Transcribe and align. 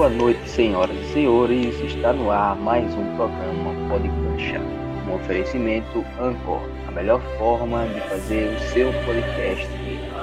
Boa 0.00 0.08
noite, 0.08 0.48
senhoras 0.48 0.96
e 0.96 1.12
senhores. 1.12 1.78
Está 1.82 2.14
no 2.14 2.30
ar 2.30 2.56
mais 2.56 2.86
um 2.94 3.04
programa 3.16 3.74
Pode. 3.86 4.08
Um 4.08 5.14
oferecimento 5.14 6.02
Anchor, 6.18 6.62
a 6.88 6.90
melhor 6.90 7.20
forma 7.36 7.86
de 7.86 8.00
fazer 8.08 8.48
o 8.48 8.60
seu 8.60 8.90
podcast. 9.04 9.68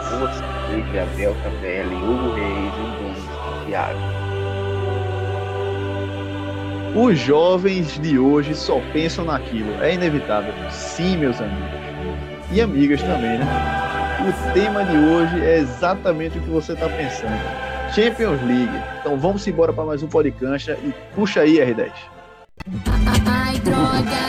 Com 0.10 0.17
você, 0.17 0.81
Gabriel 0.92 1.35
Capelli, 1.44 1.94
Hugo 1.94 2.33
Reis 2.33 2.74
Bruno 2.74 3.65
Thiago. 3.67 3.99
Os 6.96 7.19
jovens 7.19 7.99
de 7.99 8.17
hoje 8.17 8.55
só 8.55 8.81
pensam 8.91 9.25
naquilo. 9.25 9.71
É 9.83 9.94
inevitável. 9.94 10.55
Sim, 10.71 11.17
meus 11.17 11.39
amigos. 11.39 11.69
E 12.51 12.62
amigas 12.62 13.03
também, 13.03 13.37
né? 13.37 13.46
O 14.28 14.53
tema 14.53 14.83
de 14.83 14.97
hoje 14.97 15.46
é 15.46 15.59
exatamente 15.59 16.39
o 16.39 16.41
que 16.41 16.49
você 16.49 16.73
está 16.73 16.89
pensando. 16.89 17.66
Champions 17.93 18.41
League. 18.43 18.71
Então 18.99 19.17
vamos 19.17 19.47
embora 19.47 19.73
para 19.73 19.85
mais 19.85 20.03
um 20.03 20.07
Podcancha 20.07 20.77
e 20.83 20.93
puxa 21.15 21.41
aí, 21.41 21.57
R10. 21.57 21.91
Ai, 23.25 23.59
droga! 23.59 24.27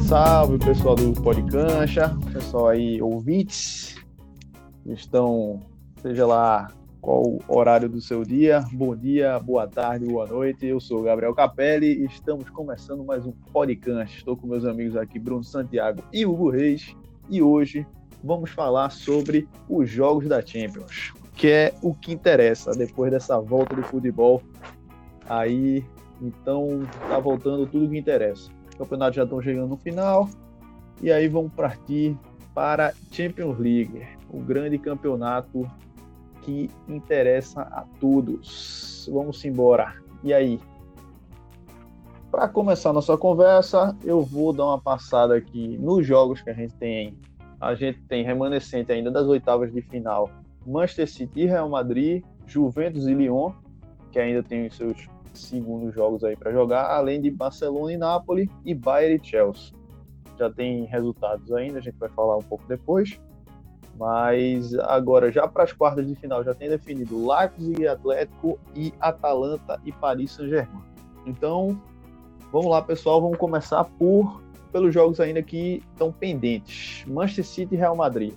Salve 0.00 0.58
pessoal 0.58 0.96
do 0.96 1.12
Podcancha, 1.12 2.16
pessoal 2.32 2.70
aí, 2.70 3.00
ouvintes 3.00 3.69
estão, 4.92 5.60
seja 6.00 6.26
lá 6.26 6.68
qual 7.00 7.38
horário 7.48 7.88
do 7.88 8.00
seu 8.00 8.24
dia, 8.24 8.62
bom 8.72 8.94
dia, 8.94 9.38
boa 9.38 9.66
tarde, 9.66 10.04
boa 10.04 10.26
noite. 10.26 10.66
Eu 10.66 10.78
sou 10.78 11.02
Gabriel 11.02 11.34
Capelli 11.34 12.02
e 12.02 12.04
estamos 12.04 12.50
começando 12.50 13.02
mais 13.02 13.24
um 13.24 13.32
podcast. 13.52 14.18
Estou 14.18 14.36
com 14.36 14.46
meus 14.46 14.64
amigos 14.64 14.96
aqui, 14.96 15.18
Bruno 15.18 15.42
Santiago 15.42 16.02
e 16.12 16.26
Hugo 16.26 16.50
Reis, 16.50 16.94
e 17.28 17.40
hoje 17.40 17.86
vamos 18.22 18.50
falar 18.50 18.90
sobre 18.90 19.48
os 19.68 19.88
jogos 19.88 20.28
da 20.28 20.44
Champions, 20.44 21.14
que 21.34 21.48
é 21.48 21.74
o 21.80 21.94
que 21.94 22.12
interessa 22.12 22.72
depois 22.72 23.10
dessa 23.10 23.40
volta 23.40 23.74
do 23.74 23.82
futebol. 23.82 24.42
Aí, 25.26 25.82
então, 26.20 26.80
tá 27.08 27.18
voltando 27.18 27.66
tudo 27.66 27.88
que 27.88 27.96
interessa. 27.96 28.50
Os 28.68 28.74
campeonatos 28.74 29.16
já 29.16 29.24
estão 29.24 29.40
chegando 29.40 29.68
no 29.68 29.76
final, 29.78 30.28
e 31.00 31.10
aí 31.10 31.28
vamos 31.28 31.52
partir 31.52 32.14
para 32.54 32.92
Champions 33.10 33.58
League, 33.58 34.02
o 34.32 34.38
grande 34.40 34.78
campeonato 34.78 35.68
que 36.42 36.70
interessa 36.88 37.62
a 37.62 37.84
todos. 38.00 39.08
Vamos 39.12 39.44
embora. 39.44 39.94
E 40.22 40.32
aí? 40.32 40.58
Para 42.30 42.48
começar 42.48 42.92
nossa 42.92 43.16
conversa, 43.16 43.96
eu 44.04 44.22
vou 44.22 44.52
dar 44.52 44.66
uma 44.66 44.80
passada 44.80 45.36
aqui 45.36 45.76
nos 45.78 46.06
jogos 46.06 46.40
que 46.40 46.50
a 46.50 46.54
gente 46.54 46.74
tem. 46.74 47.18
A 47.60 47.74
gente 47.74 48.00
tem 48.02 48.24
remanescente 48.24 48.92
ainda 48.92 49.10
das 49.10 49.26
oitavas 49.26 49.72
de 49.72 49.82
final. 49.82 50.30
Manchester 50.66 51.10
City, 51.10 51.46
Real 51.46 51.68
Madrid, 51.68 52.22
Juventus 52.46 53.06
e 53.06 53.14
Lyon, 53.14 53.52
que 54.12 54.18
ainda 54.18 54.42
tem 54.42 54.66
os 54.66 54.76
seus 54.76 55.08
segundos 55.34 55.94
jogos 55.94 56.24
aí 56.24 56.36
para 56.36 56.52
jogar, 56.52 56.90
além 56.90 57.20
de 57.20 57.30
Barcelona 57.30 57.92
e 57.92 57.96
Nápoles 57.96 58.48
e 58.64 58.74
Bayern 58.74 59.20
e 59.22 59.26
Chelsea 59.26 59.80
já 60.40 60.50
tem 60.50 60.84
resultados 60.86 61.52
ainda, 61.52 61.78
a 61.78 61.82
gente 61.82 61.98
vai 61.98 62.08
falar 62.08 62.36
um 62.36 62.42
pouco 62.42 62.64
depois. 62.66 63.20
Mas 63.98 64.74
agora, 64.74 65.30
já 65.30 65.46
para 65.46 65.64
as 65.64 65.72
quartas 65.72 66.06
de 66.06 66.14
final, 66.14 66.42
já 66.42 66.54
tem 66.54 66.68
definido 66.68 67.28
Leipzig 67.28 67.82
e 67.82 67.86
Atlético 67.86 68.58
e 68.74 68.94
Atalanta 69.00 69.80
e 69.84 69.92
Paris 69.92 70.32
Saint-Germain. 70.32 70.82
Então, 71.26 71.80
vamos 72.50 72.70
lá, 72.70 72.80
pessoal, 72.80 73.20
vamos 73.20 73.36
começar 73.36 73.84
por 73.84 74.40
pelos 74.72 74.94
jogos 74.94 75.20
ainda 75.20 75.42
que 75.42 75.82
estão 75.92 76.12
pendentes. 76.12 77.04
Manchester 77.06 77.44
City 77.44 77.74
e 77.74 77.78
Real 77.78 77.96
Madrid. 77.96 78.32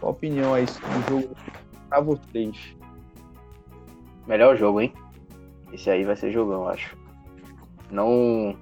Qual 0.00 0.10
a 0.10 0.14
opinião 0.14 0.52
aí 0.52 0.66
do 0.66 1.08
jogo 1.08 1.36
para 1.88 2.00
vocês? 2.00 2.76
Melhor 4.26 4.56
jogo, 4.56 4.80
hein? 4.80 4.92
Esse 5.72 5.88
aí 5.88 6.04
vai 6.04 6.16
ser 6.16 6.32
jogão, 6.32 6.64
eu 6.64 6.68
acho. 6.68 6.96
Não 7.90 8.56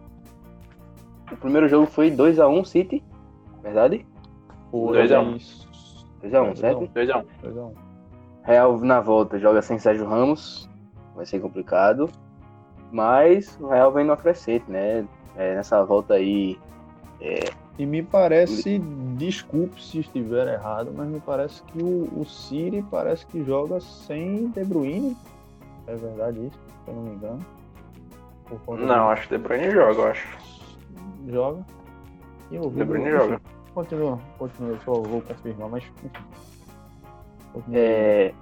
o 1.33 1.37
primeiro 1.37 1.69
jogo 1.69 1.87
foi 1.87 2.11
2x1 2.11 2.65
City, 2.65 3.03
verdade? 3.63 4.07
2x1. 4.73 5.64
2x1, 6.25 6.57
certo? 6.57 6.89
2x1. 6.89 7.73
Real 8.43 8.79
na 8.81 9.01
volta 9.01 9.39
joga 9.39 9.63
sem 9.63 9.79
Sérgio 9.79 10.07
Ramos, 10.07 10.69
vai 11.15 11.25
ser 11.25 11.41
complicado. 11.41 12.11
Mas 12.93 13.59
o 13.61 13.69
Real 13.69 13.93
vem 13.93 14.05
no 14.05 14.13
acrescente, 14.13 14.71
né? 14.71 15.05
É, 15.37 15.57
nessa 15.57 15.83
volta 15.85 16.15
aí. 16.15 16.59
É... 17.21 17.51
E 17.77 17.85
me 17.85 18.03
parece, 18.03 18.79
desculpe 19.17 19.83
se 19.83 19.99
estiver 19.99 20.47
errado, 20.47 20.93
mas 20.95 21.09
me 21.09 21.19
parece 21.19 21.63
que 21.65 21.83
o, 21.83 22.09
o 22.21 22.25
City 22.25 22.85
parece 22.89 23.27
que 23.27 23.43
joga 23.43 23.81
sem 23.81 24.49
De 24.51 24.65
Bruyne. 24.65 25.17
É 25.89 25.97
verdade 25.97 26.47
isso, 26.47 26.59
se 26.85 26.91
eu 26.91 26.95
não 26.95 27.03
me 27.03 27.11
engano. 27.17 27.39
Não, 28.79 29.11
acho 29.11 29.27
que 29.27 29.37
De 29.37 29.43
Bruyne 29.43 29.71
joga, 29.73 30.03
eu 30.03 30.07
acho 30.07 30.45
joga. 31.29 31.65
E 32.51 32.59
o 32.59 32.71
De 32.71 32.85
Bruyne 32.85 33.11
joga. 33.11 33.41
Continua, 33.75 34.21
continua, 34.39 34.79
só 34.85 34.93
vou 34.93 35.21
confirmar, 35.21 35.69
mas 35.69 35.85
É, 37.73 38.33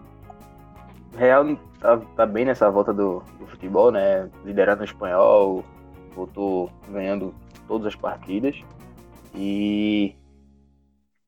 Real 1.16 1.56
tá, 1.81 1.97
tá, 2.16 2.26
bem 2.26 2.44
nessa 2.44 2.70
volta 2.70 2.93
do, 2.93 3.22
do, 3.38 3.47
futebol, 3.47 3.91
né? 3.91 4.31
Liderando 4.44 4.82
o 4.82 4.84
espanhol, 4.84 5.65
voltou 6.15 6.70
ganhando 6.91 7.34
todas 7.66 7.87
as 7.87 7.97
partidas. 7.97 8.60
E 9.34 10.15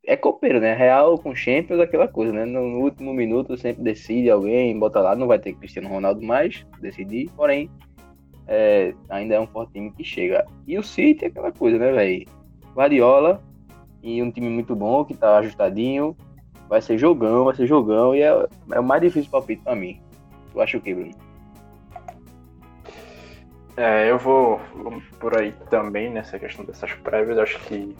é 0.06 0.16
copeiro, 0.16 0.60
né? 0.60 0.74
Real 0.74 1.18
com 1.18 1.34
Champions, 1.34 1.80
aquela 1.80 2.06
coisa, 2.06 2.32
né? 2.32 2.44
No, 2.44 2.60
no, 2.60 2.80
último 2.80 3.14
minuto 3.14 3.56
sempre 3.56 3.82
decide 3.82 4.30
alguém, 4.30 4.78
bota 4.78 5.00
lá, 5.00 5.16
não 5.16 5.26
vai 5.26 5.38
ter 5.38 5.54
Cristiano 5.54 5.88
Ronaldo 5.88 6.22
mais, 6.22 6.66
decidir, 6.80 7.30
porém 7.36 7.70
é, 8.46 8.94
ainda 9.08 9.34
é 9.34 9.40
um 9.40 9.46
forte 9.46 9.72
time 9.72 9.90
que 9.92 10.04
chega. 10.04 10.46
E 10.66 10.78
o 10.78 10.82
City 10.82 11.24
é 11.24 11.28
aquela 11.28 11.52
coisa, 11.52 11.78
né, 11.78 11.90
velho? 11.90 12.26
Guardiola 12.74 13.42
e 14.04 14.22
um 14.22 14.30
time 14.30 14.50
muito 14.50 14.76
bom, 14.76 15.02
que 15.02 15.14
tá 15.14 15.38
ajustadinho. 15.38 16.14
Vai 16.68 16.82
ser 16.82 16.98
jogão, 16.98 17.44
vai 17.44 17.54
ser 17.54 17.66
jogão. 17.66 18.14
E 18.14 18.20
é, 18.20 18.46
é 18.72 18.78
o 18.78 18.84
mais 18.84 19.00
difícil 19.00 19.30
palpite 19.30 19.62
pra 19.62 19.74
mim. 19.74 19.98
Tu 20.52 20.60
acha 20.60 20.76
o 20.76 20.80
que, 20.80 20.94
Bruno? 20.94 21.14
É, 23.76 24.10
eu 24.10 24.18
vou, 24.18 24.60
por 25.18 25.36
aí 25.36 25.52
também 25.70 26.10
nessa 26.10 26.38
questão 26.38 26.66
dessas 26.66 26.92
prévias. 26.92 27.38
Acho 27.38 27.58
que 27.60 27.96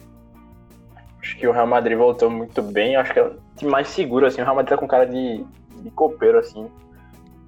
acho 1.19 1.37
que 1.37 1.47
o 1.47 1.51
Real 1.51 1.65
Madrid 1.65 1.97
voltou 1.97 2.29
muito 2.29 2.61
bem. 2.61 2.95
Acho 2.95 3.11
que 3.11 3.19
é 3.19 3.23
o 3.23 3.37
time 3.55 3.71
mais 3.71 3.87
seguro 3.87 4.27
assim. 4.27 4.41
O 4.41 4.43
Real 4.43 4.55
Madrid 4.55 4.69
tá 4.69 4.77
com 4.77 4.87
cara 4.87 5.05
de, 5.05 5.43
de 5.81 5.89
copeiro 5.89 6.37
assim. 6.37 6.69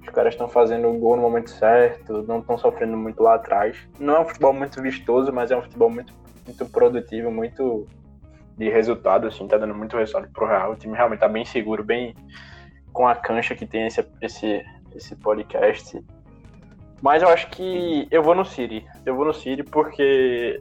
Os 0.02 0.08
caras 0.08 0.34
estão 0.34 0.48
fazendo 0.48 0.88
o 0.88 0.98
gol 0.98 1.14
no 1.16 1.22
momento 1.22 1.50
certo, 1.50 2.24
não 2.26 2.40
estão 2.40 2.58
sofrendo 2.58 2.96
muito 2.96 3.22
lá 3.22 3.34
atrás. 3.34 3.76
Não 4.00 4.16
é 4.16 4.20
um 4.20 4.24
futebol 4.24 4.52
muito 4.52 4.82
vistoso, 4.82 5.32
mas 5.32 5.50
é 5.50 5.56
um 5.56 5.62
futebol 5.62 5.90
muito, 5.90 6.12
muito 6.44 6.66
produtivo, 6.66 7.30
muito 7.30 7.86
de 8.58 8.68
resultado, 8.68 9.28
assim, 9.28 9.46
tá 9.46 9.56
dando 9.56 9.74
muito 9.74 9.96
resultado 9.96 10.28
pro 10.32 10.46
Real. 10.46 10.72
O 10.72 10.76
time 10.76 10.96
realmente 10.96 11.20
tá 11.20 11.28
bem 11.28 11.44
seguro, 11.44 11.84
bem 11.84 12.14
com 12.92 13.06
a 13.06 13.14
cancha 13.14 13.54
que 13.54 13.64
tem 13.64 13.86
esse, 13.86 14.04
esse, 14.20 14.64
esse 14.94 15.14
podcast. 15.16 16.04
Mas 17.00 17.22
eu 17.22 17.28
acho 17.28 17.48
que 17.50 18.08
eu 18.10 18.22
vou 18.22 18.34
no 18.34 18.44
City. 18.44 18.84
Eu 19.06 19.14
vou 19.14 19.24
no 19.24 19.32
City 19.32 19.62
porque 19.62 20.60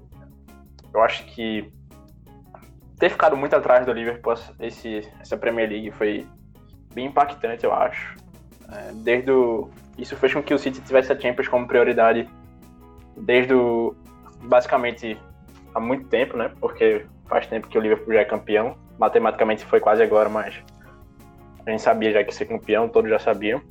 eu 0.93 1.01
acho 1.01 1.25
que 1.25 1.73
ter 2.99 3.09
ficado 3.09 3.35
muito 3.35 3.55
atrás 3.55 3.85
do 3.85 3.91
Liverpool 3.91 4.35
esse, 4.59 5.01
essa 5.19 5.35
Premier 5.35 5.67
League 5.67 5.91
foi 5.91 6.27
bem 6.93 7.07
impactante, 7.07 7.63
eu 7.63 7.73
acho. 7.73 8.15
É, 8.71 8.91
desde 8.93 9.31
o, 9.31 9.69
isso 9.97 10.15
fez 10.15 10.33
com 10.33 10.43
que 10.43 10.53
o 10.53 10.59
City 10.59 10.81
tivesse 10.81 11.11
a 11.11 11.19
Champions 11.19 11.47
como 11.47 11.67
prioridade 11.67 12.29
desde 13.15 13.53
o, 13.53 13.95
basicamente 14.43 15.19
há 15.73 15.79
muito 15.79 16.07
tempo, 16.07 16.38
né? 16.38 16.51
Porque 16.59 17.05
faz 17.27 17.47
tempo 17.47 17.68
que 17.68 17.77
o 17.77 17.81
Liverpool 17.81 18.13
já 18.13 18.21
é 18.21 18.25
campeão. 18.25 18.75
Matematicamente 18.97 19.65
foi 19.65 19.79
quase 19.79 20.01
agora, 20.01 20.29
mas 20.29 20.56
a 21.65 21.69
gente 21.69 21.81
sabia 21.81 22.12
já 22.12 22.24
que 22.24 22.33
ser 22.33 22.45
campeão, 22.45 22.88
todos 22.88 23.09
já 23.09 23.19
sabiam. 23.19 23.62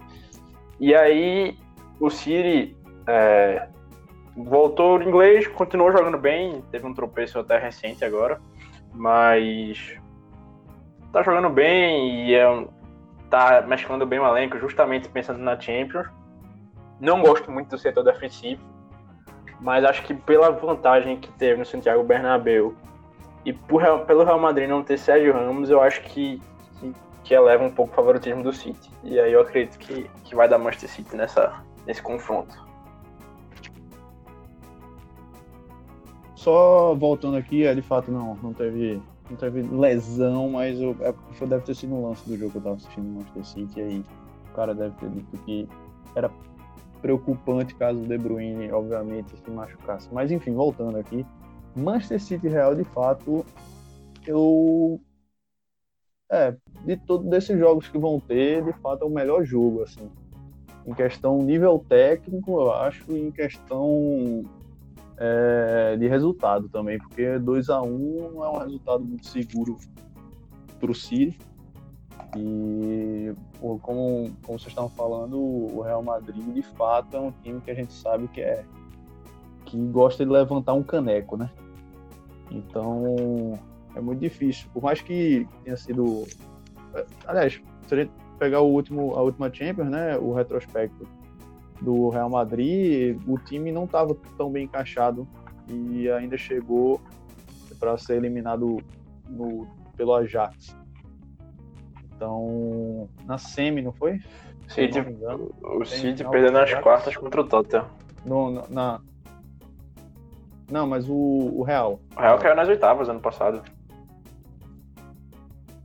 E 0.78 0.94
aí 0.94 1.56
o 1.98 2.10
City 2.10 2.76
é, 3.06 3.68
voltou 4.36 4.96
ao 4.96 5.02
inglês, 5.02 5.46
continuou 5.48 5.90
jogando 5.90 6.18
bem, 6.18 6.62
teve 6.70 6.86
um 6.86 6.92
tropeço 6.92 7.38
até 7.38 7.58
recente 7.58 8.04
agora, 8.04 8.38
mas 8.94 9.96
tá 11.12 11.22
jogando 11.22 11.48
bem 11.48 12.28
e 12.28 12.34
é 12.34 12.66
tá 13.30 13.62
mesclando 13.66 14.06
bem 14.06 14.18
o 14.18 14.26
elenco, 14.26 14.58
justamente 14.58 15.08
pensando 15.08 15.38
na 15.38 15.58
Champions. 15.58 16.06
Não 17.00 17.22
gosto 17.22 17.50
muito 17.50 17.70
do 17.70 17.78
setor 17.78 18.04
defensivo, 18.04 18.62
mas 19.60 19.84
acho 19.84 20.02
que 20.02 20.14
pela 20.14 20.50
vantagem 20.50 21.18
que 21.18 21.30
teve 21.32 21.58
no 21.58 21.64
Santiago 21.64 22.04
Bernabéu 22.04 22.74
e 23.46 23.52
por, 23.52 23.80
pelo 24.06 24.24
Real 24.24 24.40
Madrid 24.40 24.68
não 24.68 24.82
ter 24.82 24.98
Sérgio 24.98 25.32
Ramos, 25.32 25.70
eu 25.70 25.80
acho 25.80 26.02
que, 26.02 26.42
que, 26.80 26.92
que 27.22 27.32
eleva 27.32 27.62
um 27.62 27.70
pouco 27.70 27.92
o 27.92 27.94
favoritismo 27.94 28.42
do 28.42 28.52
City. 28.52 28.90
E 29.04 29.20
aí 29.20 29.32
eu 29.32 29.40
acredito 29.40 29.78
que, 29.78 30.10
que 30.24 30.34
vai 30.34 30.48
dar 30.48 30.58
Manchester 30.58 30.90
City 30.90 31.16
nessa, 31.16 31.62
nesse 31.86 32.02
confronto. 32.02 32.66
Só 36.34 36.92
voltando 36.96 37.36
aqui, 37.36 37.64
é, 37.64 37.72
de 37.72 37.82
fato 37.82 38.10
não, 38.10 38.34
não 38.42 38.52
teve, 38.52 39.00
não 39.30 39.36
teve 39.36 39.62
lesão, 39.62 40.50
mas 40.50 40.80
eu, 40.80 40.96
é, 41.00 41.14
deve 41.46 41.64
ter 41.64 41.76
sido 41.76 41.94
um 41.94 42.08
lance 42.08 42.28
do 42.28 42.36
jogo 42.36 42.50
que 42.50 42.58
eu 42.58 42.62
tava 42.62 42.74
assistindo 42.74 43.04
no 43.04 43.14
Manchester 43.20 43.44
City, 43.44 43.78
e 43.78 43.82
aí 43.82 44.04
o 44.50 44.54
cara 44.56 44.74
deve 44.74 44.96
ter 44.96 45.08
dito 45.08 45.38
que 45.44 45.68
era 46.16 46.28
preocupante 47.00 47.76
caso 47.76 48.00
o 48.00 48.06
De 48.06 48.18
Bruyne, 48.18 48.72
obviamente, 48.72 49.36
se 49.36 49.50
machucasse. 49.52 50.08
Mas 50.10 50.32
enfim, 50.32 50.52
voltando 50.52 50.98
aqui, 50.98 51.24
Manchester 51.76 52.20
City 52.20 52.48
Real, 52.48 52.74
de 52.74 52.84
fato, 52.84 53.44
eu 54.26 55.00
é, 56.30 56.56
de 56.84 56.96
todos 56.96 57.28
desses 57.28 57.58
jogos 57.58 57.88
que 57.88 57.98
vão 57.98 58.18
ter, 58.18 58.64
de 58.64 58.72
fato 58.80 59.04
é 59.04 59.06
o 59.06 59.10
melhor 59.10 59.44
jogo, 59.44 59.82
assim. 59.82 60.10
Em 60.84 60.92
questão 60.92 61.42
nível 61.42 61.84
técnico, 61.88 62.60
eu 62.60 62.72
acho, 62.72 63.04
e 63.12 63.20
em 63.20 63.30
questão 63.30 64.44
é, 65.16 65.96
de 65.96 66.08
resultado 66.08 66.68
também, 66.68 66.98
porque 66.98 67.38
2 67.38 67.70
a 67.70 67.82
1 67.82 67.88
um 67.88 68.44
é 68.44 68.48
um 68.48 68.58
resultado 68.58 69.04
muito 69.04 69.26
seguro 69.26 69.76
para 70.78 70.90
o 70.90 70.94
City. 70.94 71.38
E 72.36 73.32
como, 73.60 74.30
como 74.42 74.58
vocês 74.58 74.66
estavam 74.66 74.90
falando, 74.90 75.38
o 75.38 75.80
Real 75.80 76.02
Madrid 76.02 76.44
de 76.52 76.62
fato 76.62 77.16
é 77.16 77.20
um 77.20 77.30
time 77.30 77.60
que 77.60 77.70
a 77.70 77.74
gente 77.74 77.92
sabe 77.92 78.28
que 78.28 78.40
é 78.40 78.64
que 79.64 79.76
gosta 79.76 80.24
de 80.24 80.30
levantar 80.30 80.74
um 80.74 80.82
caneco, 80.82 81.36
né? 81.36 81.50
Então 82.50 83.58
é 83.94 84.00
muito 84.00 84.20
difícil. 84.20 84.68
Por 84.72 84.82
mais 84.82 85.00
que 85.00 85.46
tenha 85.64 85.76
sido. 85.76 86.24
Aliás, 87.26 87.60
se 87.86 87.94
a 87.94 87.98
gente 87.98 88.12
pegar 88.38 88.60
o 88.60 88.68
último, 88.68 89.14
a 89.14 89.22
última 89.22 89.52
Champions, 89.52 89.88
né? 89.88 90.16
O 90.18 90.32
retrospecto 90.32 91.06
do 91.80 92.08
Real 92.08 92.30
Madrid, 92.30 93.20
o 93.26 93.38
time 93.38 93.70
não 93.70 93.84
estava 93.84 94.16
tão 94.36 94.50
bem 94.50 94.64
encaixado 94.64 95.26
e 95.68 96.08
ainda 96.10 96.36
chegou 96.36 97.00
para 97.78 97.98
ser 97.98 98.16
eliminado 98.16 98.78
no, 99.28 99.66
pelo 99.96 100.14
Ajax. 100.14 100.76
Então, 102.14 103.08
na 103.26 103.36
semi, 103.36 103.82
não 103.82 103.92
foi? 103.92 104.20
City, 104.68 105.00
não 105.00 105.10
engano, 105.10 105.54
o 105.62 105.84
City 105.84 106.24
perdeu 106.24 106.50
nas 106.50 106.72
quartas 106.74 107.16
contra 107.16 107.40
o 107.40 107.44
Tottenham. 107.44 107.86
No, 108.24 108.50
na, 108.68 109.00
não, 110.70 110.86
mas 110.86 111.08
o, 111.08 111.14
o 111.14 111.62
Real. 111.62 112.00
O 112.16 112.20
Real 112.20 112.38
caiu 112.38 112.56
nas 112.56 112.68
oitavas 112.68 113.08
ano 113.08 113.20
passado. 113.20 113.62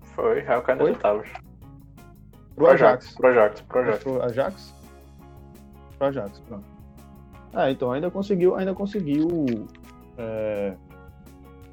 Foi, 0.02 0.42
Real 0.42 0.62
caiu 0.62 0.78
nas 0.80 0.88
oitavas. 0.88 1.28
Pro 2.56 2.68
Ajax. 2.68 3.16
Pro 3.16 3.28
Ajax, 3.30 3.62
pro 3.62 3.80
Ajax. 3.80 4.04
Pro 4.04 4.24
Ajax? 4.24 4.76
Pro 5.98 6.08
Ajax, 6.08 6.40
pronto. 6.42 6.66
Ah, 7.54 7.70
então 7.70 7.92
ainda 7.92 8.10
conseguiu, 8.10 8.56
ainda 8.56 8.74
conseguiu. 8.74 9.28
É, 10.18 10.76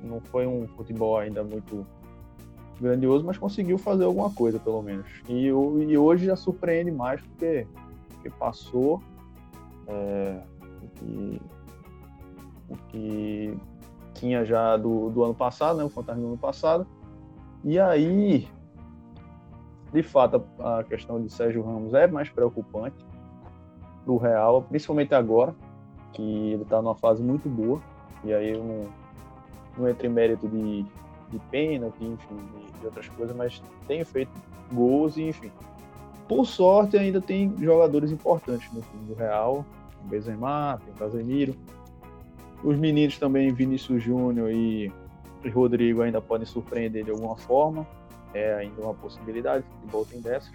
não 0.02 0.20
foi 0.20 0.46
um 0.46 0.66
futebol 0.68 1.18
ainda 1.18 1.42
muito 1.42 1.86
grandioso, 2.80 3.24
mas 3.24 3.36
conseguiu 3.38 3.78
fazer 3.78 4.04
alguma 4.04 4.30
coisa, 4.30 4.58
pelo 4.58 4.82
menos. 4.82 5.06
E, 5.28 5.46
e 5.46 5.98
hoje 5.98 6.26
já 6.26 6.36
surpreende 6.36 6.90
mais 6.90 7.20
porque, 7.20 7.66
porque 8.08 8.30
passou 8.30 9.02
é, 9.86 10.40
o 12.68 12.76
que 12.88 13.56
tinha 14.14 14.44
já 14.44 14.76
do, 14.76 15.10
do 15.10 15.24
ano 15.24 15.34
passado, 15.34 15.78
né, 15.78 15.84
o 15.84 15.88
Fantasma 15.88 16.22
do 16.22 16.28
ano 16.28 16.38
passado, 16.38 16.86
e 17.64 17.78
aí, 17.78 18.48
de 19.92 20.02
fato, 20.02 20.44
a 20.60 20.84
questão 20.84 21.20
de 21.20 21.30
Sérgio 21.30 21.62
Ramos 21.62 21.94
é 21.94 22.06
mais 22.06 22.28
preocupante 22.28 22.96
para 24.04 24.12
o 24.12 24.16
Real, 24.16 24.62
principalmente 24.62 25.14
agora, 25.14 25.54
que 26.12 26.22
ele 26.22 26.62
está 26.62 26.80
numa 26.80 26.94
fase 26.94 27.22
muito 27.22 27.48
boa. 27.48 27.80
E 28.24 28.32
aí 28.32 28.50
eu 28.52 28.64
não, 28.64 28.86
não 29.76 29.88
entro 29.88 30.06
em 30.06 30.10
mérito 30.10 30.48
de, 30.48 30.84
de 31.30 31.38
pênalti, 31.50 32.04
enfim, 32.04 32.36
de, 32.36 32.80
de 32.80 32.86
outras 32.86 33.08
coisas, 33.08 33.36
mas 33.36 33.62
tem 33.86 34.04
feito 34.04 34.32
gols 34.72 35.16
e, 35.16 35.22
enfim. 35.22 35.50
Por 36.26 36.46
sorte, 36.46 36.96
ainda 36.96 37.20
tem 37.20 37.54
jogadores 37.58 38.12
importantes 38.12 38.70
no 38.72 38.82
time 38.82 39.06
do 39.06 39.14
Real. 39.14 39.64
O 40.04 40.08
Benzema, 40.08 40.80
tem 40.84 40.94
Casemiro. 40.94 41.54
Os 42.62 42.76
meninos 42.76 43.18
também, 43.18 43.52
Vinícius 43.52 44.02
Júnior 44.02 44.50
e 44.50 44.92
Rodrigo 45.52 46.02
ainda 46.02 46.20
podem 46.20 46.46
surpreender 46.46 47.04
de 47.04 47.10
alguma 47.10 47.36
forma. 47.36 47.86
É 48.34 48.54
ainda 48.54 48.82
uma 48.82 48.94
possibilidade, 48.94 49.64
o 49.64 49.72
futebol 49.74 50.04
tem 50.04 50.20
dessas. 50.20 50.52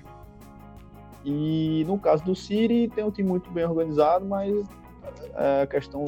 E 1.26 1.86
no 1.88 1.98
caso 1.98 2.24
do 2.24 2.36
City, 2.36 2.92
tem 2.94 3.04
um 3.04 3.12
time 3.12 3.30
muito 3.30 3.50
bem 3.50 3.66
organizado, 3.66 4.26
mas 4.26 4.54
é, 5.36 5.62
a 5.62 5.68
questão 5.68 6.04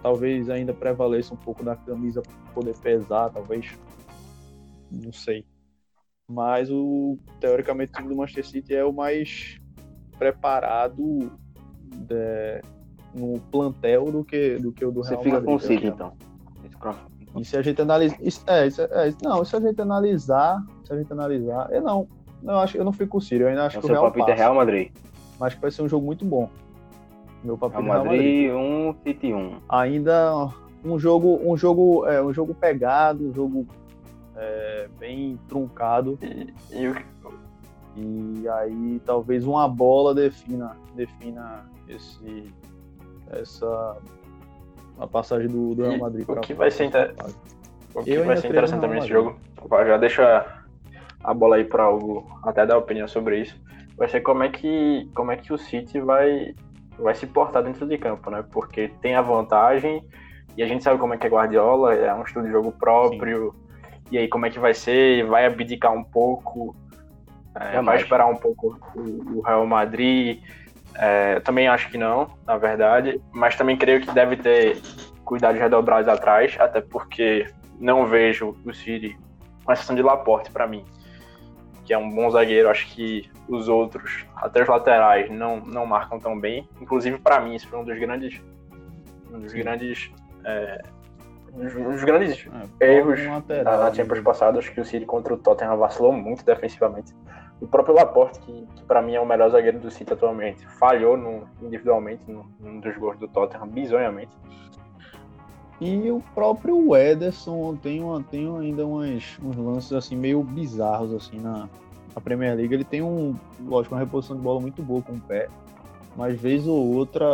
talvez 0.00 0.48
ainda 0.48 0.72
prevaleça 0.72 1.34
um 1.34 1.36
pouco 1.36 1.64
da 1.64 1.74
camisa 1.74 2.22
poder 2.54 2.76
pesar, 2.78 3.30
talvez. 3.30 3.76
Não 4.90 5.12
sei. 5.12 5.44
Mas 6.28 6.70
o 6.70 7.18
teoricamente 7.40 7.92
o 7.92 7.96
time 7.96 8.08
do 8.08 8.16
Manchester 8.16 8.46
City 8.46 8.74
é 8.74 8.84
o 8.84 8.92
mais 8.92 9.58
preparado 10.18 11.32
de, 11.82 12.62
no 13.14 13.38
plantel 13.50 14.10
do 14.10 14.24
que, 14.24 14.56
do 14.56 14.72
que 14.72 14.84
o 14.84 14.90
do 14.90 15.02
Real 15.02 15.16
Você 15.16 15.22
fica 15.22 15.40
com 15.40 15.54
o 15.54 15.60
City, 15.60 15.86
então. 15.86 16.12
E 17.36 17.44
se 17.44 17.56
a 17.56 17.62
gente 17.62 17.80
analisar. 17.80 18.18
É, 18.46 18.66
é, 18.66 19.14
não, 19.22 19.44
se 19.44 19.56
a 19.56 19.60
gente 19.60 19.80
analisar. 19.80 20.62
Se 20.84 20.92
a 20.92 20.96
gente 20.96 21.12
analisar. 21.12 21.68
Eu 21.70 21.82
não. 21.82 22.08
Não, 22.42 22.58
acho, 22.58 22.76
eu 22.76 22.84
não 22.84 22.92
fico 22.92 23.12
com 23.12 23.18
o 23.18 23.20
Ciro, 23.22 23.44
eu 23.44 23.48
ainda 23.48 23.64
acho 23.64 23.78
o 23.78 23.80
que 23.80 23.86
o 23.86 23.90
Real 23.90 24.02
palpite 24.02 24.30
é 24.30 24.34
Real 24.34 24.54
Madrid. 24.54 24.90
Mas 25.40 25.54
que 25.54 25.62
vai 25.62 25.70
ser 25.70 25.80
um 25.80 25.88
jogo 25.88 26.04
muito 26.04 26.26
bom. 26.26 26.50
Meu 27.42 27.56
palpite 27.56 27.82
Real 27.82 28.04
Madrid, 28.04 28.20
Real 28.20 28.58
Madrid 28.58 28.96
1, 28.96 29.02
City 29.02 29.34
1. 29.34 29.56
Ainda 29.66 30.48
um 30.84 30.98
jogo, 30.98 31.40
um 31.42 31.56
jogo, 31.56 32.06
é, 32.06 32.22
um 32.22 32.34
jogo 32.34 32.54
pegado, 32.54 33.26
um 33.26 33.32
jogo 33.32 33.66
é, 34.36 34.88
bem 34.98 35.38
truncado. 35.48 36.18
E, 36.20 36.52
e, 37.96 38.42
e 38.42 38.48
aí 38.48 39.00
talvez 39.06 39.46
uma 39.46 39.66
bola 39.66 40.14
defina, 40.14 40.76
defina 40.94 41.64
esse, 41.88 42.52
essa 43.30 43.96
a 44.98 45.06
passagem 45.06 45.48
do, 45.48 45.74
do 45.74 45.82
Real 45.82 45.98
Madrid. 45.98 46.24
O 46.28 46.40
que 46.40 46.54
vai 46.54 46.70
ser, 46.70 46.84
inter... 46.84 47.14
o 47.94 48.02
que 48.02 48.18
vai 48.18 48.36
ser 48.36 48.48
interessante 48.48 48.80
também 48.80 49.00
nesse 49.00 49.08
jogo, 49.08 49.38
já 49.86 49.96
deixa 49.96 50.64
a 51.22 51.34
bola 51.34 51.56
aí 51.56 51.64
para 51.64 51.84
algo, 51.84 52.26
até 52.44 52.66
dar 52.66 52.78
opinião 52.78 53.08
sobre 53.08 53.40
isso, 53.40 53.60
vai 53.96 54.08
ser 54.08 54.20
como 54.20 54.42
é 54.42 54.48
que, 54.48 55.10
como 55.14 55.32
é 55.32 55.36
que 55.36 55.52
o 55.52 55.58
City 55.58 56.00
vai, 56.00 56.54
vai 56.98 57.14
se 57.14 57.26
portar 57.26 57.62
dentro 57.62 57.86
de 57.86 57.96
campo, 57.96 58.30
né? 58.30 58.44
Porque 58.52 58.88
tem 59.00 59.14
a 59.14 59.22
vantagem 59.22 60.04
e 60.56 60.62
a 60.62 60.66
gente 60.66 60.84
sabe 60.84 60.98
como 60.98 61.14
é 61.14 61.16
que 61.16 61.26
é 61.26 61.30
Guardiola, 61.30 61.94
é 61.94 62.14
um 62.14 62.22
estudo 62.22 62.46
de 62.46 62.52
jogo 62.52 62.72
próprio. 62.72 63.52
Sim. 63.52 63.64
E 64.12 64.18
aí 64.18 64.28
como 64.28 64.46
é 64.46 64.50
que 64.50 64.58
vai 64.58 64.74
ser? 64.74 65.26
Vai 65.26 65.46
abdicar 65.46 65.92
um 65.92 66.04
pouco? 66.04 66.76
É, 67.58 67.80
vai 67.80 67.96
esperar 67.96 68.26
um 68.26 68.36
pouco 68.36 68.78
o, 68.94 69.38
o 69.38 69.40
Real 69.40 69.66
Madrid? 69.66 70.42
É, 70.96 71.40
também 71.40 71.66
acho 71.66 71.90
que 71.90 71.98
não, 71.98 72.30
na 72.46 72.56
verdade, 72.56 73.20
mas 73.32 73.56
também 73.56 73.76
creio 73.76 74.00
que 74.00 74.10
deve 74.12 74.36
ter 74.36 74.80
cuidados 75.24 75.60
redobrados 75.60 76.08
atrás, 76.08 76.56
até 76.58 76.80
porque 76.80 77.46
não 77.80 78.06
vejo 78.06 78.56
o 78.64 78.72
City 78.72 79.16
com 79.64 79.72
exceção 79.72 79.96
de 79.96 80.02
Laporte 80.02 80.50
para 80.52 80.66
mim, 80.66 80.84
que 81.84 81.92
é 81.92 81.98
um 81.98 82.10
bom 82.10 82.30
zagueiro. 82.30 82.68
Acho 82.68 82.86
que 82.88 83.28
os 83.48 83.68
outros, 83.68 84.24
até 84.36 84.62
os 84.62 84.68
laterais, 84.68 85.30
não, 85.30 85.58
não 85.60 85.84
marcam 85.84 86.18
tão 86.18 86.38
bem. 86.38 86.68
Inclusive, 86.80 87.18
para 87.18 87.40
mim, 87.40 87.54
isso 87.54 87.66
foi 87.68 87.78
um 87.78 87.84
dos 87.84 87.98
grandes, 87.98 88.40
um 89.32 89.40
dos 89.40 89.52
grandes, 89.52 90.12
é, 90.44 90.82
um 91.52 91.90
dos 91.90 92.04
grandes 92.04 92.46
é, 92.78 92.94
erros 92.94 93.20
na, 93.64 93.78
na 93.78 93.92
Champions 93.92 94.18
né? 94.18 94.24
passada. 94.24 94.58
Acho 94.58 94.72
que 94.72 94.80
o 94.80 94.84
City 94.84 95.04
contra 95.04 95.34
o 95.34 95.36
Tottenham 95.36 95.76
vacilou 95.76 96.12
muito 96.12 96.44
defensivamente 96.44 97.12
o 97.64 97.66
próprio 97.66 97.94
Laporte, 97.94 98.38
que, 98.40 98.66
que 98.76 98.82
para 98.84 99.00
mim 99.00 99.14
é 99.14 99.20
o 99.20 99.26
melhor 99.26 99.50
zagueiro 99.50 99.80
do 99.80 99.90
City 99.90 100.12
atualmente, 100.12 100.66
falhou 100.78 101.16
no, 101.16 101.44
individualmente 101.62 102.22
no, 102.30 102.46
num 102.60 102.78
dos 102.78 102.94
gols 102.96 103.18
do 103.18 103.26
Tottenham, 103.26 103.66
bizonhamente. 103.66 104.30
E 105.80 106.10
o 106.10 106.22
próprio 106.34 106.94
Ederson 106.94 107.74
tem, 107.76 108.02
uma, 108.02 108.22
tem 108.22 108.46
ainda 108.58 108.86
umas, 108.86 109.38
uns 109.42 109.56
lances 109.56 109.92
assim 109.92 110.14
meio 110.14 110.42
bizarros 110.42 111.12
assim 111.12 111.40
na, 111.40 111.68
na 112.14 112.20
Premier 112.22 112.54
League. 112.54 112.72
Ele 112.72 112.84
tem 112.84 113.02
um, 113.02 113.34
lógico, 113.60 113.94
uma 113.94 114.00
reposição 114.00 114.36
de 114.36 114.42
bola 114.42 114.60
muito 114.60 114.82
boa 114.82 115.02
com 115.02 115.14
o 115.14 115.20
pé, 115.20 115.48
mas 116.16 116.38
vez 116.38 116.68
ou 116.68 116.94
outra, 116.94 117.26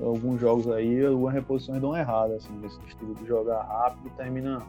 alguns 0.00 0.40
jogos 0.40 0.68
aí, 0.70 1.04
algumas 1.04 1.34
reposições 1.34 1.80
dão 1.80 1.94
errado, 1.94 2.32
assim, 2.32 2.52
desse 2.60 2.80
estilo 2.86 3.14
de 3.14 3.26
jogar 3.26 3.62
rápido 3.62 4.10
termina 4.16 4.62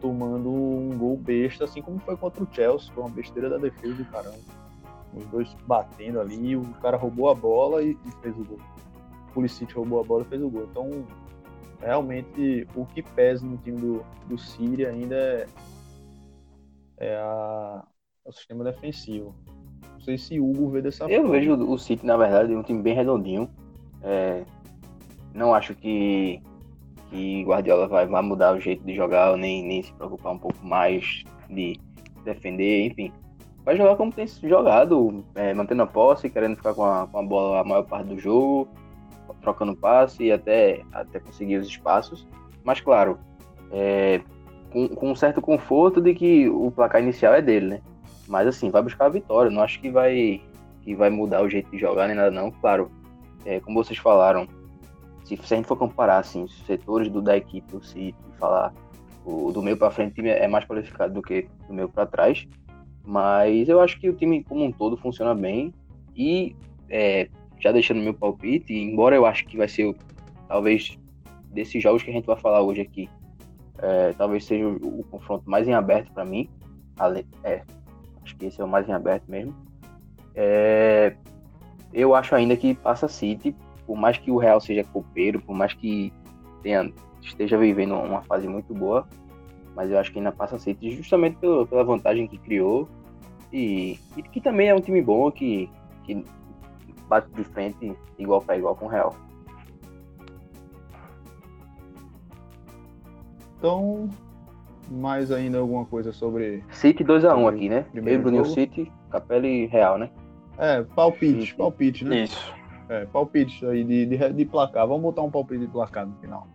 tomando 0.00 0.50
um 0.50 0.96
gol 0.96 1.16
besta, 1.16 1.64
assim 1.64 1.82
como 1.82 1.98
foi 1.98 2.16
contra 2.16 2.42
o 2.42 2.48
Chelsea, 2.50 2.92
foi 2.92 3.02
uma 3.04 3.10
besteira 3.10 3.48
da 3.50 3.58
defesa 3.58 3.94
do 3.94 4.04
caramba. 4.06 4.38
Os 5.14 5.24
dois 5.26 5.54
batendo 5.66 6.20
ali, 6.20 6.56
o 6.56 6.62
cara 6.82 6.96
roubou 6.96 7.30
a 7.30 7.34
bola 7.34 7.82
e, 7.82 7.90
e 8.06 8.10
fez 8.22 8.36
o 8.36 8.44
gol. 8.44 8.58
O 9.28 9.32
Pulisic 9.32 9.72
roubou 9.74 10.00
a 10.00 10.04
bola 10.04 10.22
e 10.22 10.26
fez 10.26 10.42
o 10.42 10.50
gol. 10.50 10.68
Então, 10.70 11.04
realmente, 11.80 12.66
o 12.74 12.84
que 12.86 13.02
pesa 13.02 13.44
no 13.46 13.56
time 13.58 13.78
do, 13.78 14.04
do 14.26 14.38
Síria 14.38 14.90
ainda 14.90 15.16
é, 15.16 15.46
é 16.98 17.16
a, 17.16 17.84
é 18.24 18.28
o 18.28 18.32
sistema 18.32 18.64
defensivo. 18.64 19.34
Não 19.92 20.00
sei 20.00 20.18
se 20.18 20.38
Hugo 20.38 20.70
vê 20.70 20.82
dessa 20.82 21.04
Eu 21.04 21.22
forma. 21.22 21.32
vejo 21.32 21.54
o 21.54 21.78
City, 21.78 22.06
na 22.06 22.16
verdade, 22.16 22.54
um 22.54 22.62
time 22.62 22.82
bem 22.82 22.94
redondinho. 22.94 23.50
É, 24.02 24.44
não 25.34 25.54
acho 25.54 25.74
que, 25.74 26.40
que 27.10 27.42
Guardiola 27.44 27.88
vai, 27.88 28.06
vai 28.06 28.22
mudar 28.22 28.54
o 28.54 28.60
jeito 28.60 28.84
de 28.84 28.94
jogar, 28.94 29.36
nem, 29.36 29.64
nem 29.64 29.82
se 29.82 29.92
preocupar 29.94 30.32
um 30.32 30.38
pouco 30.38 30.64
mais 30.64 31.24
de 31.48 31.78
defender, 32.24 32.86
enfim. 32.86 33.12
Vai 33.64 33.76
jogar 33.76 33.96
como 33.96 34.12
tem 34.12 34.26
jogado, 34.26 35.24
é, 35.34 35.52
mantendo 35.52 35.82
a 35.82 35.86
posse, 35.86 36.30
querendo 36.30 36.56
ficar 36.56 36.74
com 36.74 36.84
a, 36.84 37.06
com 37.06 37.18
a 37.18 37.22
bola 37.22 37.60
a 37.60 37.64
maior 37.64 37.82
parte 37.82 38.08
do 38.08 38.18
jogo, 38.18 38.68
trocando 39.40 39.76
passe 39.76 40.24
e 40.24 40.32
até, 40.32 40.82
até 40.92 41.20
conseguir 41.20 41.56
os 41.56 41.66
espaços. 41.66 42.26
Mas, 42.64 42.80
claro, 42.80 43.18
é, 43.70 44.20
com, 44.70 44.88
com 44.88 45.10
um 45.10 45.14
certo 45.14 45.40
conforto 45.40 46.00
de 46.00 46.14
que 46.14 46.48
o 46.48 46.70
placar 46.70 47.02
inicial 47.02 47.34
é 47.34 47.42
dele, 47.42 47.66
né? 47.66 47.80
Mas, 48.26 48.46
assim, 48.46 48.70
vai 48.70 48.82
buscar 48.82 49.06
a 49.06 49.10
vitória. 49.10 49.50
Não 49.50 49.62
acho 49.62 49.80
que 49.80 49.90
vai, 49.90 50.42
que 50.82 50.94
vai 50.94 51.10
mudar 51.10 51.42
o 51.42 51.48
jeito 51.48 51.70
de 51.70 51.78
jogar 51.78 52.06
nem 52.06 52.16
nada, 52.16 52.30
não. 52.30 52.50
Claro, 52.50 52.90
é, 53.44 53.60
como 53.60 53.82
vocês 53.82 53.98
falaram, 53.98 54.46
se, 55.36 55.54
a 55.54 55.56
gente 55.56 55.66
for 55.66 55.76
comparar 55.76 56.18
assim, 56.18 56.44
os 56.44 56.56
setores 56.64 57.10
do, 57.10 57.20
da 57.20 57.36
equipe 57.36 57.70
do 57.70 57.84
City, 57.84 58.16
falar 58.38 58.72
o, 59.24 59.52
do 59.52 59.62
meio 59.62 59.76
para 59.76 59.90
frente, 59.90 60.12
o 60.12 60.14
time 60.14 60.30
é 60.30 60.48
mais 60.48 60.64
qualificado 60.64 61.12
do 61.12 61.22
que 61.22 61.48
do 61.66 61.74
meio 61.74 61.88
para 61.88 62.06
trás. 62.06 62.46
Mas 63.04 63.68
eu 63.68 63.80
acho 63.80 63.98
que 63.98 64.08
o 64.08 64.14
time 64.14 64.42
como 64.44 64.64
um 64.64 64.72
todo 64.72 64.96
funciona 64.96 65.34
bem. 65.34 65.72
E 66.16 66.56
é, 66.88 67.28
já 67.58 67.72
deixando 67.72 68.00
meu 68.00 68.14
palpite, 68.14 68.74
embora 68.74 69.14
eu 69.14 69.26
acho 69.26 69.46
que 69.46 69.56
vai 69.56 69.68
ser 69.68 69.94
talvez 70.46 70.98
desses 71.50 71.82
jogos 71.82 72.02
que 72.02 72.10
a 72.10 72.12
gente 72.12 72.26
vai 72.26 72.36
falar 72.36 72.62
hoje 72.62 72.80
aqui, 72.80 73.08
é, 73.78 74.12
talvez 74.12 74.44
seja 74.44 74.66
o, 74.66 75.00
o, 75.00 75.04
confronto 75.04 75.48
mais 75.48 75.66
em 75.68 75.74
aberto 75.74 76.12
para 76.12 76.24
mim. 76.24 76.48
É, 77.44 77.62
acho 78.22 78.36
que 78.36 78.46
esse 78.46 78.60
é 78.60 78.64
o 78.64 78.68
mais 78.68 78.88
em 78.88 78.92
aberto 78.92 79.24
mesmo. 79.28 79.54
É, 80.34 81.14
eu 81.92 82.14
acho 82.14 82.34
ainda 82.34 82.56
que 82.56 82.74
passa 82.74 83.08
City, 83.08 83.54
por 83.88 83.96
mais 83.96 84.18
que 84.18 84.30
o 84.30 84.36
Real 84.36 84.60
seja 84.60 84.84
copeiro, 84.84 85.40
por 85.40 85.56
mais 85.56 85.72
que 85.72 86.12
tenha, 86.62 86.92
esteja 87.22 87.56
vivendo 87.56 87.94
uma 87.94 88.20
fase 88.20 88.46
muito 88.46 88.74
boa, 88.74 89.08
mas 89.74 89.90
eu 89.90 89.98
acho 89.98 90.12
que 90.12 90.18
ainda 90.18 90.30
passa 90.30 90.58
City 90.58 90.90
justamente 90.90 91.38
pela, 91.38 91.66
pela 91.66 91.82
vantagem 91.82 92.28
que 92.28 92.36
criou 92.36 92.86
e, 93.50 93.98
e, 94.14 94.22
que 94.22 94.42
também 94.42 94.68
é 94.68 94.74
um 94.74 94.80
time 94.80 95.00
bom 95.00 95.30
que, 95.30 95.70
que 96.04 96.22
bate 97.08 97.30
de 97.30 97.42
frente 97.44 97.96
igual 98.18 98.42
para 98.42 98.58
igual 98.58 98.76
com 98.76 98.84
o 98.84 98.88
Real. 98.88 99.16
Então, 103.56 104.10
mais 104.90 105.32
ainda 105.32 105.58
alguma 105.58 105.86
coisa 105.86 106.12
sobre. 106.12 106.62
City 106.70 107.02
2x1 107.02 107.38
um 107.38 107.48
aqui, 107.48 107.70
né? 107.70 107.86
Primeiro 107.90 108.20
Eu, 108.20 108.24
Bruno. 108.24 108.44
City, 108.44 108.92
Capela 109.10 109.46
e 109.46 109.64
Real, 109.64 109.96
né? 109.96 110.10
É, 110.58 110.82
palpite, 110.82 111.54
palpite, 111.54 112.04
né? 112.04 112.24
Isso. 112.24 112.57
É, 112.88 113.04
palpite 113.06 113.64
aí 113.66 113.84
de, 113.84 114.06
de, 114.06 114.32
de 114.32 114.44
placar. 114.44 114.86
Vamos 114.86 115.02
botar 115.02 115.22
um 115.22 115.30
palpite 115.30 115.60
de 115.60 115.66
placar 115.68 116.06
no 116.06 116.14
final. 116.16 116.46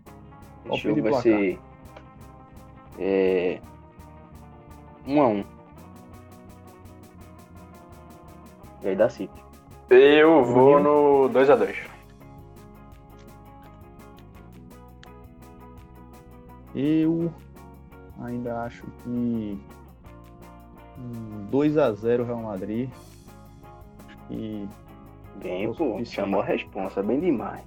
Palpite 0.68 0.94
de 0.94 1.02
vai 1.02 1.12
placar. 1.12 1.22
ser. 1.22 1.60
É, 3.00 3.62
1 5.08 5.22
a 5.22 5.28
1 5.28 5.44
E 8.84 8.88
aí 8.90 8.96
dá 8.96 9.10
City. 9.10 9.44
Eu 9.90 10.44
vou 10.44 10.82
Bruninho? 10.82 11.28
no 11.28 11.30
2x2. 11.30 11.76
Eu 16.76 17.32
ainda 18.20 18.62
acho 18.64 18.84
que 19.04 19.60
um 20.98 21.48
2x0 21.52 22.26
Real 22.26 22.42
Madrid. 22.42 22.90
Acho 24.08 24.18
que 24.28 24.68
Bem, 25.42 25.68
Pô, 25.68 25.74
pô, 25.74 25.84
suficiente. 25.86 26.10
chamou 26.12 26.42
a 26.42 26.46
responsa, 26.46 27.02
bem 27.04 27.20
demais. 27.20 27.64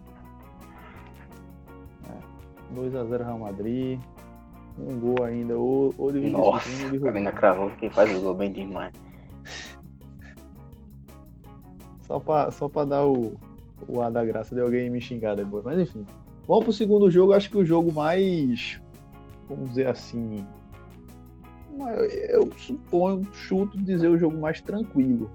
2x0 2.74 3.24
Real 3.24 3.38
Madrid. 3.38 4.00
Um 4.78 4.98
gol 5.00 5.24
ainda, 5.24 5.56
ou, 5.56 5.94
ou 5.96 6.12
de 6.12 6.20
Nossa, 6.28 6.68
Júnior 6.68 6.86
ou 6.86 6.92
de 6.92 6.98
Carolina 7.00 7.32
cravou 7.32 7.70
quem 7.78 7.88
faz 7.88 8.14
o 8.14 8.20
gol 8.20 8.34
bem 8.34 8.52
demais. 8.52 8.92
Só 12.02 12.20
pra, 12.20 12.50
só 12.50 12.68
pra 12.68 12.84
dar 12.84 13.06
o, 13.06 13.34
o 13.88 14.00
ar 14.02 14.10
da 14.10 14.22
graça 14.24 14.54
de 14.54 14.60
alguém 14.60 14.90
me 14.90 15.00
xingar 15.00 15.34
depois. 15.34 15.64
Mas 15.64 15.78
enfim. 15.78 16.04
Vamos 16.46 16.64
pro 16.64 16.72
segundo 16.72 17.10
jogo. 17.10 17.32
Acho 17.32 17.50
que 17.50 17.56
o 17.56 17.64
jogo 17.64 17.92
mais. 17.92 18.80
Vamos 19.48 19.70
dizer 19.70 19.88
assim. 19.88 20.46
Eu 22.28 22.50
suponho, 22.56 23.26
chuto 23.32 23.76
dizer 23.78 24.08
o 24.08 24.18
jogo 24.18 24.38
mais 24.38 24.60
tranquilo. 24.60 25.30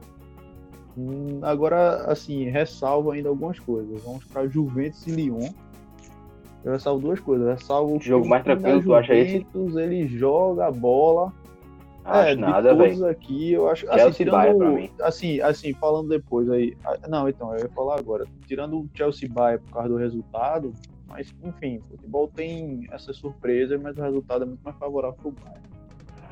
Hum, 0.98 1.39
Agora, 1.41 2.03
assim, 2.12 2.45
ressalvo 2.50 3.12
ainda 3.12 3.29
algumas 3.29 3.60
coisas. 3.60 4.01
Vamos 4.03 4.24
para 4.25 4.48
Juventus 4.48 5.05
e 5.07 5.12
Lyon. 5.12 5.50
Eu 6.63 6.74
ressalvo 6.74 7.01
duas 7.01 7.19
coisas. 7.19 7.48
Eu 7.48 7.53
ressalvo 7.53 8.00
que 8.00 8.05
Jogo 8.05 8.25
o 8.25 8.29
mais 8.29 8.43
tranquilo, 8.43 8.83
tu 8.83 8.93
acha 8.93 9.15
esse? 9.15 9.39
Juventus, 9.39 9.75
ele 9.77 10.07
joga 10.07 10.67
a 10.67 10.71
bola. 10.71 11.33
Acho 12.03 12.29
é, 12.29 12.36
de 12.36 12.41
nada, 12.41 12.75
todos 12.75 13.00
velho. 13.00 13.05
aqui, 13.07 13.51
eu 13.53 13.69
acho. 13.69 13.86
Chelsea 13.86 14.07
assim, 14.07 14.25
Bayern 14.25 14.57
pra 14.57 14.67
tirando. 14.67 14.81
mim. 14.81 14.91
Assim, 15.01 15.41
assim, 15.41 15.74
falando 15.74 16.10
depois 16.10 16.50
aí. 16.50 16.75
ah, 16.83 16.98
Não, 17.07 17.29
então, 17.29 17.53
eu 17.55 17.60
ia 17.62 17.69
falar 17.69 18.00
agora. 18.00 18.25
Tirando 18.48 18.79
o 18.79 18.89
Chelsea 18.95 19.29
Bayern 19.29 19.63
por 19.65 19.71
causa 19.74 19.89
do 19.89 19.98
resultado, 19.98 20.74
mas, 21.07 21.33
enfim, 21.43 21.79
futebol 21.89 22.27
tem 22.27 22.88
essas 22.91 23.17
surpresas, 23.17 23.79
mas 23.81 23.98
o 23.98 24.01
resultado 24.01 24.43
é 24.43 24.48
muito 24.48 24.62
mais 24.63 24.75
favorável 24.77 25.15
pro 25.21 25.31
Bayern. 25.31 25.62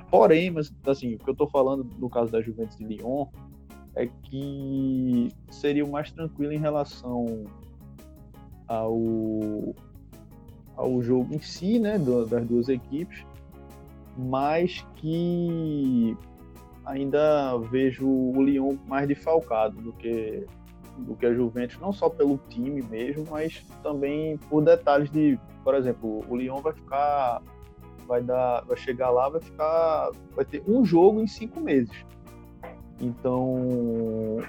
Porém, 0.09 0.49
mas 0.49 0.73
assim, 0.87 1.15
o 1.15 1.19
que 1.19 1.29
eu 1.29 1.35
tô 1.35 1.47
falando 1.47 1.85
no 1.99 2.09
caso 2.09 2.31
da 2.31 2.41
Juventus 2.41 2.79
e 2.79 2.83
Lyon 2.83 3.27
é 3.99 4.09
que 4.23 5.27
seria 5.51 5.83
o 5.83 5.91
mais 5.91 6.09
tranquilo 6.09 6.53
em 6.53 6.57
relação 6.57 7.43
ao, 8.65 8.97
ao 10.77 11.01
jogo 11.01 11.35
em 11.35 11.39
si, 11.39 11.79
né, 11.79 11.99
das 12.29 12.45
duas 12.45 12.69
equipes, 12.69 13.25
mas 14.17 14.85
que 14.95 16.15
ainda 16.85 17.57
vejo 17.57 18.07
o 18.07 18.41
Lyon 18.41 18.77
mais 18.87 19.05
desfalcado 19.07 19.81
do 19.81 19.91
que 19.93 20.45
do 20.99 21.15
que 21.15 21.25
a 21.25 21.33
Juventus, 21.33 21.79
não 21.79 21.93
só 21.93 22.09
pelo 22.09 22.37
time 22.49 22.81
mesmo, 22.81 23.25
mas 23.29 23.65
também 23.81 24.37
por 24.49 24.61
detalhes 24.61 25.09
de, 25.09 25.39
por 25.63 25.73
exemplo, 25.73 26.25
o 26.27 26.35
Lyon 26.35 26.61
vai 26.61 26.73
ficar 26.73 27.41
vai 28.05 28.21
dar 28.21 28.61
vai 28.61 28.75
chegar 28.75 29.09
lá, 29.09 29.29
vai 29.29 29.39
ficar 29.39 30.09
vai 30.35 30.43
ter 30.43 30.61
um 30.67 30.83
jogo 30.83 31.21
em 31.21 31.27
cinco 31.27 31.59
meses. 31.61 32.05
Então, 32.99 34.41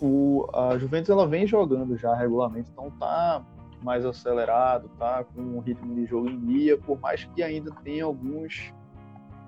o, 0.00 0.48
a 0.52 0.76
Juventus 0.78 1.10
ela 1.10 1.26
vem 1.26 1.46
jogando 1.46 1.96
já 1.96 2.14
regularmente, 2.14 2.68
então 2.72 2.90
tá 2.90 3.42
mais 3.82 4.04
acelerado, 4.04 4.90
tá 4.98 5.24
com 5.24 5.40
um 5.40 5.60
ritmo 5.60 5.94
de 5.94 6.06
jogo 6.06 6.28
em 6.28 6.38
dia, 6.38 6.76
por 6.76 6.98
mais 7.00 7.24
que 7.24 7.42
ainda 7.42 7.70
tenha 7.82 8.04
alguns 8.04 8.72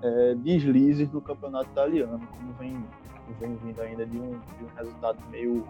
é, 0.01 0.35
deslizes 0.35 1.11
no 1.11 1.21
campeonato 1.21 1.69
italiano, 1.69 2.19
como 2.31 2.53
vem, 2.53 2.83
vem 3.39 3.55
vindo 3.57 3.81
ainda 3.81 4.05
de 4.05 4.17
um, 4.17 4.31
de 4.31 4.63
um 4.63 4.75
resultado 4.75 5.19
meio 5.29 5.65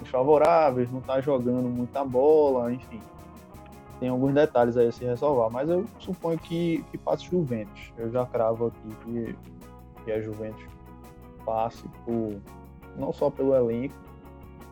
desfavoráveis, 0.00 0.90
não 0.90 1.00
tá 1.00 1.20
jogando 1.20 1.68
muita 1.68 2.04
bola, 2.04 2.72
enfim. 2.72 3.00
Tem 3.98 4.10
alguns 4.10 4.34
detalhes 4.34 4.76
aí 4.76 4.88
a 4.88 4.92
se 4.92 5.04
resolver, 5.04 5.50
mas 5.50 5.70
eu 5.70 5.86
suponho 5.98 6.38
que, 6.38 6.84
que 6.90 6.98
passe 6.98 7.24
Juventus. 7.24 7.92
Eu 7.96 8.10
já 8.10 8.26
cravo 8.26 8.66
aqui 8.66 8.96
que, 9.04 9.36
que 10.04 10.12
a 10.12 10.20
Juventus 10.20 10.75
passe 11.46 11.88
por, 12.04 12.40
não 12.98 13.12
só 13.12 13.30
pelo 13.30 13.54
elenco, 13.54 13.94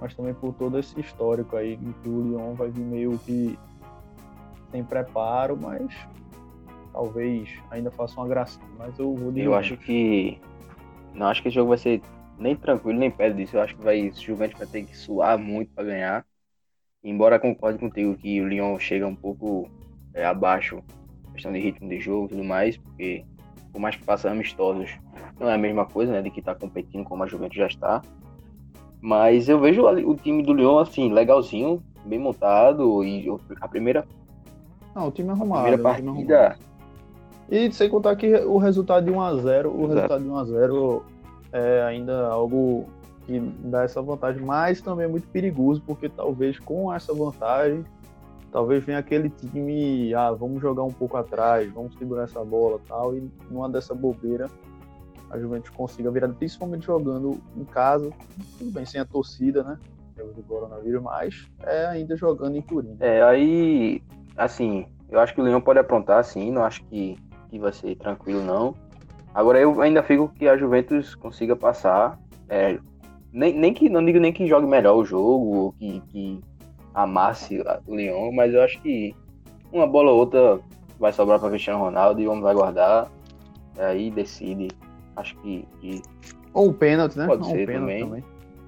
mas 0.01 0.15
também 0.15 0.35
por 0.35 0.53
todo 0.55 0.79
esse 0.79 1.01
histórico 1.01 1.57
aí 1.57 1.79
que 2.03 2.09
o 2.09 2.21
Lyon 2.21 2.55
vai 2.55 2.69
vir 2.69 2.85
meio 2.85 3.17
que 3.21 3.57
sem 4.71 4.83
preparo, 4.85 5.57
mas 5.57 5.95
talvez 6.93 7.49
ainda 7.71 7.91
faça 7.93 8.21
uma 8.21 8.29
gracinha. 8.29 8.67
Mas 8.77 8.99
eu 8.99 9.15
vou 9.15 9.31
de 9.31 9.41
Eu 9.41 9.55
acho 9.55 9.77
que. 9.77 10.39
Não 11.15 11.29
acho 11.29 11.41
que 11.41 11.49
esse 11.49 11.55
jogo 11.55 11.69
vai 11.69 11.79
ser 11.79 12.03
nem 12.37 12.57
tranquilo, 12.57 12.99
nem 12.99 13.11
perto 13.11 13.37
disso. 13.37 13.57
Eu 13.57 13.63
acho 13.63 13.77
que 13.77 13.85
vai, 13.85 14.09
o 14.09 14.15
Juventus 14.15 14.59
vai 14.59 14.67
ter 14.67 14.85
que 14.85 14.97
suar 14.97 15.39
muito 15.39 15.73
para 15.73 15.85
ganhar. 15.85 16.27
Embora 17.03 17.39
concorde 17.39 17.79
contigo 17.79 18.17
que 18.17 18.41
o 18.41 18.49
Lyon 18.49 18.79
chega 18.79 19.07
um 19.07 19.15
pouco 19.15 19.71
é, 20.13 20.25
abaixo, 20.25 20.83
questão 21.33 21.53
de 21.53 21.61
ritmo 21.61 21.89
de 21.89 22.01
jogo 22.01 22.27
e 22.27 22.29
tudo 22.31 22.45
mais, 22.45 22.77
porque 22.77 23.25
por 23.75 23.81
mais 23.81 23.97
que 23.97 24.05
faça 24.05 24.31
amistosos, 24.31 24.89
não 25.39 25.51
é 25.51 25.55
a 25.55 25.59
mesma 25.59 25.85
coisa, 25.85 26.13
né, 26.13 26.23
de 26.23 26.31
que 26.31 26.41
tá 26.41 26.55
competindo 26.55 27.03
como 27.03 27.25
a 27.25 27.27
Juventus 27.27 27.57
já 27.57 27.67
está. 27.67 28.01
Mas 29.01 29.49
eu 29.49 29.59
vejo 29.59 29.89
ali 29.89 30.05
o 30.05 30.15
time 30.15 30.45
do 30.45 30.55
Lyon 30.55 30.79
assim, 30.79 31.13
legalzinho, 31.13 31.83
bem 32.07 32.21
montado 32.21 33.03
e 33.03 33.27
a 33.61 33.67
primeira, 33.67 34.07
Não, 34.95 35.09
o 35.09 35.11
time 35.11 35.31
arrumado. 35.31 35.63
primeira 35.65 35.91
o 35.91 35.95
time 35.97 36.09
é 36.09 36.15
partida. 36.15 36.59
E 37.51 37.73
sem 37.73 37.91
contar 37.91 38.15
que 38.15 38.33
o 38.37 38.59
resultado 38.59 39.05
de 39.07 39.11
1x0, 39.11 39.67
o 39.67 39.85
Exato. 39.87 39.95
resultado 39.95 40.23
de 40.23 40.31
1x0 40.31 41.03
é 41.53 41.83
ainda 41.83 42.29
algo 42.29 42.87
que 43.27 43.41
dá 43.41 43.83
essa 43.83 44.01
vantagem, 44.01 44.41
mas 44.41 44.81
também 44.81 45.07
é 45.07 45.09
muito 45.09 45.27
perigoso, 45.29 45.83
porque 45.85 46.09
talvez 46.09 46.61
com 46.61 46.93
essa 46.93 47.13
vantagem, 47.13 47.85
talvez 48.55 48.85
venha 48.85 48.99
aquele 48.99 49.29
time, 49.31 50.15
ah, 50.15 50.31
vamos 50.31 50.63
jogar 50.63 50.85
um 50.85 50.93
pouco 50.93 51.17
atrás, 51.17 51.69
vamos 51.73 51.93
segurar 51.99 52.23
essa 52.23 52.45
bola 52.45 52.79
tal, 52.87 53.13
e 53.13 53.29
numa 53.51 53.69
dessa 53.69 53.93
bobeira 53.97 54.49
a 55.29 55.37
Juventus 55.37 55.71
consiga 55.71 56.09
virar, 56.09 56.29
principalmente 56.29 56.87
jogando 56.87 57.41
em 57.57 57.65
casa, 57.65 58.13
tudo 58.57 58.71
bem, 58.71 58.87
sem 58.87 59.01
a 59.01 59.05
torcida, 59.05 59.65
né? 59.65 59.77
Do 60.17 60.43
coronavírus, 60.45 61.03
mas 61.03 61.49
é 61.65 61.87
ainda 61.87 62.17
jogando 62.17 62.57
em 62.57 62.63
Turim. 62.63 62.97
É, 63.01 63.21
aí, 63.25 64.01
assim, 64.37 64.87
eu 65.11 65.19
acho 65.19 65.35
que 65.35 65.41
o 65.41 65.45
Leão 65.45 65.61
pode 65.61 65.81
aprontar, 65.81 66.23
sim, 66.23 66.53
não 66.53 66.63
acho 66.63 66.85
que, 66.85 67.19
que 67.51 67.59
vai 67.59 67.73
ser 67.73 67.97
tranquilo, 67.97 68.41
não. 68.45 68.77
Agora 69.35 69.59
eu 69.59 69.83
ainda 69.83 70.01
fico 70.01 70.29
que 70.29 70.47
a 70.47 70.57
Juventus 70.57 71.17
consiga 71.17 71.57
passar. 71.57 72.21
É, 72.49 72.79
nem, 73.33 73.53
nem 73.59 73.75
que, 73.75 73.89
não 73.89 74.05
digo 74.05 74.21
nem 74.21 74.33
que 74.33 74.47
jogue 74.47 74.69
melhor 74.69 74.95
o 74.95 75.05
jogo, 75.05 75.57
ou 75.57 75.73
que, 75.73 76.01
que 76.03 76.41
amasse 76.95 77.63
o 77.87 77.95
Leão, 77.95 78.31
mas 78.33 78.55
eu 78.55 78.63
acho 78.63 78.81
que 78.81 79.15
uma 79.73 79.87
bola 79.87 80.11
ou 80.13 80.19
outra 80.19 80.61
vai 80.99 81.13
sobrar 81.13 81.41
para 81.41 81.51
Cristiano 81.51 81.81
Ronaldo 81.81 82.21
e 82.21 82.27
o 82.27 82.31
homem 82.31 82.43
vai 82.43 82.55
guardar. 82.55 83.11
Aí 83.79 84.11
decide. 84.11 84.69
Acho 85.17 85.37
que. 85.39 85.67
que 85.81 86.01
ou 86.53 86.69
um 86.69 86.73
pênalti, 86.73 87.17
né? 87.19 87.27
Pode 87.27 87.43
Ou 87.43 87.51
ser 87.51 87.67
também. 87.67 88.05
também. 88.05 88.25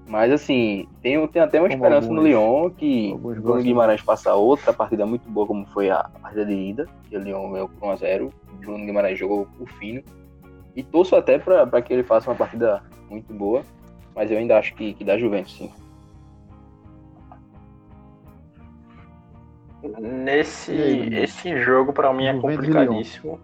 Mas 0.09 0.31
assim, 0.33 0.87
tem, 1.03 1.25
tem 1.29 1.43
até 1.43 1.59
uma 1.61 1.69
Como 1.69 1.75
esperança 1.85 2.07
no 2.09 2.15
alguns- 2.15 2.29
Lyon 2.29 2.71
que 2.71 3.15
Bruno 3.19 3.43
gostam. 3.43 3.63
Guimarães 3.63 4.03
passar 4.03 4.35
outra 4.37 4.73
partida 4.73 5.05
muito 5.07 5.29
boa, 5.29 5.47
como 5.47 5.67
foi 5.67 5.91
a 5.91 6.09
partida 6.23 6.45
de 6.47 6.53
ida, 6.55 6.87
que 7.09 7.17
o 7.17 7.21
Lyon 7.21 7.51
ganhou 7.53 7.69
por 7.69 7.89
1x0. 7.89 8.33
Bruno 8.61 8.85
Guimarães 8.87 9.19
jogou 9.19 9.47
por 9.59 9.69
fino. 9.69 10.03
E 10.77 10.83
torço 10.83 11.17
até 11.17 11.39
para 11.39 11.81
que 11.83 11.93
ele 11.93 12.03
faça 12.05 12.31
uma 12.31 12.37
partida 12.37 12.83
muito 13.11 13.33
boa. 13.33 13.63
Mas 14.15 14.31
eu 14.31 14.39
ainda 14.39 14.59
acho 14.59 14.75
que, 14.75 14.95
que 14.95 15.05
dá 15.05 15.19
Juventus, 15.19 15.57
sim. 15.57 15.71
Nesse 19.99 20.73
aí, 20.73 21.23
esse 21.23 21.57
jogo, 21.63 21.93
pra 21.93 22.13
mim, 22.13 22.27
é 22.27 22.33
Juventus 22.35 22.57
complicadíssimo 22.57 23.41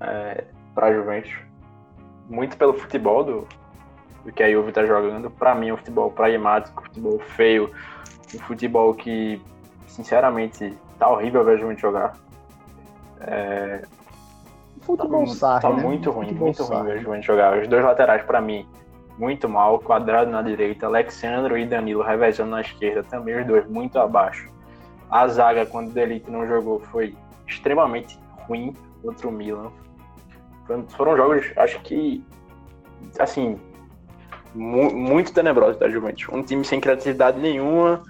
é, 0.00 0.44
pra 0.74 0.92
Juventus. 0.92 1.32
Muito 2.28 2.56
pelo 2.56 2.74
futebol 2.74 3.24
do, 3.24 3.48
do 4.24 4.32
que 4.32 4.42
a 4.42 4.50
Juve 4.50 4.72
tá 4.72 4.84
jogando. 4.84 5.30
Pra 5.30 5.54
mim, 5.54 5.68
é 5.68 5.74
um 5.74 5.76
futebol 5.76 6.10
pragmático, 6.10 6.82
um 6.82 6.84
futebol 6.86 7.18
feio, 7.18 7.70
um 8.34 8.38
futebol 8.40 8.94
que, 8.94 9.40
sinceramente, 9.86 10.74
tá 10.98 11.08
horrível 11.08 11.44
ver 11.44 11.54
a 11.54 11.56
Juventus 11.56 11.80
jogar. 11.82 12.14
Futebol 14.82 15.26
tá, 15.26 15.34
sarre, 15.34 15.62
tá 15.62 15.70
né? 15.70 15.82
muito 15.82 16.10
ruim, 16.10 16.26
Futebol 16.28 16.46
muito 16.46 16.62
ruim 16.62 16.76
sarre. 16.76 16.92
ver 16.92 16.98
a 16.98 17.02
Juventus 17.02 17.26
jogar. 17.26 17.58
Os 17.58 17.68
dois 17.68 17.84
laterais, 17.84 18.22
pra 18.22 18.40
mim, 18.40 18.66
muito 19.18 19.48
mal. 19.48 19.78
Quadrado 19.78 20.30
na 20.30 20.42
direita, 20.42 20.86
Alexandro 20.86 21.58
e 21.58 21.66
Danilo 21.66 22.02
revezando 22.02 22.50
na 22.50 22.60
esquerda, 22.60 23.02
também 23.02 23.40
os 23.40 23.46
dois 23.46 23.66
muito 23.68 23.98
abaixo. 23.98 24.48
A 25.10 25.26
zaga, 25.28 25.64
quando 25.66 25.88
o 25.88 25.92
Delite 25.92 26.30
não 26.30 26.46
jogou, 26.46 26.80
foi 26.80 27.14
extremamente 27.46 28.18
ruim 28.46 28.74
contra 29.02 29.26
o 29.28 29.32
Milan. 29.32 29.70
Foram- 30.88 31.16
jogos, 31.16 31.50
acho 31.56 31.80
que, 31.80 32.22
assim, 33.18 33.58
mu- 34.54 34.92
muito 34.94 35.32
tenebrosos 35.32 35.78
da 35.78 35.88
Juventus. 35.88 36.26
Um 36.30 36.42
time 36.42 36.62
sem 36.64 36.78
criatividade 36.78 37.40
nenhuma, 37.40 38.02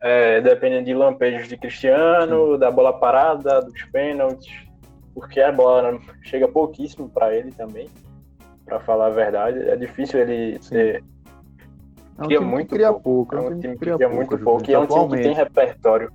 é, 0.00 0.40
dependendo 0.40 0.84
de 0.84 0.94
lampejos 0.94 1.48
de 1.48 1.56
Cristiano, 1.56 2.56
da 2.56 2.70
bola 2.70 2.92
parada, 2.92 3.60
dos 3.62 3.82
pênaltis, 3.86 4.52
porque 5.12 5.40
a 5.40 5.50
bola 5.50 5.98
chega 6.22 6.46
pouquíssimo 6.46 7.08
para 7.08 7.34
ele 7.34 7.50
também, 7.50 7.88
para 8.64 8.78
falar 8.78 9.06
a 9.06 9.10
verdade. 9.10 9.58
É 9.68 9.76
difícil 9.76 10.20
ele 10.20 10.58
Sim. 10.62 10.70
ter. 10.74 11.04
É 12.16 12.22
um 12.22 12.26
cria 12.26 12.38
time 12.38 12.50
muito 12.50 12.68
que 12.68 12.74
cria 12.76 12.92
pouco. 12.92 13.02
pouco. 13.02 13.34
É 13.34 13.38
É 13.38 13.40
um 13.40 13.60
time 13.60 13.72
que 13.74 13.78
cria 13.80 14.08
muito 14.08 14.34
a 14.36 14.38
pouco 14.38 14.70
e 14.70 14.74
é 14.74 14.78
um 14.78 14.86
time 14.86 15.08
que 15.16 15.22
tem 15.24 15.34
repertório 15.34 16.12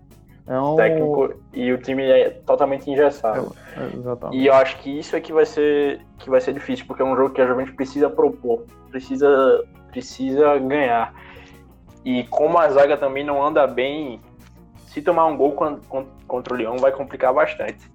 É 0.50 0.60
um... 0.60 0.75
técnico 0.75 1.34
e 1.53 1.72
o 1.72 1.77
time 1.77 2.03
é 2.03 2.32
totalmente 2.32 2.89
engessado. 2.89 3.56
É, 3.77 3.96
exatamente. 3.96 4.41
E 4.41 4.48
eu 4.48 4.53
acho 4.56 4.77
que 4.79 4.98
isso 5.00 5.15
é 5.15 5.22
que 5.22 5.32
vai 5.32 5.46
ser 5.46 6.01
que 6.18 6.29
vai 6.29 6.41
ser 6.41 6.53
difícil, 6.53 6.86
porque 6.88 7.03
é 7.03 7.06
um 7.06 7.15
jogo 7.15 7.29
que 7.29 7.39
a 7.41 7.46
Juventus 7.46 7.75
precisa 7.75 8.10
propor, 8.10 8.63
precisa 8.89 9.64
precisa 9.92 10.57
ganhar. 10.57 11.14
E 12.03 12.24
como 12.25 12.57
a 12.57 12.68
zaga 12.70 12.98
também 12.98 13.24
não 13.24 13.44
anda 13.46 13.68
bem, 13.68 14.20
se 14.88 15.01
tomar 15.01 15.25
um 15.27 15.38
gol 15.38 15.51
con- 15.51 15.79
con- 15.88 16.07
contra 16.27 16.53
o 16.53 16.57
Lyon 16.57 16.77
vai 16.77 16.92
complicar 16.92 17.31
bastante. 17.33 17.88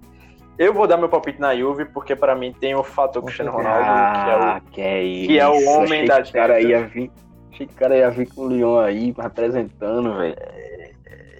Eu 0.57 0.73
vou 0.73 0.87
dar 0.87 0.95
meu 0.95 1.09
palpite 1.09 1.41
na 1.41 1.53
Juve, 1.53 1.83
porque 1.83 2.15
para 2.15 2.33
mim 2.35 2.53
tem 2.53 2.73
o 2.75 2.83
fator 2.83 3.21
Cristiano. 3.21 3.51
Ronaldo, 3.51 3.83
que 3.83 4.29
é 4.29 4.35
o 4.37 4.39
Ah, 4.41 4.61
que 4.71 4.81
é 4.81 5.03
isso. 5.03 5.27
que 5.27 5.39
é 5.39 5.47
o 5.47 5.69
homem 5.69 6.03
Achei 6.03 6.07
da 6.07 6.21
que 6.21 6.29
o 6.29 6.33
cara 6.33 6.61
ia 6.61 6.87
vir. 6.87 7.11
Achei 7.51 7.67
que 7.67 7.73
o 7.73 7.77
cara 7.77 7.97
ia 7.97 8.09
vir 8.09 8.33
com 8.33 8.41
o 8.43 8.47
Lyon 8.47 8.79
aí, 8.79 9.13
representando, 9.17 10.15
velho. 10.17 10.35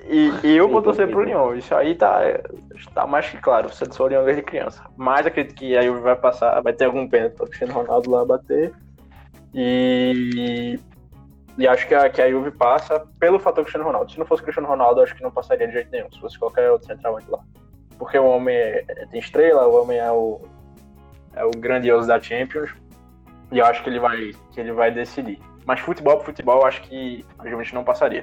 E, 0.08 0.32
e 0.44 0.56
eu 0.56 0.70
vou 0.70 0.82
torcer 0.82 1.10
pro 1.10 1.24
Lyon. 1.24 1.56
Isso 1.56 1.74
aí 1.74 1.96
tá, 1.96 2.20
tá 2.94 3.08
mais 3.08 3.28
que 3.30 3.38
claro. 3.38 3.70
Você 3.70 3.86
sou 3.92 4.06
o 4.06 4.10
Lyon 4.10 4.24
desde 4.24 4.44
criança. 4.44 4.84
Mas 4.96 5.26
acredito 5.26 5.56
que 5.56 5.76
a 5.76 5.82
Juve 5.82 6.02
vai 6.02 6.16
passar, 6.16 6.62
vai 6.62 6.74
ter 6.74 6.86
algum 6.86 7.08
pênalti 7.08 7.34
para 7.34 7.46
o 7.46 7.48
Cristiano 7.48 7.74
Ronaldo 7.74 8.12
lá 8.12 8.24
bater. 8.24 8.72
E, 9.54 10.80
e 11.58 11.68
acho 11.68 11.88
que 11.88 11.96
a, 11.96 12.10
que 12.10 12.22
a 12.22 12.30
Juve 12.30 12.52
passa 12.52 13.00
pelo 13.20 13.40
fator 13.40 13.64
Cristiano 13.64 13.86
Ronaldo. 13.86 14.12
Se 14.12 14.20
não 14.20 14.26
fosse 14.26 14.44
Cristiano 14.44 14.68
Ronaldo, 14.68 15.02
acho 15.02 15.16
que 15.16 15.24
não 15.24 15.32
passaria 15.32 15.66
de 15.68 15.74
jeito 15.74 15.90
nenhum. 15.92 16.12
Se 16.12 16.20
fosse 16.20 16.38
qualquer 16.38 16.70
outro 16.70 16.88
centroavante 16.88 17.30
lá. 17.30 17.40
Porque 17.98 18.18
o 18.18 18.26
homem 18.26 18.56
é- 18.56 18.86
é- 18.88 19.06
tem 19.08 19.20
estrela, 19.20 19.66
o 19.68 19.82
homem 19.82 19.98
é 19.98 20.12
o, 20.12 20.42
é 21.34 21.44
o 21.44 21.52
grandioso 21.52 22.08
da 22.08 22.22
Champions. 22.22 22.70
E 23.52 23.58
eu 23.58 23.66
acho 23.66 23.82
que 23.84 23.90
ele 23.90 24.00
vai, 24.00 24.34
que 24.52 24.60
ele 24.60 24.72
vai 24.72 24.92
decidir. 24.92 25.40
Mas 25.66 25.80
futebol 25.80 26.18
por 26.18 26.26
futebol, 26.26 26.60
eu 26.60 26.66
acho 26.68 26.82
que 26.84 27.26
a 27.40 27.48
Juventus 27.48 27.74
não 27.74 27.84
passaria. 27.84 28.22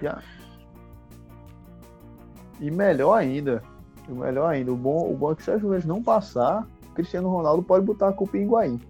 E 2.63 2.71
melhor 2.71 3.15
ainda, 3.15 3.61
o 4.09 4.15
melhor 4.15 4.47
ainda, 4.49 4.73
o 4.73 4.77
bom, 4.77 5.11
o 5.11 5.17
bom 5.17 5.33
é 5.33 5.35
que 5.35 5.43
se 5.43 5.51
a 5.51 5.59
Juventus 5.59 5.85
não 5.85 6.01
passar, 6.01 6.65
o 6.91 6.95
Cristiano 6.95 7.29
Ronaldo 7.29 7.61
pode 7.63 7.85
botar 7.85 8.09
a 8.09 8.13
culpa 8.13 8.39
em 8.39 8.43
Higuaín. 8.45 8.81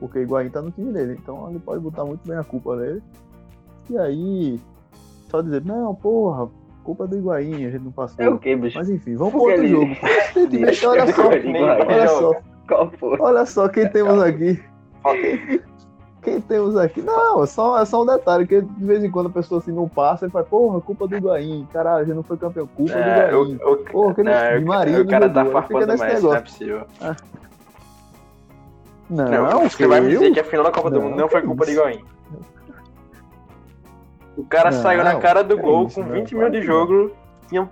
Porque 0.00 0.18
Higuaín 0.18 0.50
tá 0.50 0.60
no 0.60 0.72
time 0.72 0.92
dele, 0.92 1.16
então 1.22 1.48
ele 1.48 1.60
pode 1.60 1.80
botar 1.80 2.04
muito 2.04 2.26
bem 2.26 2.36
a 2.36 2.42
culpa 2.42 2.74
nele. 2.74 3.00
E 3.88 3.96
aí, 3.96 4.60
só 5.30 5.40
dizer, 5.40 5.64
não, 5.64 5.94
porra, 5.94 6.48
culpa 6.82 7.06
do 7.06 7.16
Higuaín, 7.16 7.64
a 7.64 7.70
gente 7.70 7.84
não 7.84 7.92
passou. 7.92 8.24
É 8.24 8.28
o 8.28 8.38
que, 8.40 8.56
bicho? 8.56 8.76
Mas 8.76 8.90
enfim, 8.90 9.14
vamos 9.14 9.32
pro 9.34 9.42
Porque 9.42 9.60
outro 9.60 9.66
ele- 9.66 9.94
jogo. 9.94 9.94
Olha 11.86 12.08
só, 12.08 12.32
olha 12.74 12.90
só, 12.98 13.16
olha 13.20 13.46
só 13.46 13.68
quem 13.68 13.88
temos 13.88 14.20
aqui. 14.20 14.60
Quem 16.22 16.40
temos 16.40 16.76
aqui? 16.76 17.02
Não, 17.02 17.42
é 17.42 17.46
só, 17.46 17.80
é 17.80 17.84
só 17.84 18.02
um 18.02 18.06
detalhe, 18.06 18.46
que 18.46 18.60
de 18.60 18.84
vez 18.84 19.02
em 19.02 19.10
quando 19.10 19.26
a 19.26 19.30
pessoa 19.30 19.60
assim 19.60 19.72
não 19.72 19.88
passa 19.88 20.26
e 20.26 20.30
fala, 20.30 20.44
porra, 20.44 20.80
culpa 20.80 21.08
do 21.08 21.16
Higuaín, 21.16 21.66
caralho, 21.72 22.02
a 22.02 22.04
gente 22.04 22.14
não 22.14 22.22
foi 22.22 22.36
campeão, 22.36 22.66
culpa 22.68 22.92
É, 22.92 23.30
do 23.32 23.36
Higuaín. 23.42 23.58
o, 23.60 23.72
o, 23.72 23.76
Porra, 23.78 24.14
que 24.14 24.22
não, 24.22 24.32
o- 24.32 24.58
Di 24.60 24.64
Maria 24.64 25.00
o 25.02 25.06
cara 25.08 25.26
não 25.26 25.34
tá 25.34 25.44
farpando 25.46 25.86
nesse 25.86 26.04
Messi, 26.04 26.22
não 26.22 26.30
é 26.30 26.34
negócio. 26.36 26.42
possível. 26.42 26.86
Não, 29.10 29.24
Não, 29.26 29.68
você 29.68 29.86
vai 29.86 30.00
me 30.00 30.10
dizer 30.10 30.32
que 30.32 30.40
a 30.40 30.44
final 30.44 30.64
da 30.64 30.70
Copa 30.72 30.90
do 30.90 31.00
Não, 31.00 31.08
Mundo 31.10 31.18
não 31.20 31.28
foi 31.28 31.42
culpa 31.42 31.66
de 31.66 31.72
isso. 31.72 31.80
Higuaín. 31.80 32.04
O 34.36 34.44
cara 34.44 34.70
Não, 34.70 34.80
saiu 34.80 35.04
na 35.04 35.16
cara 35.18 35.42
do 35.44 35.58
gol 35.58 35.86
isso, 35.86 35.96
com 36.00 36.06
não, 36.06 36.14
20 36.14 36.34
mil 36.34 36.50
de 36.50 36.62
jogo, 36.62 37.10
tinha 37.48 37.68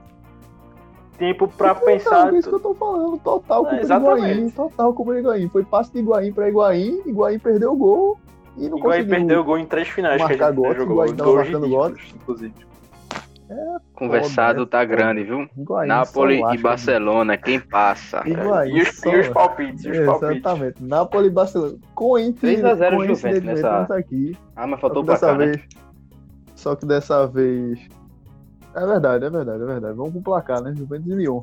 tempo 1.17 1.49
pra 1.49 1.71
Então, 1.71 1.85
pensar. 1.85 2.35
é 2.35 2.39
isso 2.39 2.49
que 2.49 2.55
eu 2.55 2.61
tô 2.61 2.75
falando, 2.75 3.17
total 3.19 3.65
culpa 3.65 3.77
É, 3.77 3.79
de 3.81 3.87
Higuaín, 3.87 4.23
exatamente. 4.25 4.55
total 4.55 4.93
culpa 4.93 5.13
de 5.15 5.19
Higuaín. 5.21 5.49
Foi 5.49 5.65
passe 5.65 5.93
de 5.93 6.01
Higuaín 6.01 6.33
pra 6.33 6.49
Higuaín, 6.49 7.01
Higuain 7.07 7.39
perdeu 7.39 7.73
o 7.73 7.77
gol 7.77 8.19
e 8.57 8.69
não 8.69 8.79
Higuaín 8.79 8.81
conseguiu. 9.03 9.09
perdeu 9.17 9.41
o 9.41 9.45
gol 9.45 9.59
em 9.59 9.67
três 9.67 9.89
finais 9.89 10.17
que 10.17 10.23
a 10.23 10.37
gente 10.37 10.57
gol, 10.57 10.75
jogou. 10.75 10.95
Higuaín 11.05 11.17
tava 11.17 11.31
Gols 11.31 11.37
marcando 11.51 11.65
ridículos, 11.67 12.15
inclusive. 12.15 12.55
Conversado 13.95 14.61
Foda, 14.61 14.71
tá 14.71 14.81
é 14.83 14.87
grande, 14.87 15.25
viu? 15.25 15.49
Higuaín 15.59 15.89
Napoli 15.89 16.35
só 16.35 16.41
e 16.41 16.43
lasca, 16.43 16.63
Barcelona, 16.63 17.37
quem 17.37 17.59
passa? 17.61 18.23
Higuaín 18.25 18.77
E 18.77 18.83
os, 18.83 18.97
só- 18.97 19.11
e 19.13 19.21
os 19.21 19.29
palpites, 19.29 19.85
e 19.85 19.91
os 19.91 20.07
palpites. 20.07 20.37
Exatamente. 20.37 20.83
Napoli 20.85 21.27
e 21.27 21.31
Barcelona. 21.31 21.75
3 22.41 22.65
a 22.65 22.75
0 22.77 22.97
Coincidentemente, 22.97 23.07
Juventus 23.41 23.43
nessa- 23.63 23.71
vamos 23.77 23.91
aqui. 23.91 24.37
Ah, 24.55 24.67
mas 24.69 24.81
faltou 24.81 25.03
que 25.03 25.07
pra 25.07 25.15
dessa 25.15 25.27
cá, 25.27 25.35
né? 25.39 25.47
vez. 25.47 25.63
Só 26.55 26.77
que 26.77 26.87
dessa 26.87 27.27
vez. 27.27 27.81
É 28.75 28.87
verdade, 28.87 29.25
é 29.25 29.31
verdade, 29.31 29.63
é 29.63 29.67
verdade. 29.67 29.97
Vamos 29.97 30.13
pro 30.13 30.23
placar, 30.23 30.63
né? 30.63 30.73
Juventus 30.77 31.09
e 31.09 31.15
Lyon. 31.15 31.43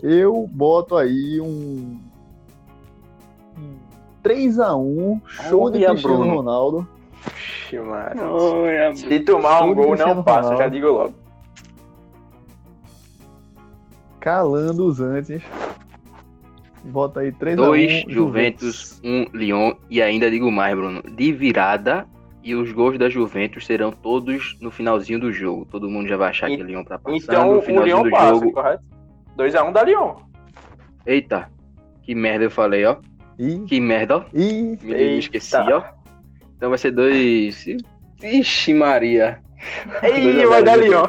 Eu 0.00 0.46
boto 0.52 0.96
aí 0.96 1.40
um. 1.40 1.98
Um 4.24 5.20
3x1, 5.20 5.20
show 5.48 5.70
de 5.70 5.84
Cristiano 5.84 6.16
Bruno. 6.18 6.34
Ronaldo. 6.36 6.88
Ixi, 7.36 7.78
mano. 7.80 8.22
Olha, 8.34 8.94
Se 8.94 9.20
tomar 9.20 9.62
um 9.64 9.74
gol, 9.74 9.96
não 9.96 10.22
passa, 10.22 10.40
Ronaldo. 10.50 10.58
já 10.58 10.68
digo 10.68 10.88
logo. 10.88 11.14
Calando 14.20 14.86
os 14.86 15.00
antes. 15.00 15.42
Bota 16.84 17.20
aí 17.20 17.32
3x1. 17.32 17.56
2 17.56 18.04
Juventus, 18.08 19.00
1 19.02 19.08
um 19.10 19.26
Lyon 19.32 19.72
e 19.88 20.02
ainda 20.02 20.30
digo 20.30 20.50
mais, 20.50 20.76
Bruno, 20.76 21.02
de 21.02 21.32
virada 21.32 22.06
e 22.42 22.54
os 22.54 22.70
gols 22.72 22.98
da 22.98 23.08
Juventus 23.08 23.64
serão 23.64 23.90
todos 23.90 24.56
no 24.60 24.70
finalzinho 24.70 25.18
do 25.18 25.32
jogo. 25.32 25.64
Todo 25.64 25.88
mundo 25.88 26.08
já 26.08 26.16
vai 26.18 26.28
achar 26.28 26.50
E- 26.50 26.56
que 26.56 26.62
o 26.62 26.66
Lyon 26.66 26.84
tá 26.84 26.98
passando 26.98 27.16
Então 27.22 27.52
no 27.52 27.58
o 27.58 27.62
finalzinho 27.62 27.96
Lyon 27.96 28.02
do 28.04 28.10
passa, 28.10 28.34
jogo. 28.34 28.52
correto? 28.52 28.84
2x1 29.36 29.72
da 29.72 29.82
Lyon. 29.82 30.14
Eita, 31.06 31.50
que 32.02 32.14
merda 32.14 32.44
eu 32.44 32.50
falei, 32.50 32.84
ó. 32.84 32.96
E. 33.38 33.58
Que 33.60 33.80
merda, 33.80 34.18
ó. 34.18 34.24
E. 34.32 34.78
Me, 34.82 35.18
esqueci, 35.18 35.56
ó. 35.56 35.82
Então 36.56 36.68
vai 36.68 36.78
ser 36.78 36.92
dois. 36.92 37.66
Ixi, 38.22 38.74
Maria. 38.74 39.40
Vai 40.48 40.62
dar 40.62 40.78
Juventus. 40.78 40.88
Lyon. 40.88 41.08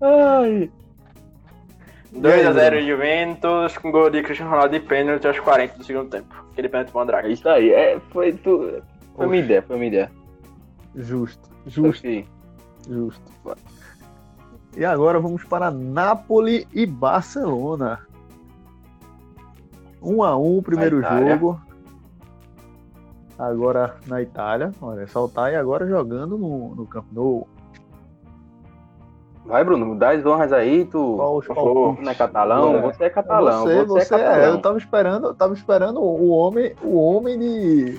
Ai. 0.00 0.70
2x0 2.14 2.86
Juventus, 2.86 3.76
com 3.78 3.90
gol 3.90 4.08
de 4.08 4.22
Cristiano 4.22 4.50
Ronaldo 4.52 4.78
de 4.78 4.86
pênalti 4.86 5.26
aos 5.26 5.38
40 5.40 5.78
do 5.78 5.84
segundo 5.84 6.10
tempo. 6.10 6.46
Aquele 6.52 6.68
pênalti 6.68 6.90
pro 6.92 7.00
É 7.00 7.02
Andrade. 7.02 7.32
isso 7.32 7.48
aí. 7.48 7.72
É, 7.72 7.98
foi, 8.10 8.32
tu, 8.34 8.80
foi 9.16 9.26
minha 9.26 9.42
ideia, 9.42 9.62
foi 9.62 9.76
minha 9.76 9.88
ideia. 9.88 10.12
Justo, 10.94 11.50
justo, 11.66 12.06
justo. 12.88 13.32
E 14.76 14.84
agora 14.84 15.18
vamos 15.18 15.42
para 15.44 15.70
Nápoles 15.70 16.66
e 16.72 16.86
Barcelona. 16.86 18.00
1 20.04 20.22
a 20.22 20.36
1 20.36 20.58
o 20.58 20.62
primeiro 20.62 21.00
jogo. 21.02 21.60
Agora 23.38 23.96
na 24.06 24.22
Itália. 24.22 24.70
Olha, 24.80 25.06
saltar 25.08 25.52
e 25.52 25.56
agora 25.56 25.86
jogando 25.86 26.38
no, 26.38 26.74
no 26.74 26.86
Camp 26.86 27.06
Nou. 27.12 27.48
Vai, 29.44 29.62
Bruno, 29.62 29.94
dá 29.98 30.10
as 30.12 30.24
honras 30.24 30.52
aí, 30.52 30.84
tu. 30.86 31.16
Qual 31.16 31.36
os 31.36 31.46
Pô, 31.46 31.54
palpites? 31.54 32.04
Não 32.04 32.12
é 32.12 32.14
catalão? 32.14 32.76
É. 32.76 32.80
Você 32.80 33.04
é 33.04 33.10
catalão. 33.10 33.62
Você, 33.62 33.84
Você, 33.84 34.04
você 34.06 34.14
é 34.14 34.18
é, 34.18 34.22
catalão. 34.24 34.46
eu 34.52 34.58
tava 34.62 34.78
esperando, 34.78 35.26
eu 35.26 35.34
tava 35.34 35.52
esperando 35.54 36.00
o 36.00 36.28
homem, 36.30 36.74
o 36.82 36.96
homem 36.98 37.38
de 37.38 37.98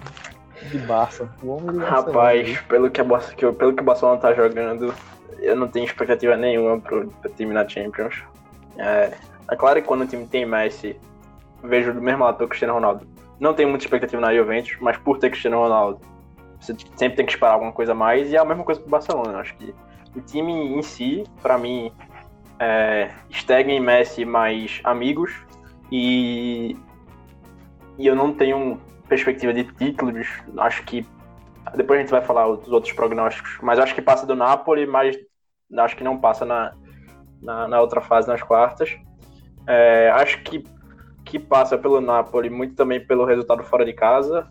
de 0.71 0.79
Barça, 0.79 1.29
o 1.43 1.49
homem 1.49 1.73
de 1.73 1.79
Barcelona. 1.79 1.89
Rapaz, 2.07 2.61
pelo 2.61 2.89
que, 2.89 2.99
a, 3.01 3.03
Barça- 3.03 3.35
que, 3.35 3.45
o- 3.45 3.53
pelo 3.53 3.73
que 3.75 3.81
o 3.81 3.85
Barcelona 3.85 4.17
tá 4.19 4.33
jogando, 4.33 4.91
eu 5.39 5.55
não 5.55 5.67
tenho 5.67 5.85
expectativa 5.85 6.35
nenhuma 6.37 6.79
pro, 6.79 7.07
pro 7.07 7.29
time 7.33 7.53
na 7.53 7.67
Champions. 7.67 8.23
É, 8.77 9.11
é 9.51 9.55
claro 9.55 9.79
que 9.81 9.87
quando 9.87 10.01
o 10.03 10.07
time 10.07 10.25
tem 10.25 10.45
Messi, 10.45 10.97
vejo 11.65 11.93
do 11.93 12.01
mesmo 12.01 12.23
lado 12.23 12.37
pelo 12.37 12.49
Cristiano 12.49 12.73
Ronaldo. 12.73 13.07
Não 13.39 13.53
tenho 13.53 13.69
muita 13.69 13.85
expectativa 13.85 14.21
na 14.21 14.33
Juventus, 14.33 14.77
mas 14.79 14.97
por 14.97 15.17
ter 15.17 15.29
Cristiano 15.29 15.59
Ronaldo, 15.59 15.99
você 16.59 16.73
sempre 16.95 17.17
tem 17.17 17.25
que 17.25 17.33
esperar 17.33 17.53
alguma 17.53 17.71
coisa 17.71 17.91
a 17.91 17.95
mais, 17.95 18.31
e 18.31 18.35
é 18.35 18.39
a 18.39 18.45
mesma 18.45 18.63
coisa 18.63 18.79
pro 18.79 18.89
Barcelona. 18.89 19.39
Acho 19.39 19.55
que 19.57 19.73
o 20.15 20.21
time 20.21 20.51
em 20.51 20.81
si, 20.81 21.23
pra 21.41 21.57
mim, 21.57 21.91
é 22.59 23.09
Stegen 23.31 23.75
e 23.75 23.79
Messi 23.79 24.23
mais 24.23 24.79
amigos, 24.83 25.33
e, 25.91 26.77
e 27.97 28.07
eu 28.07 28.15
não 28.15 28.33
tenho 28.33 28.79
perspectiva 29.07 29.53
de 29.53 29.65
títulos, 29.65 30.27
acho 30.57 30.83
que 30.83 31.05
depois 31.75 31.99
a 31.99 32.01
gente 32.01 32.11
vai 32.11 32.21
falar 32.21 32.47
dos 32.47 32.71
outros 32.71 32.93
prognósticos, 32.93 33.57
mas 33.61 33.79
acho 33.79 33.93
que 33.93 34.01
passa 34.01 34.25
do 34.25 34.35
Napoli, 34.35 34.85
mas 34.85 35.17
acho 35.77 35.95
que 35.95 36.03
não 36.03 36.17
passa 36.17 36.45
na, 36.45 36.73
na, 37.41 37.67
na 37.67 37.81
outra 37.81 38.01
fase, 38.01 38.27
nas 38.27 38.41
quartas. 38.41 38.95
É, 39.67 40.09
acho 40.11 40.41
que, 40.43 40.63
que 41.25 41.39
passa 41.39 41.77
pelo 41.77 41.99
Napoli, 41.99 42.49
muito 42.49 42.75
também 42.75 42.99
pelo 42.99 43.25
resultado 43.25 43.63
fora 43.63 43.83
de 43.83 43.91
casa. 43.93 44.47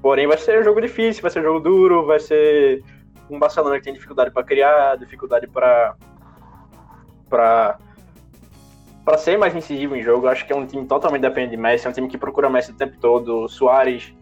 Porém, 0.00 0.26
vai 0.26 0.38
ser 0.38 0.60
um 0.60 0.64
jogo 0.64 0.80
difícil, 0.80 1.20
vai 1.20 1.30
ser 1.30 1.40
um 1.40 1.44
jogo 1.44 1.60
duro, 1.60 2.06
vai 2.06 2.20
ser 2.20 2.82
um 3.28 3.38
Barcelona 3.38 3.76
que 3.76 3.84
tem 3.84 3.92
dificuldade 3.92 4.30
para 4.30 4.42
criar, 4.42 4.96
dificuldade 4.96 5.46
para 5.46 5.94
para 7.28 7.78
para 9.04 9.18
ser 9.18 9.36
mais 9.36 9.54
incisivo 9.54 9.96
em 9.96 10.02
jogo. 10.02 10.28
Acho 10.28 10.46
que 10.46 10.52
é 10.52 10.56
um 10.56 10.66
time 10.66 10.86
totalmente 10.86 11.22
dependente 11.22 11.56
de 11.56 11.56
Messi, 11.56 11.86
é 11.86 11.90
um 11.90 11.92
time 11.92 12.08
que 12.08 12.16
procura 12.16 12.48
Messi 12.48 12.70
o 12.70 12.74
tempo 12.74 12.96
todo. 13.00 13.48
Soares 13.48 14.14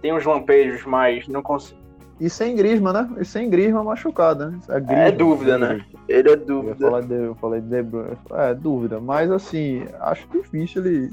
tem 0.00 0.12
uns 0.12 0.24
lampejos, 0.24 0.84
mas 0.84 1.26
não 1.28 1.42
consegue. 1.42 1.78
E 2.20 2.28
sem 2.28 2.54
Grisma, 2.54 2.92
né? 2.92 3.08
E 3.20 3.24
sem 3.24 3.48
Grisma 3.48 3.82
machucado, 3.82 4.50
né? 4.50 4.60
É, 4.68 5.08
É 5.08 5.12
dúvida, 5.12 5.58
né? 5.58 5.84
Ele 6.08 6.28
é 6.28 6.32
Eu 6.32 6.36
dúvida. 6.36 6.76
falar 6.86 7.02
de, 7.02 7.14
eu 7.14 7.34
falei 7.34 7.60
de 7.60 7.68
De 7.68 7.82
Bruyne. 7.82 8.16
É, 8.32 8.54
dúvida. 8.54 8.98
Mas 9.00 9.30
assim, 9.30 9.84
acho 10.00 10.26
difícil 10.28 10.84
ele. 10.84 11.12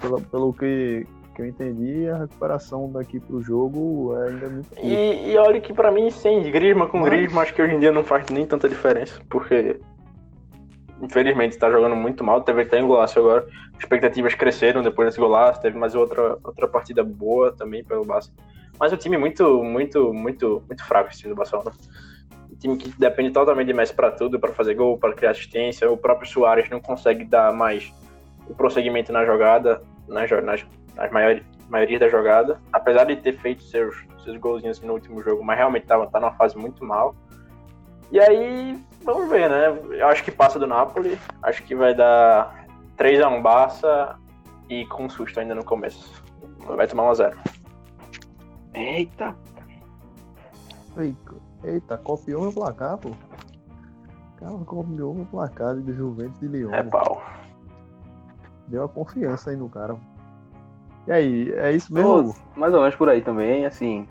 Pelo, 0.00 0.20
pelo 0.20 0.52
que, 0.52 1.06
que 1.34 1.42
eu 1.42 1.46
entendi, 1.46 2.06
a 2.08 2.18
recuperação 2.18 2.90
daqui 2.92 3.18
pro 3.20 3.40
jogo 3.42 4.14
é 4.16 4.28
ainda 4.28 4.48
muito. 4.48 4.68
E, 4.82 5.30
e 5.32 5.36
olha 5.38 5.60
que 5.60 5.72
pra 5.72 5.90
mim, 5.90 6.10
sem 6.10 6.42
Griezmann 6.50 6.88
com 6.88 6.98
Mas- 7.00 7.10
Griezmann, 7.10 7.42
acho 7.42 7.54
que 7.54 7.62
hoje 7.62 7.74
em 7.74 7.80
dia 7.80 7.90
não 7.92 8.04
faz 8.04 8.28
nem 8.30 8.46
tanta 8.46 8.68
diferença, 8.68 9.20
porque 9.30 9.80
infelizmente 11.02 11.58
tá 11.58 11.70
jogando 11.70 11.96
muito 11.96 12.22
mal, 12.24 12.40
teve 12.42 12.62
até 12.62 12.82
um 12.82 12.86
golaço 12.86 13.18
agora, 13.18 13.46
expectativas 13.78 14.34
cresceram 14.34 14.82
depois 14.82 15.08
desse 15.08 15.20
golaço, 15.20 15.60
teve 15.60 15.78
mais 15.78 15.94
outra, 15.94 16.38
outra 16.42 16.68
partida 16.68 17.02
boa 17.02 17.52
também 17.52 17.82
pelo 17.84 18.04
Barça. 18.04 18.30
Mas 18.78 18.92
o 18.92 18.96
time 18.96 19.16
muito, 19.16 19.62
muito, 19.62 20.12
muito, 20.12 20.62
muito 20.66 20.84
fraco 20.84 21.10
esse 21.10 21.20
time 21.20 21.32
do 21.32 21.36
Barcelona. 21.36 21.72
Time 22.64 22.78
que 22.78 22.88
depende 22.98 23.30
totalmente 23.30 23.66
de 23.66 23.74
Messi 23.74 23.92
pra 23.92 24.10
tudo, 24.10 24.40
pra 24.40 24.50
fazer 24.54 24.74
gol, 24.74 24.96
pra 24.96 25.12
criar 25.12 25.32
assistência. 25.32 25.90
O 25.90 25.98
próprio 25.98 26.26
Soares 26.26 26.70
não 26.70 26.80
consegue 26.80 27.22
dar 27.22 27.52
mais 27.52 27.92
o 28.48 28.54
prosseguimento 28.54 29.12
na 29.12 29.22
jogada, 29.22 29.82
nas, 30.08 30.30
nas, 30.30 30.66
nas 30.94 31.12
maiores, 31.12 31.42
maioria 31.68 31.98
da 31.98 32.08
jogada. 32.08 32.58
Apesar 32.72 33.04
de 33.04 33.16
ter 33.16 33.36
feito 33.36 33.62
seus, 33.64 34.02
seus 34.24 34.38
golzinhos 34.38 34.80
no 34.80 34.94
último 34.94 35.22
jogo, 35.22 35.44
mas 35.44 35.58
realmente 35.58 35.84
tá, 35.84 36.06
tá 36.06 36.18
numa 36.18 36.32
fase 36.36 36.56
muito 36.56 36.82
mal. 36.82 37.14
E 38.10 38.18
aí, 38.18 38.82
vamos 39.02 39.28
ver, 39.28 39.50
né? 39.50 39.78
Eu 39.90 40.08
acho 40.08 40.24
que 40.24 40.30
passa 40.30 40.58
do 40.58 40.66
Napoli. 40.66 41.18
Acho 41.42 41.62
que 41.64 41.74
vai 41.74 41.94
dar 41.94 42.64
3x1 42.96 43.42
Barça 43.42 44.18
e 44.70 44.86
com 44.86 45.06
susto 45.10 45.38
ainda 45.38 45.54
no 45.54 45.66
começo. 45.66 46.24
Vai 46.60 46.86
tomar 46.86 47.12
1x0. 47.12 47.36
Eita, 48.72 49.36
Eita, 50.96 51.34
Eita, 51.64 51.96
copiou 51.96 52.42
meu 52.42 52.52
placar, 52.52 52.98
pô. 52.98 53.10
Cara, 54.36 54.52
copiou 54.66 55.14
meu 55.14 55.26
placar 55.30 55.76
de 55.76 55.92
Juventus 55.92 56.42
e 56.42 56.46
Lyon. 56.46 56.72
É 56.72 56.82
pau. 56.82 57.22
Deu 58.68 58.84
a 58.84 58.88
confiança 58.88 59.50
aí 59.50 59.56
no 59.56 59.68
cara. 59.68 59.96
E 61.06 61.12
aí, 61.12 61.52
é 61.52 61.72
isso 61.72 61.92
mesmo? 61.92 62.34
Pô, 62.34 62.40
mais 62.56 62.72
ou 62.74 62.80
menos 62.80 62.96
por 62.96 63.08
aí 63.08 63.22
também, 63.22 63.66
assim. 63.66 64.06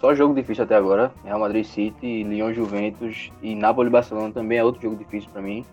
Só 0.00 0.14
jogo 0.14 0.34
difícil 0.34 0.64
até 0.64 0.74
agora. 0.74 1.12
Real 1.24 1.38
Madrid 1.38 1.64
City, 1.64 2.24
Lyon 2.24 2.52
Juventus 2.52 3.30
e 3.40 3.54
Napoli 3.54 3.88
Barcelona 3.88 4.32
também 4.32 4.58
é 4.58 4.64
outro 4.64 4.82
jogo 4.82 4.96
difícil 4.96 5.30
pra 5.30 5.40
mim. 5.40 5.64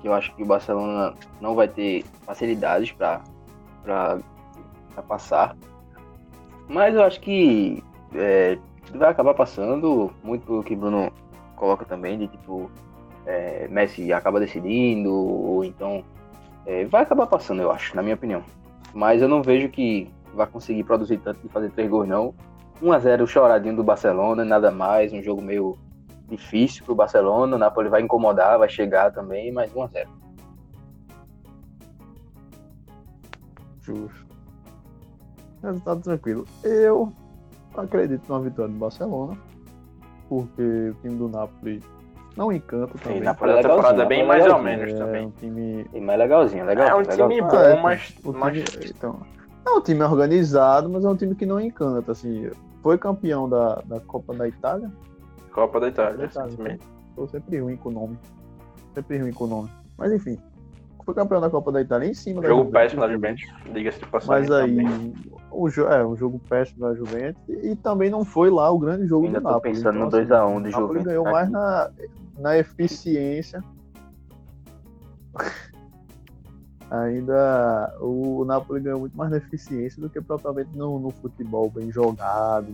Que 0.00 0.08
eu 0.08 0.14
acho 0.14 0.34
que 0.34 0.42
o 0.42 0.46
Barcelona 0.46 1.14
não 1.40 1.54
vai 1.54 1.68
ter 1.68 2.04
facilidades 2.24 2.92
pra, 2.92 3.20
pra, 3.82 4.18
pra 4.94 5.02
passar. 5.02 5.56
Mas 6.68 6.94
eu 6.94 7.02
acho 7.02 7.20
que 7.20 7.84
é, 8.14 8.58
vai 8.94 9.10
acabar 9.10 9.34
passando, 9.34 10.12
muito 10.22 10.46
pelo 10.46 10.62
que 10.62 10.74
o 10.74 10.76
Bruno 10.76 11.12
coloca 11.56 11.84
também, 11.84 12.18
de 12.18 12.28
tipo, 12.28 12.70
é, 13.24 13.66
Messi 13.68 14.12
acaba 14.12 14.38
decidindo, 14.40 15.12
ou 15.12 15.64
então 15.64 16.04
é, 16.64 16.84
vai 16.84 17.02
acabar 17.02 17.26
passando, 17.26 17.62
eu 17.62 17.70
acho, 17.70 17.94
na 17.96 18.02
minha 18.02 18.14
opinião. 18.14 18.42
Mas 18.94 19.20
eu 19.22 19.28
não 19.28 19.42
vejo 19.42 19.68
que 19.68 20.10
vai 20.34 20.46
conseguir 20.46 20.84
produzir 20.84 21.18
tanto 21.18 21.40
de 21.40 21.48
fazer 21.48 21.70
três 21.70 21.90
gols, 21.90 22.08
não. 22.08 22.34
1x0 22.82 23.26
choradinho 23.26 23.76
do 23.76 23.84
Barcelona, 23.84 24.44
nada 24.44 24.70
mais, 24.70 25.12
um 25.12 25.22
jogo 25.22 25.40
meio 25.40 25.78
difícil 26.28 26.84
pro 26.84 26.94
Barcelona, 26.94 27.56
o 27.56 27.58
Napoli 27.58 27.88
vai 27.88 28.02
incomodar, 28.02 28.58
vai 28.58 28.68
chegar 28.68 29.12
também, 29.12 29.52
mas 29.52 29.72
1x0. 29.72 30.06
Justo. 33.80 34.26
Resultado 35.62 36.00
tranquilo. 36.02 36.44
Eu 36.62 37.12
acredito 37.80 38.32
na 38.32 38.38
vitória 38.38 38.72
do 38.72 38.78
Barcelona, 38.78 39.36
porque 40.28 40.62
o 40.90 40.94
time 41.02 41.16
do 41.16 41.28
Napoli 41.28 41.82
não 42.36 42.52
encanta 42.52 42.98
também. 42.98 43.20
Napoli 43.20 43.52
A 43.52 43.56
temporada 43.56 43.88
é 43.88 43.90
legalzinho, 44.04 44.08
bem 44.08 44.26
mais 44.26 44.46
ou 44.46 44.58
menos 44.58 44.92
é 44.92 44.96
também. 44.98 45.26
um 45.26 45.30
time. 45.30 45.86
E 45.92 46.00
mais 46.00 46.18
legalzinho, 46.18 46.64
legal. 46.64 46.88
É 46.88 46.94
um 46.94 46.98
legal. 46.98 47.28
time 47.28 47.40
Ah, 47.40 47.46
bom, 47.46 47.56
é, 47.56 47.82
mas, 47.82 48.14
o 48.24 48.32
time- 48.32 48.38
mas 48.38 48.90
então, 48.90 49.20
é 49.66 49.70
um 49.70 49.80
time 49.80 50.02
organizado, 50.02 50.88
mas 50.88 51.04
é 51.04 51.08
um 51.08 51.16
time 51.16 51.34
que 51.34 51.46
não 51.46 51.60
encanta. 51.60 52.12
Assim, 52.12 52.50
foi 52.82 52.98
campeão 52.98 53.48
da, 53.48 53.76
da 53.86 54.00
Copa 54.00 54.34
da 54.34 54.46
Itália. 54.46 54.90
Copa 55.52 55.80
da 55.80 55.88
Itália, 55.88 56.18
Da 56.18 56.24
Itália, 56.26 56.50
recentemente. 56.50 56.86
Tô 57.14 57.26
sempre 57.26 57.58
ruim 57.60 57.76
com 57.76 57.88
o 57.88 57.92
nome. 57.92 58.18
Sempre 58.94 59.18
ruim 59.18 59.32
com 59.32 59.44
o 59.44 59.48
nome. 59.48 59.70
Mas 59.96 60.12
enfim, 60.12 60.38
foi 61.06 61.14
campeão 61.14 61.40
da 61.40 61.48
Copa 61.48 61.70
da 61.70 61.80
Itália 61.80 62.08
em 62.08 62.14
cima 62.14 62.42
Jogo 62.42 62.64
Juventus, 62.64 62.72
péssimo 62.72 63.00
da 63.00 63.08
Juventus, 63.08 63.44
diga-se 63.72 64.00
de 64.00 64.06
passagem. 64.06 64.50
Mas 64.50 64.50
aí, 64.50 64.76
também. 64.76 65.14
o 65.52 65.70
jo 65.70 65.86
é 65.86 66.04
um 66.04 66.16
jogo 66.16 66.40
péssimo 66.48 66.80
da 66.80 66.94
Juventus 66.94 67.40
e, 67.48 67.68
e 67.68 67.76
também 67.76 68.10
não 68.10 68.24
foi 68.24 68.50
lá 68.50 68.68
o 68.72 68.78
grande 68.78 69.06
jogo 69.06 69.26
Ainda 69.26 69.38
do 69.40 69.44
Napoli. 69.44 69.72
pensando 69.72 70.00
no 70.00 70.06
assim, 70.06 70.16
2x1 70.16 70.26
do 70.26 70.34
o 70.34 70.60
Napoli 70.60 70.72
Juventus. 70.72 71.04
ganhou 71.04 71.24
tá 71.24 71.30
mais 71.30 71.48
na, 71.48 71.90
na 72.40 72.58
eficiência. 72.58 73.62
Ainda 76.90 77.96
o 78.00 78.44
Napoli 78.44 78.80
ganhou 78.80 79.00
muito 79.00 79.16
mais 79.16 79.30
na 79.30 79.36
eficiência 79.36 80.02
do 80.02 80.10
que 80.10 80.20
propriamente 80.20 80.70
no, 80.76 80.98
no 80.98 81.10
futebol 81.10 81.70
bem 81.70 81.90
jogado. 81.90 82.66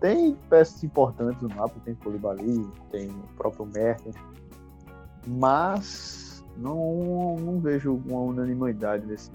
Tem 0.00 0.36
peças 0.48 0.84
importantes 0.84 1.42
no 1.42 1.48
Napoli, 1.48 1.80
tem 1.84 1.94
Koulibaly, 1.96 2.68
tem 2.90 3.08
o 3.08 3.36
próprio 3.36 3.66
Mertens, 3.66 4.16
mas 5.26 6.23
não, 6.56 7.36
não 7.38 7.60
vejo 7.60 8.00
uma 8.06 8.20
unanimidade 8.20 9.06
nesse 9.06 9.30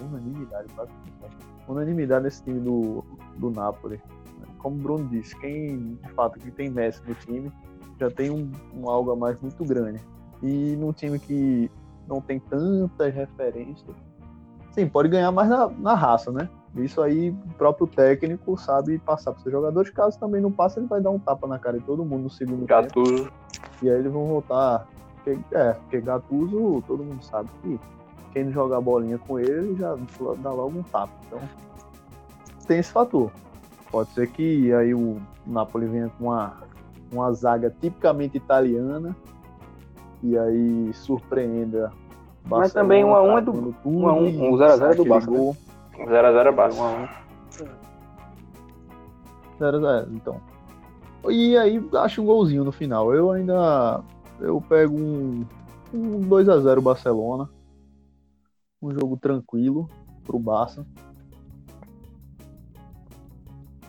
unanimidade, 0.00 0.68
unanimidade 1.68 2.24
nesse 2.24 2.42
time 2.42 2.60
do, 2.60 3.04
do 3.36 3.50
Napoli. 3.50 4.00
Como 4.58 4.76
o 4.76 4.78
Bruno 4.78 5.08
disse, 5.08 5.38
quem 5.38 5.94
de 6.02 6.12
fato 6.12 6.38
que 6.38 6.50
tem 6.50 6.68
Messi 6.68 7.00
no 7.06 7.14
time 7.14 7.52
já 7.98 8.10
tem 8.10 8.30
um, 8.30 8.50
um 8.74 8.88
algo 8.88 9.12
a 9.12 9.16
mais 9.16 9.40
muito 9.40 9.64
grande. 9.64 10.00
E 10.42 10.76
num 10.76 10.92
time 10.92 11.18
que 11.18 11.70
não 12.06 12.20
tem 12.20 12.38
tantas 12.38 13.14
referências, 13.14 13.96
sim, 14.72 14.88
pode 14.88 15.08
ganhar 15.08 15.30
mais 15.32 15.48
na, 15.48 15.68
na 15.68 15.94
raça, 15.94 16.30
né? 16.30 16.48
Isso 16.76 17.00
aí 17.02 17.30
o 17.30 17.54
próprio 17.56 17.86
técnico 17.86 18.56
sabe 18.56 18.98
passar 18.98 19.32
para 19.32 19.42
seus 19.42 19.52
jogadores. 19.52 19.90
Caso 19.90 20.18
também 20.18 20.40
não 20.40 20.52
passe, 20.52 20.78
ele 20.78 20.86
vai 20.86 21.00
dar 21.00 21.10
um 21.10 21.18
tapa 21.18 21.46
na 21.46 21.58
cara 21.58 21.78
de 21.78 21.84
todo 21.84 22.04
mundo 22.04 22.24
no 22.24 22.30
segundo 22.30 22.66
tempo. 22.66 23.30
E 23.82 23.90
aí 23.90 23.98
eles 23.98 24.12
vão 24.12 24.26
voltar. 24.26 24.86
Porque, 25.34 25.54
é, 25.54 25.72
porque 25.72 26.00
Gattuso, 26.00 26.82
todo 26.86 27.04
mundo 27.04 27.22
sabe 27.22 27.48
que 27.62 27.80
quem 28.32 28.44
não 28.44 28.52
jogar 28.52 28.80
bolinha 28.80 29.18
com 29.18 29.38
ele 29.38 29.76
já 29.76 29.96
dá 30.38 30.50
logo 30.50 30.78
um 30.78 30.82
tapa. 30.82 31.12
Então, 31.26 31.40
tem 32.66 32.78
esse 32.78 32.92
fator. 32.92 33.30
Pode 33.90 34.10
ser 34.10 34.28
que 34.28 34.72
aí 34.72 34.94
o 34.94 35.20
Napoli 35.46 35.86
venha 35.86 36.10
com 36.18 36.26
uma, 36.26 36.56
uma 37.12 37.32
zaga 37.32 37.74
tipicamente 37.80 38.36
italiana 38.36 39.16
e 40.22 40.36
aí 40.36 40.92
surpreenda. 40.94 41.92
Barcelona, 42.44 42.64
Mas 42.64 42.72
também 42.72 43.04
1 43.04 43.14
a 43.14 43.22
1 43.22 43.38
é 43.38 43.40
do 43.40 43.74
1 43.84 44.08
a 44.08 44.12
1, 44.14 44.52
o 44.52 44.58
0 44.58 44.72
a 44.72 44.76
0 44.76 44.92
é 44.92 44.94
do 44.94 45.04
Barça. 45.04 45.30
0 45.30 46.26
a 46.26 46.32
0 46.32 46.48
é 46.48 46.52
Barça. 46.52 47.08
0 49.58 49.76
a 49.76 50.00
0, 50.00 50.12
então. 50.14 50.40
E 51.28 51.56
aí 51.56 51.82
acho 51.96 52.22
um 52.22 52.26
golzinho 52.26 52.64
no 52.64 52.72
final. 52.72 53.12
Eu 53.12 53.30
ainda 53.32 54.02
eu 54.40 54.60
pego 54.60 54.96
um, 54.96 55.44
um 55.92 56.20
2 56.20 56.48
a 56.48 56.58
0 56.58 56.82
Barcelona. 56.82 57.48
Um 58.80 58.92
jogo 58.92 59.16
tranquilo 59.16 59.88
pro 60.24 60.38
Barça. 60.38 60.86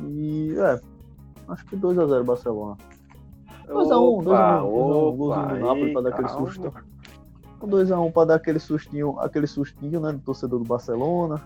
E 0.01 0.55
é, 0.57 0.79
acho 1.47 1.65
que 1.65 1.75
2x0 1.75 2.23
Barcelona. 2.23 2.77
2x1, 3.67 4.23
2x1, 4.23 4.23
2x1, 4.23 5.15
golzinho 5.17 5.47
do 5.47 5.59
Napoli 5.59 5.93
pra 5.93 6.01
dar 6.01 6.09
aquele 6.09 6.29
susto. 6.29 6.73
2x1 7.61 8.13
pra 8.13 8.25
dar 8.25 8.35
aquele 8.35 8.59
sustinho, 8.59 9.19
aquele 9.19 9.47
sustinho, 9.47 9.99
né, 9.99 10.13
do 10.13 10.19
torcedor 10.19 10.59
do 10.59 10.65
Barcelona. 10.65 11.41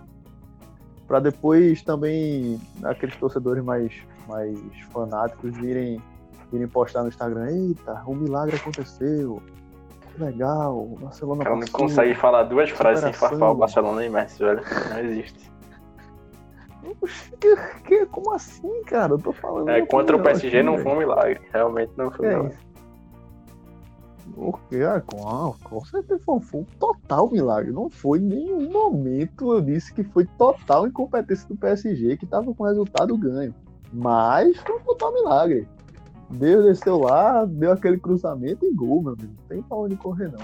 Pra 1.08 1.20
depois 1.20 1.82
também 1.84 2.62
aqueles 2.84 3.16
torcedores 3.18 3.64
mais, 3.64 3.94
mais 4.28 4.58
fanáticos 4.92 5.56
virem, 5.58 6.02
virem 6.54 6.68
postar 6.68 7.02
no 7.02 7.10
Instagram, 7.10 7.50
eita, 7.50 8.04
um 8.08 8.16
milagre 8.16 8.56
aconteceu. 8.56 9.42
Legal, 10.18 10.78
o 10.78 10.96
Barcelona. 11.00 11.42
O 11.42 11.44
cara 11.44 11.56
não 11.56 11.68
consegue 11.68 12.14
falar 12.14 12.44
duas 12.44 12.70
frases 12.70 13.04
sem 13.04 13.14
farfar 13.14 13.52
o 13.52 13.56
Barcelona 13.56 14.06
e 14.06 14.10
Messi, 14.10 14.44
velho. 14.44 14.62
Não 14.90 15.00
existe. 15.00 15.52
Que, 17.40 17.56
que, 17.86 18.06
como 18.08 18.34
assim, 18.34 18.84
cara? 18.84 19.14
Eu 19.14 19.18
tô 19.18 19.32
falando. 19.34 19.70
É, 19.70 19.84
contra 19.86 20.16
o 20.16 20.22
PSG 20.22 20.48
aqui, 20.50 20.64
não 20.64 20.78
foi 20.78 20.92
um 20.92 20.98
milagre. 20.98 21.42
Realmente 21.52 21.92
não 21.98 22.12
foi 22.12 22.28
um 22.28 22.30
é 22.30 22.36
milagre. 22.36 22.58
Porque, 24.36 24.78
ah, 24.78 25.02
com, 25.02 25.56
com 25.64 25.86
certeza 25.86 26.22
foi 26.24 26.60
um 26.60 26.64
total 26.80 27.30
milagre. 27.32 27.72
Não 27.72 27.90
foi 27.90 28.20
em 28.20 28.24
nenhum 28.24 28.72
momento 28.72 29.54
eu 29.54 29.62
disse 29.62 29.94
que 29.94 30.04
foi 30.04 30.26
total 30.38 30.88
incompetência 30.88 31.48
do 31.48 31.56
PSG 31.56 32.18
que 32.18 32.26
tava 32.26 32.54
com 32.54 32.64
resultado 32.64 33.18
ganho. 33.18 33.54
Mas 33.92 34.58
foi 34.58 34.76
um 34.76 34.84
total 34.84 35.14
milagre. 35.14 35.68
Deus 36.34 36.66
desceu 36.66 37.00
lá, 37.00 37.46
deu 37.46 37.72
aquele 37.72 37.98
cruzamento 37.98 38.66
e 38.66 38.74
gol, 38.74 39.02
meu 39.02 39.14
amigo. 39.14 39.34
Não 39.40 39.48
tem 39.48 39.62
pra 39.62 39.78
onde 39.78 39.96
correr, 39.96 40.32
não. 40.32 40.40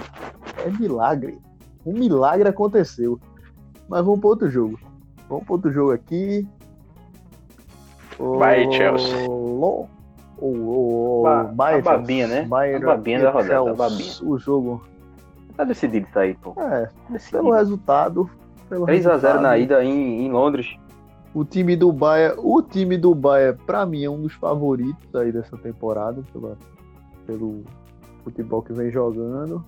É 0.64 0.70
milagre. 0.70 1.40
Um 1.86 1.94
milagre 1.94 2.48
aconteceu. 2.48 3.20
Mas 3.88 4.06
vamos 4.06 4.20
para 4.20 4.30
outro 4.30 4.50
jogo. 4.50 4.80
Vamos 5.28 5.46
para 5.46 5.54
outro 5.54 5.72
jogo 5.72 5.92
aqui. 5.92 6.48
Vai, 8.20 8.70
Chelsea. 8.72 9.28
O, 10.42 11.26
a 11.28 11.44
babinha, 11.82 12.28
né? 12.28 12.44
Bayern, 12.44 12.84
a 12.84 12.88
babinha 12.88 13.22
da 13.22 13.32
rodada, 13.32 13.72
a 13.72 13.74
babinha. 13.74 14.14
O 14.24 14.38
jogo. 14.38 14.82
Tá 15.58 15.64
decidido 15.64 16.08
isso 16.08 16.20
aí, 16.20 16.34
pô. 16.36 16.54
É, 16.58 16.90
decidido. 17.10 17.44
pelo 17.44 17.54
resultado. 17.54 18.30
Pelo 18.70 18.86
3x0 18.86 19.40
na 19.40 19.58
ida 19.58 19.84
em, 19.84 20.26
em 20.26 20.32
Londres. 20.32 20.78
O 21.34 21.46
time 21.46 21.76
do 21.76 21.92
Bayern, 21.92 22.40
o 22.40 22.62
time 22.62 22.98
do 22.98 23.14
Bayern, 23.14 23.60
pra 23.66 23.86
mim, 23.86 24.04
é 24.04 24.10
um 24.10 24.22
dos 24.22 24.34
favoritos 24.34 25.14
aí 25.16 25.32
dessa 25.32 25.56
temporada, 25.58 26.24
pela, 26.34 26.58
pelo 27.26 27.64
futebol 28.24 28.64
que 28.64 28.74
vem 28.74 28.90
jogando, 28.90 29.64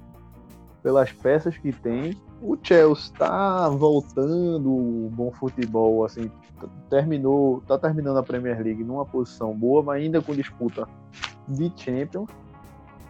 pelas 0.81 1.11
peças 1.11 1.55
que 1.57 1.71
tem. 1.71 2.17
O 2.41 2.57
Chelsea 2.61 3.11
está 3.11 3.69
voltando 3.69 4.71
o 4.71 5.09
bom 5.13 5.31
futebol, 5.31 6.03
assim, 6.03 6.31
terminou, 6.89 7.61
tá 7.67 7.77
terminando 7.77 8.17
a 8.17 8.23
Premier 8.23 8.59
League 8.61 8.83
numa 8.83 9.05
posição 9.05 9.55
boa, 9.55 9.83
mas 9.83 10.01
ainda 10.01 10.19
com 10.19 10.33
disputa 10.33 10.87
de 11.47 11.71
Champions, 11.75 12.29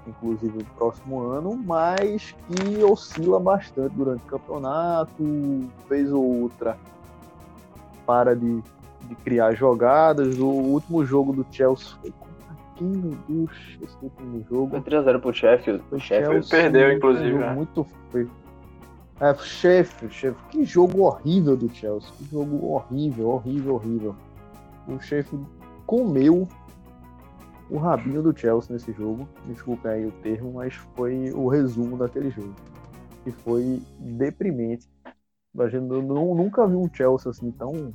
inclusive 0.05 0.57
no 0.57 0.65
próximo 0.75 1.21
ano, 1.21 1.55
mas 1.55 2.35
que 2.47 2.83
oscila 2.83 3.39
bastante 3.39 3.95
durante 3.95 4.23
o 4.23 4.27
campeonato, 4.27 5.23
ou 6.13 6.41
outra 6.41 6.77
para 8.05 8.35
de, 8.35 8.61
de 9.07 9.15
criar 9.23 9.53
jogadas. 9.53 10.37
O 10.39 10.47
último 10.47 11.05
jogo 11.05 11.33
do 11.33 11.45
Chelsea 11.51 11.95
foi 12.01 12.11
meu 12.81 13.15
Deus, 13.27 13.77
esse 13.81 13.97
último 14.01 14.43
jogo. 14.49 14.69
Foi 14.71 14.81
3x0 14.81 15.19
pro 15.19 15.33
Sheffield. 15.33 15.83
O 15.91 15.99
Sheffield 15.99 16.49
perdeu, 16.49 16.91
inclusive. 16.91 17.37
Né? 17.37 17.53
muito 17.53 17.85
feio. 18.11 18.29
É, 19.19 19.35
Sheffield, 19.35 20.13
Sheffield, 20.13 20.49
que 20.49 20.65
jogo 20.65 21.03
horrível 21.03 21.55
do 21.55 21.69
Chelsea. 21.69 22.11
Que 22.17 22.25
jogo 22.31 22.71
horrível, 22.71 23.29
horrível, 23.29 23.75
horrível. 23.75 24.15
O 24.87 24.99
Sheffield 24.99 25.45
comeu 25.85 26.47
o 27.69 27.77
rabinho 27.77 28.23
do 28.23 28.37
Chelsea 28.37 28.73
nesse 28.73 28.91
jogo. 28.93 29.27
Desculpe 29.45 29.87
aí 29.87 30.05
o 30.05 30.11
termo, 30.23 30.53
mas 30.53 30.73
foi 30.95 31.31
o 31.33 31.47
resumo 31.47 31.97
daquele 31.97 32.31
jogo. 32.31 32.55
E 33.25 33.31
foi 33.31 33.81
deprimente. 33.99 34.89
A 35.57 35.67
gente 35.67 35.83
não, 35.83 36.35
nunca 36.35 36.65
vi 36.65 36.75
um 36.75 36.89
Chelsea 36.91 37.29
assim 37.29 37.51
tão 37.51 37.93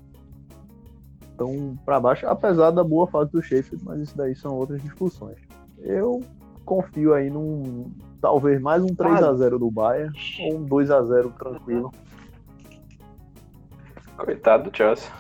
tão 1.37 1.79
para 1.85 2.01
baixo, 2.01 2.27
apesar 2.27 2.71
da 2.71 2.83
boa 2.83 3.07
fase 3.07 3.31
do 3.31 3.43
Sheffield, 3.43 3.85
mas 3.85 4.01
isso 4.01 4.17
daí 4.17 4.35
são 4.35 4.55
outras 4.55 4.83
discussões. 4.83 5.37
Eu 5.79 6.23
confio 6.65 7.15
aí 7.15 7.31
num 7.31 7.91
talvez 8.21 8.61
mais 8.61 8.83
um 8.83 8.89
3 8.89 9.23
a 9.23 9.35
0 9.35 9.59
do 9.59 9.71
Bayern 9.71 10.13
ou 10.41 10.57
um 10.57 10.65
2 10.65 10.91
a 10.91 11.03
0 11.03 11.31
tranquilo. 11.39 11.93
Coitado 14.17 14.71
do 14.71 14.77
Chelsea. 14.77 15.11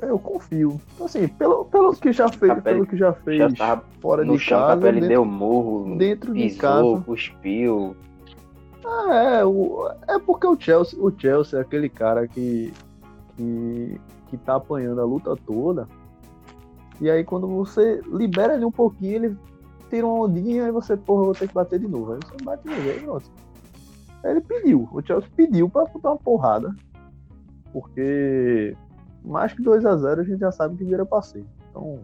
Eu 0.00 0.18
confio. 0.18 0.80
Assim, 1.00 1.26
pelo, 1.26 1.64
pelo 1.64 1.94
que 1.96 2.12
já 2.12 2.28
fez, 2.28 2.52
Capelli, 2.54 2.62
pelo 2.62 2.86
que 2.86 2.96
já 2.96 3.12
fez 3.12 3.52
já 3.54 3.82
fora 4.00 4.24
de 4.24 4.38
chão, 4.38 4.60
casa, 4.60 4.92
dentro, 4.92 5.08
deu 5.08 5.24
morro, 5.24 5.96
dentro 5.96 6.32
pisou, 6.32 6.48
de 6.48 6.56
casa, 6.56 7.04
cuspiu. 7.04 7.96
Ah, 8.86 9.14
é, 9.14 9.44
o, 9.44 9.90
é 10.06 10.18
porque 10.20 10.46
o 10.46 10.58
Chelsea, 10.58 10.96
o 11.00 11.10
Chelsea 11.10 11.58
é 11.58 11.62
aquele 11.62 11.88
cara 11.88 12.28
que 12.28 12.72
que 13.36 14.00
que 14.28 14.36
tá 14.36 14.54
apanhando 14.56 15.00
a 15.00 15.04
luta 15.04 15.36
toda. 15.36 15.88
E 17.00 17.10
aí 17.10 17.24
quando 17.24 17.48
você 17.48 18.00
libera 18.06 18.54
ele 18.54 18.64
um 18.64 18.70
pouquinho, 18.70 19.14
ele 19.16 19.38
tira 19.90 20.06
uma 20.06 20.24
ondinha 20.24 20.66
e 20.68 20.70
você, 20.70 20.96
porra, 20.96 21.24
vou 21.24 21.34
ter 21.34 21.48
que 21.48 21.54
bater 21.54 21.80
de 21.80 21.88
novo. 21.88 22.12
Aí 22.12 22.20
você 22.24 22.44
bate. 22.44 22.68
Aí 24.24 24.30
ele 24.30 24.40
pediu, 24.40 24.88
o 24.92 25.02
Chelsea 25.04 25.28
pediu 25.36 25.68
pra 25.68 25.84
botar 25.84 26.10
uma 26.10 26.18
porrada. 26.18 26.74
Porque 27.72 28.76
mais 29.24 29.52
que 29.52 29.62
2 29.62 29.84
a 29.84 29.96
0 29.96 30.20
a 30.20 30.24
gente 30.24 30.38
já 30.38 30.52
sabe 30.52 30.76
que 30.76 30.84
vira 30.84 31.04
passeio. 31.04 31.46
Então, 31.70 32.00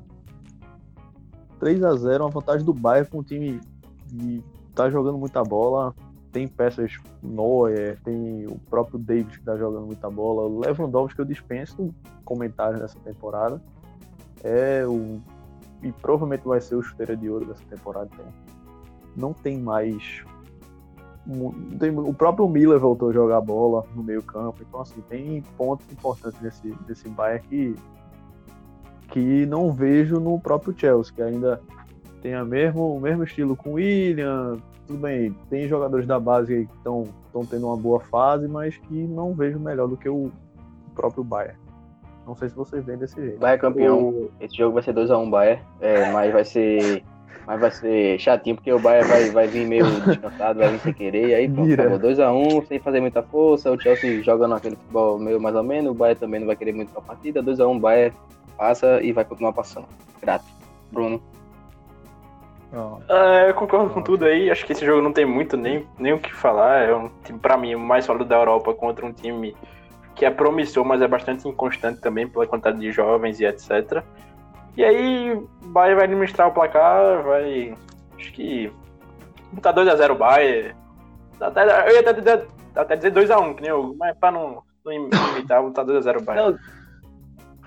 3 1.60 1.82
a 1.84 1.94
0 1.94 2.24
uma 2.24 2.30
vantagem 2.30 2.66
do 2.66 2.74
Bayern 2.74 3.08
com 3.08 3.20
um 3.20 3.22
time 3.22 3.60
que 4.08 4.44
tá 4.74 4.90
jogando 4.90 5.16
muita 5.16 5.42
bola. 5.42 5.94
Tem 6.32 6.48
peças 6.48 6.98
Neuer, 7.22 8.00
tem 8.02 8.46
o 8.46 8.58
próprio 8.58 8.98
Davis 8.98 9.36
que 9.36 9.44
tá 9.44 9.56
jogando 9.56 9.86
muita 9.86 10.10
bola. 10.10 10.42
O 10.42 10.60
Lewandowski 10.60 11.16
que 11.16 11.20
eu 11.20 11.26
dispenso 11.26 11.94
comentários 12.24 12.80
dessa 12.80 12.98
temporada. 13.00 13.62
É 14.42 14.84
o 14.86 15.20
e 15.82 15.90
provavelmente 15.90 16.46
vai 16.46 16.60
ser 16.60 16.76
o 16.76 16.82
chuteira 16.82 17.16
de 17.16 17.28
ouro 17.28 17.44
dessa 17.44 17.64
temporada. 17.64 18.08
Então, 18.12 18.26
não 19.16 19.32
tem 19.32 19.58
mais. 19.58 20.24
Tem, 21.78 21.96
o 21.96 22.14
próprio 22.14 22.48
Miller 22.48 22.78
voltou 22.78 23.10
a 23.10 23.12
jogar 23.12 23.40
bola 23.40 23.84
no 23.94 24.02
meio 24.02 24.22
campo, 24.22 24.58
então 24.60 24.80
assim, 24.80 25.00
tem 25.08 25.42
pontos 25.56 25.86
importantes 25.92 26.40
desse, 26.40 26.68
desse 26.86 27.08
Bayern 27.08 27.46
que, 27.46 27.76
que 29.08 29.46
não 29.46 29.72
vejo 29.72 30.18
no 30.18 30.40
próprio 30.40 30.74
Chelsea, 30.76 31.14
que 31.14 31.22
ainda 31.22 31.60
tem 32.20 32.34
a 32.34 32.44
mesmo, 32.44 32.96
o 32.96 33.00
mesmo 33.00 33.22
estilo 33.22 33.54
com 33.54 33.70
o 33.70 33.72
William, 33.74 34.56
tudo 34.92 34.98
bem, 34.98 35.34
tem 35.48 35.66
jogadores 35.66 36.06
da 36.06 36.20
base 36.20 36.66
que 36.66 36.76
estão 36.76 37.06
tendo 37.48 37.66
uma 37.66 37.76
boa 37.76 38.00
fase, 38.00 38.46
mas 38.46 38.76
que 38.76 38.94
não 38.94 39.32
vejo 39.32 39.58
melhor 39.58 39.88
do 39.88 39.96
que 39.96 40.08
o 40.08 40.30
próprio 40.94 41.24
Bayern. 41.24 41.58
Não 42.26 42.36
sei 42.36 42.50
se 42.50 42.54
vocês 42.54 42.84
veem 42.84 42.98
desse 42.98 43.20
jeito. 43.20 43.38
Bayern 43.38 43.60
campeão. 43.60 44.08
O... 44.10 44.30
Esse 44.38 44.56
jogo 44.56 44.74
vai 44.74 44.82
ser 44.82 44.94
2x1 44.94 45.18
um 45.18 45.30
Bayern, 45.30 45.62
é, 45.80 46.12
mas 46.12 46.32
vai 46.32 46.44
ser. 46.44 47.02
Mas 47.44 47.60
vai 47.60 47.70
ser 47.72 48.18
chatinho, 48.20 48.54
porque 48.54 48.72
o 48.72 48.78
Bayern 48.78 49.08
vai, 49.08 49.30
vai 49.30 49.48
vir 49.48 49.66
meio 49.66 49.84
descansado, 50.02 50.60
vai 50.60 50.68
vir 50.68 50.78
sem 50.78 50.92
querer, 50.92 51.28
e 51.30 51.34
aí 51.34 51.48
pronto, 51.48 52.06
2x1, 52.06 52.66
sem 52.68 52.78
fazer 52.78 53.00
muita 53.00 53.20
força, 53.20 53.72
o 53.72 53.80
Chelsea 53.80 54.22
jogando 54.22 54.54
aquele 54.54 54.76
futebol 54.76 55.18
meio 55.18 55.40
mais 55.40 55.56
ou 55.56 55.64
menos, 55.64 55.90
o 55.90 55.94
Bayern 55.94 56.20
também 56.20 56.38
não 56.38 56.46
vai 56.46 56.54
querer 56.54 56.72
muito 56.72 56.92
pra 56.92 57.02
partida, 57.02 57.42
2x1 57.42 57.80
Bayern 57.80 58.16
passa 58.56 59.02
e 59.02 59.10
vai 59.10 59.24
continuar 59.24 59.52
passando. 59.52 59.86
Grato. 60.20 60.44
Bruno. 60.92 61.20
Ah, 63.08 63.44
eu 63.48 63.54
concordo 63.54 63.90
com 63.90 64.02
tudo 64.02 64.24
aí. 64.24 64.50
Acho 64.50 64.64
que 64.64 64.72
esse 64.72 64.84
jogo 64.84 65.02
não 65.02 65.12
tem 65.12 65.26
muito 65.26 65.56
nem, 65.56 65.86
nem 65.98 66.12
o 66.12 66.18
que 66.18 66.32
falar. 66.32 66.88
É 66.88 66.94
um 66.94 67.10
time, 67.24 67.38
pra 67.38 67.56
mim, 67.56 67.74
o 67.74 67.80
mais 67.80 68.04
sólido 68.04 68.24
da 68.24 68.36
Europa 68.36 68.72
contra 68.74 69.04
um 69.04 69.12
time 69.12 69.54
que 70.14 70.24
é 70.24 70.30
promissor, 70.30 70.84
mas 70.84 71.00
é 71.00 71.08
bastante 71.08 71.46
inconstante 71.48 72.00
também 72.00 72.28
pela 72.28 72.46
quantidade 72.46 72.78
de 72.78 72.92
jovens 72.92 73.40
e 73.40 73.44
etc. 73.44 74.02
E 74.76 74.84
aí, 74.84 75.32
o 75.32 75.48
Bayern 75.66 75.96
vai 75.96 76.04
administrar 76.04 76.48
o 76.48 76.52
placar, 76.52 77.22
vai. 77.22 77.74
Acho 78.16 78.32
que. 78.32 78.72
Botar 79.52 79.74
2x0 79.74 80.12
o 80.12 80.14
Bayern, 80.14 80.74
Até, 81.38 81.88
eu 81.88 81.92
ia 81.92 82.00
até 82.00 82.12
dizer, 82.14 82.46
até 82.74 82.96
dizer 82.96 83.12
2x1, 83.12 83.54
que 83.54 83.60
nem 83.60 83.70
eu, 83.70 83.94
mas 83.98 84.16
pra 84.16 84.30
não, 84.30 84.62
não 84.82 84.92
imitar, 84.92 85.62
botar 85.62 85.84
2x0 85.84 86.24
Bayern. 86.24 86.58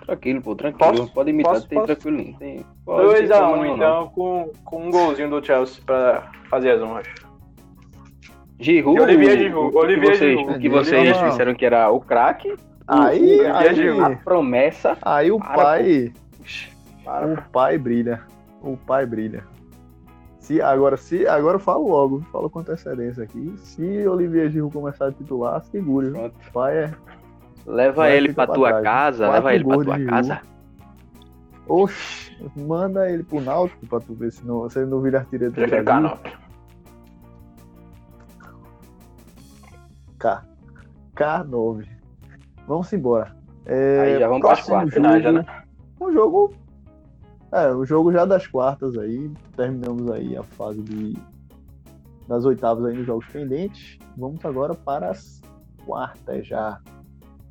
Tranquilo, 0.06 0.42
pô, 0.42 0.56
tranquilo. 0.56 0.98
Posso? 0.98 1.14
Pode 1.14 1.30
imitar, 1.32 1.54
Posso? 1.54 1.68
tem 1.68 1.80
Posso? 1.80 1.96
tranquilo. 1.96 2.38
Tem, 2.38 2.66
pode, 2.86 3.18
sem 3.18 3.28
2x1, 3.28 3.38
problema 3.38 3.58
nenhum, 3.64 3.78
não. 3.78 3.86
então, 4.04 4.08
com, 4.10 4.52
com 4.64 4.88
um 4.88 4.92
golzinho 4.92 5.30
do 5.30 5.44
Chelsea 5.46 5.82
pra 5.86 6.32
fazer 6.50 6.72
as 6.72 6.82
honras. 6.82 7.08
Giroud, 8.60 9.02
Olivier 9.02 9.36
o- 9.36 9.40
Giroud, 9.40 9.68
o 9.68 9.72
que 9.72 9.78
Olivier 9.78 10.16
Giroud. 10.16 10.54
o 10.56 10.60
que 10.60 10.70
vocês 10.70 11.18
disseram 11.24 11.54
que 11.56 11.66
era 11.66 11.90
o 11.90 12.00
craque, 12.00 12.56
Aí, 12.88 13.42
o- 13.42 13.56
aí, 13.56 14.00
a 14.00 14.16
promessa. 14.18 14.98
aí 15.02 15.32
o 15.32 15.40
Para, 15.40 15.54
pai, 15.56 16.14
Para, 17.04 17.28
o 17.34 17.42
pai 17.52 17.78
brilha. 17.78 18.22
O 18.62 18.78
pai 18.78 19.06
brilha. 19.06 19.44
Se, 20.40 20.62
agora, 20.62 20.96
se, 20.96 21.28
agora 21.28 21.56
eu 21.56 21.60
falo 21.60 21.88
logo, 21.90 22.22
falo 22.32 22.50
com 22.50 22.60
antecedência 22.60 23.24
aqui. 23.24 23.54
Se 23.58 24.08
Olivier 24.08 24.50
Giroud 24.52 24.72
começar 24.74 25.08
a 25.08 25.12
titular, 25.12 25.62
segure. 25.64 26.10
O 26.10 26.32
pai 26.54 26.78
é. 26.78 26.92
Leva 27.66 27.96
Vai 27.96 28.16
ele 28.18 28.34
pra 28.34 28.46
pra 28.46 28.56
tua 28.56 28.70
trás. 28.70 28.84
casa, 28.84 29.18
Quatro 29.26 29.34
leva 29.34 29.56
ele 29.56 29.64
pra 29.64 29.84
tua 29.84 29.98
de 29.98 30.06
casa. 30.06 30.42
Oxi, 31.68 32.38
manda 32.56 33.10
ele 33.10 33.24
pro 33.24 33.42
Náutico 33.42 33.88
pra 33.88 34.00
tu 34.00 34.14
ver 34.14 34.32
se, 34.32 34.46
não, 34.46 34.70
se 34.70 34.80
ele 34.80 34.90
não 34.90 35.02
vira 35.02 35.20
artilheiro 35.20 35.52
do 35.52 35.56
quero 35.68 35.84
Brasil. 35.84 36.10
K9. 36.10 36.46
K. 40.20 40.44
K9. 41.16 41.88
Vamos 42.68 42.94
embora. 42.94 43.36
É, 43.66 44.00
Aí 44.02 44.20
já 44.20 44.28
vamos 44.28 44.42
pras 44.42 44.60
próximo 44.66 44.76
quartas, 44.76 44.94
jogo, 44.94 45.08
né, 45.08 45.22
já, 45.22 45.32
né? 45.32 45.46
Um 46.00 46.12
jogo. 46.14 46.54
É, 47.52 47.72
o 47.72 47.86
jogo 47.86 48.12
já 48.12 48.26
das 48.26 48.46
quartas 48.48 48.98
aí. 48.98 49.32
Terminamos 49.56 50.12
aí 50.12 50.38
a 50.38 50.44
fase 50.44 50.82
de, 50.84 51.18
das 52.28 52.46
oitavas 52.46 52.86
aí 52.86 52.96
nos 52.96 53.06
jogos 53.08 53.26
pendentes. 53.28 53.98
Vamos 54.18 54.44
agora 54.46 54.76
para 54.76 55.10
as 55.10 55.42
quartas 55.86 56.46
já. 56.46 56.80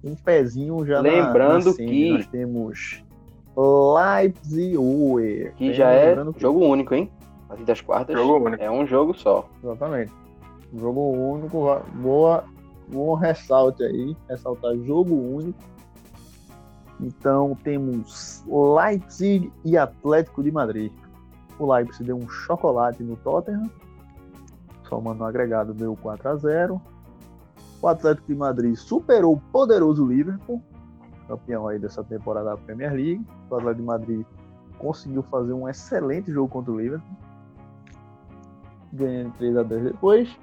Um 0.05 0.15
pezinho 0.15 0.85
já 0.85 0.97
na- 1.03 1.09
Lembrando 1.09 1.67
na 1.67 1.73
semi. 1.73 1.89
que- 1.91 2.13
Nós 2.13 2.27
temos 2.27 3.05
Leipzig 3.57 4.77
Uwe. 4.77 5.53
Que 5.57 5.73
já 5.73 5.91
é 5.91 6.15
que- 6.33 6.41
jogo 6.41 6.61
único, 6.61 6.95
hein? 6.95 7.11
A 7.45 7.49
partir 7.49 7.65
das 7.65 7.81
quartas 7.81 8.17
Jogo 8.17 8.45
único. 8.47 8.63
é 8.63 8.71
um 8.71 8.87
jogo 8.87 9.15
só. 9.15 9.49
Exatamente. 9.63 10.13
Jogo 10.77 11.01
único, 11.01 11.81
boa, 11.95 12.45
bom 12.89 13.15
ressalte 13.15 13.83
aí, 13.85 14.17
ressaltar 14.29 14.77
jogo 14.79 15.15
único. 15.15 15.59
Então 17.01 17.57
temos 17.63 18.45
Leipzig 18.47 19.53
e 19.65 19.77
Atlético 19.77 20.43
de 20.43 20.51
Madrid. 20.51 20.93
O 21.59 21.73
Leipzig 21.73 22.05
deu 22.05 22.17
um 22.17 22.29
chocolate 22.29 23.03
no 23.03 23.17
Tottenham, 23.17 23.71
somando 24.89 25.21
no 25.21 25.25
agregado 25.25 25.73
deu 25.73 25.97
4 26.01 26.29
a 26.29 26.37
0. 26.37 26.81
O 27.85 27.89
Atlético 27.89 28.29
de 28.29 28.35
Madrid 28.35 28.75
superou 28.77 29.35
o 29.35 29.41
poderoso 29.53 30.07
Liverpool, 30.07 30.63
campeão 31.29 31.69
aí 31.69 31.79
dessa 31.79 32.03
temporada 32.03 32.47
da 32.47 32.57
Premier 32.57 32.91
League. 32.95 33.23
O 33.51 33.57
Atlético 33.57 33.83
de 33.83 33.87
Madrid 33.87 34.27
conseguiu 34.79 35.23
fazer 35.25 35.53
um 35.53 35.69
excelente 35.69 36.33
jogo 36.33 36.49
contra 36.49 36.73
o 36.73 36.81
Liverpool 36.81 37.15
ganhando 38.91 39.35
3 39.37 39.57
a 39.59 39.63
2 39.63 39.83
depois. 39.85 40.35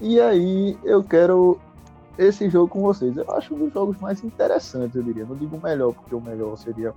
E 0.00 0.20
aí 0.20 0.76
eu 0.82 1.04
quero 1.04 1.60
esse 2.18 2.50
jogo 2.50 2.66
com 2.66 2.80
vocês. 2.80 3.16
Eu 3.16 3.30
acho 3.30 3.54
um 3.54 3.58
dos 3.58 3.72
jogos 3.72 3.96
mais 4.00 4.24
interessantes, 4.24 4.96
eu 4.96 5.04
diria. 5.04 5.24
Não 5.24 5.36
digo 5.36 5.56
o 5.56 5.62
melhor, 5.62 5.94
porque 5.94 6.16
o 6.16 6.20
melhor 6.20 6.56
seria 6.56 6.92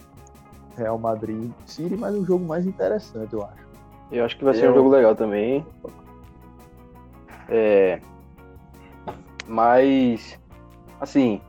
Real 0.75 0.97
Madrid 0.97 1.51
e 1.67 1.71
City, 1.71 1.95
mas 1.95 2.15
o 2.15 2.25
jogo 2.25 2.43
mais 2.43 2.65
interessante, 2.65 3.33
eu 3.33 3.43
acho. 3.43 3.67
Eu 4.11 4.25
acho 4.25 4.35
que 4.35 4.43
vai 4.43 4.55
ser 4.55 4.65
Eu- 4.65 4.71
um 4.71 4.73
jogo 4.73 4.89
legal 4.89 5.15
também. 5.15 5.63
É. 7.47 8.01
Mas. 9.47 10.39
Assim. 10.99 11.41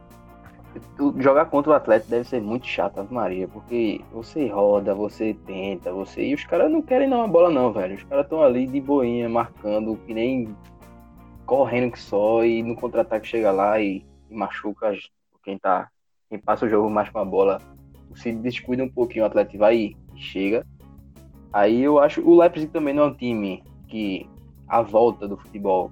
Jogar 1.18 1.46
contra 1.46 1.72
o 1.72 1.74
Atlético 1.74 2.10
deve 2.10 2.28
ser 2.28 2.40
muito 2.40 2.66
chato, 2.66 3.04
Maria, 3.10 3.48
porque 3.48 4.00
você 4.12 4.46
roda, 4.46 4.94
você 4.94 5.34
tenta, 5.46 5.92
você. 5.92 6.28
E 6.28 6.34
os 6.34 6.44
caras 6.44 6.70
não 6.70 6.82
querem 6.82 7.08
dar 7.08 7.16
uma 7.16 7.26
bola, 7.26 7.50
não, 7.50 7.72
velho. 7.72 7.96
Os 7.96 8.04
caras 8.04 8.24
estão 8.24 8.42
ali 8.42 8.66
de 8.66 8.80
boinha, 8.80 9.28
marcando, 9.28 9.96
que 10.06 10.14
nem 10.14 10.54
correndo 11.44 11.92
que 11.92 11.98
só, 11.98 12.44
e 12.44 12.62
no 12.62 12.76
contra-ataque 12.76 13.26
chega 13.26 13.50
lá 13.50 13.80
e, 13.80 14.04
e 14.30 14.34
machuca 14.34 14.92
quem 15.42 15.58
tá. 15.58 15.88
Quem 16.28 16.38
passa 16.38 16.66
o 16.66 16.68
jogo 16.68 16.90
mais 16.90 17.08
com 17.08 17.18
a 17.18 17.24
bola. 17.24 17.58
Se 18.14 18.30
descuida 18.32 18.84
um 18.84 18.88
pouquinho, 18.88 19.24
o 19.24 19.26
Atlético 19.26 19.58
vai 19.58 19.76
e 19.76 19.96
chega. 20.14 20.66
Aí 21.52 21.82
eu 21.82 21.98
acho 21.98 22.20
o 22.20 22.38
Leipzig 22.38 22.70
também 22.70 22.92
não 22.92 23.04
é 23.04 23.06
um 23.06 23.14
time 23.14 23.64
que 23.88 24.28
a 24.68 24.82
volta 24.82 25.26
do 25.26 25.38
futebol 25.38 25.90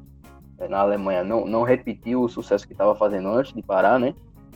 na 0.69 0.79
Alemanha 0.79 1.23
não, 1.23 1.45
não 1.47 1.63
repetiu 1.63 2.23
o 2.23 2.29
sucesso 2.29 2.67
que 2.67 2.73
estava 2.73 2.95
fazendo 2.95 3.29
antes 3.29 3.53
de 3.53 3.63
parar, 3.63 3.99
né? 3.99 4.15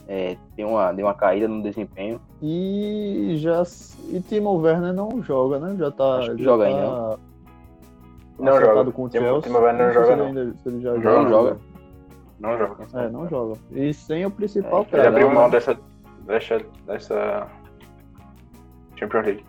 É, 0.08 0.36
deu, 0.56 0.68
uma, 0.70 0.92
deu 0.92 1.06
uma 1.06 1.14
caída 1.14 1.46
no 1.46 1.62
desempenho. 1.62 2.20
E 2.42 3.34
já. 3.38 3.62
E 4.08 4.20
Timo 4.20 4.56
Werner 4.56 4.92
não 4.92 5.22
joga, 5.22 5.58
né? 5.60 5.76
Já 5.78 5.90
tá. 5.90 6.22
Já 6.22 6.34
joga 6.36 6.64
tá 6.64 6.70
ainda, 6.70 7.18
Não 8.38 8.60
joga. 8.60 8.90
Com 8.90 9.04
o 9.04 9.08
Timo- 9.08 9.24
Chelsea. 9.24 9.42
Timo 9.42 9.58
Werner 9.58 9.86
não 9.86 9.92
joga, 9.94 10.12
ele 10.12 10.16
não. 10.20 10.26
ainda- 10.26 10.56
ele 10.66 10.80
já 10.80 10.92
Não 10.94 11.02
joga. 11.02 11.28
joga. 11.28 11.56
Não 12.40 12.58
joga. 12.58 12.76
É, 12.94 13.08
não 13.08 13.28
joga. 13.28 13.54
E 13.70 13.94
sem 13.94 14.24
o 14.26 14.30
principal 14.30 14.80
É, 14.80 14.82
Ele 14.82 14.90
cara. 14.90 15.08
abriu 15.10 15.28
não, 15.28 15.34
mão 15.34 15.50
dessa, 15.50 15.78
dessa, 16.26 16.60
dessa 16.86 17.46
Champions 18.96 19.26
League. 19.26 19.44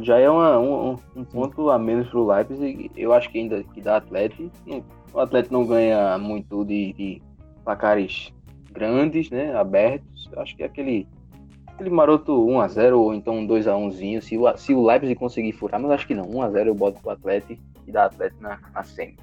Já 0.00 0.18
é 0.18 0.28
uma- 0.28 0.58
um, 0.58 0.98
um 1.14 1.24
ponto 1.24 1.70
a 1.70 1.78
menos 1.78 2.08
pro 2.08 2.26
Leipzig. 2.26 2.90
Eu 2.96 3.12
acho 3.12 3.30
que 3.30 3.38
ainda 3.38 3.62
que 3.62 3.80
dá 3.80 3.96
Atlético. 3.98 4.50
O 5.12 5.20
Atlético 5.20 5.54
não 5.54 5.64
ganha 5.64 6.18
muito 6.18 6.64
de, 6.64 6.92
de 6.92 7.22
placares 7.64 8.32
grandes, 8.72 9.30
né? 9.30 9.54
Abertos. 9.56 10.28
Eu 10.32 10.42
acho 10.42 10.56
que 10.56 10.62
é 10.62 10.66
aquele, 10.66 11.06
aquele 11.68 11.90
maroto 11.90 12.32
1x0 12.32 12.98
ou 12.98 13.14
então 13.14 13.38
um 13.38 13.46
2x1zinho. 13.46 14.20
Se 14.20 14.36
o, 14.36 14.56
se 14.56 14.74
o 14.74 14.84
Leipzig 14.84 15.14
conseguir 15.14 15.52
furar, 15.52 15.80
mas 15.80 15.92
acho 15.92 16.06
que 16.06 16.14
não. 16.14 16.24
1x0 16.24 16.66
eu 16.66 16.74
boto 16.74 17.00
pro 17.00 17.10
Atlético 17.10 17.62
e 17.86 17.92
dá 17.92 18.06
Atlético 18.06 18.42
na, 18.42 18.58
na 18.74 18.82
semi. 18.82 19.16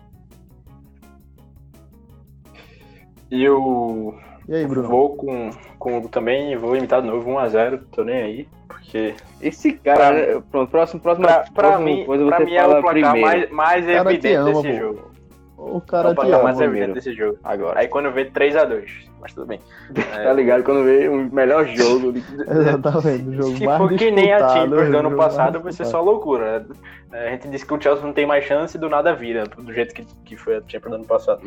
E 3.29 3.43
eu 3.43 4.17
E 4.47 4.55
aí, 4.55 4.65
Bruno? 4.65 4.87
vou 4.87 5.15
com, 5.15 5.49
com 5.79 6.01
também, 6.07 6.55
vou 6.57 6.75
limitar 6.75 7.01
de 7.01 7.07
novo 7.07 7.29
1x0, 7.31 7.79
tô 7.91 8.03
nem 8.03 8.15
aí, 8.21 8.47
porque 8.67 9.13
Esse 9.41 9.73
cara, 9.73 9.97
Pra- 9.97 10.11
né, 10.35 10.43
pronto, 10.51 10.69
próximo, 10.69 10.99
próximo, 11.01 11.25
pra, 11.27 11.39
pra 11.39 11.51
próximo 11.69 11.85
mim, 11.85 12.05
coisa 12.05 12.25
pra 12.25 12.37
você 12.39 12.43
mim 12.45 12.53
é 12.55 12.65
o 12.65 12.69
placar 12.69 12.91
primeiro. 12.91 13.21
mais, 13.21 13.49
mais 13.51 13.85
Cara, 13.85 14.03
te 14.09 14.13
evidente 14.27 14.35
ama, 14.35 14.51
desse 14.51 14.67
pô. 14.67 14.73
jogo. 14.79 15.11
O 15.57 15.77
É 15.77 15.81
cara 15.87 16.09
o 16.09 16.15
placar 16.15 16.33
ama. 16.35 16.43
mais 16.43 16.57
primeiro. 16.57 16.77
evidente 16.89 16.95
desse 16.95 17.13
jogo. 17.17 17.39
Agora, 17.43 17.79
Aí 17.79 17.87
quando 17.87 18.11
vê 18.11 18.25
3x2, 18.25 18.85
mas 19.21 19.33
tudo 19.33 19.47
bem. 19.47 19.59
É, 19.95 20.23
tá 20.27 20.33
ligado? 20.33 20.63
Quando 20.63 20.83
vê 20.83 21.07
o 21.07 21.15
melhor 21.33 21.65
jogo. 21.67 22.11
Exatamente, 22.45 23.29
o 23.29 23.33
jogo 23.33 23.57
Se 23.57 23.65
mais 23.65 23.77
for 23.77 23.93
que 23.95 24.11
nem 24.11 24.33
a 24.33 24.39
Champions 24.49 24.89
do 24.89 24.95
o 24.95 24.99
ano 24.99 25.15
passado, 25.15 25.61
vai 25.61 25.71
ser 25.71 25.85
só 25.85 26.01
loucura. 26.01 26.65
É, 27.13 27.27
A 27.27 27.31
gente 27.31 27.47
disse 27.47 27.65
que 27.65 27.73
o 27.73 27.79
Chelsea 27.81 28.05
não 28.05 28.11
tem 28.11 28.25
mais 28.25 28.43
chance 28.43 28.75
e 28.75 28.79
do 28.79 28.89
nada 28.89 29.13
vira, 29.15 29.45
do 29.45 29.71
jeito 29.71 29.93
que, 29.93 30.03
que 30.25 30.35
foi 30.35 30.57
a 30.57 30.61
Champions 30.67 30.91
do 30.91 30.95
ano 30.95 31.05
passado. 31.05 31.39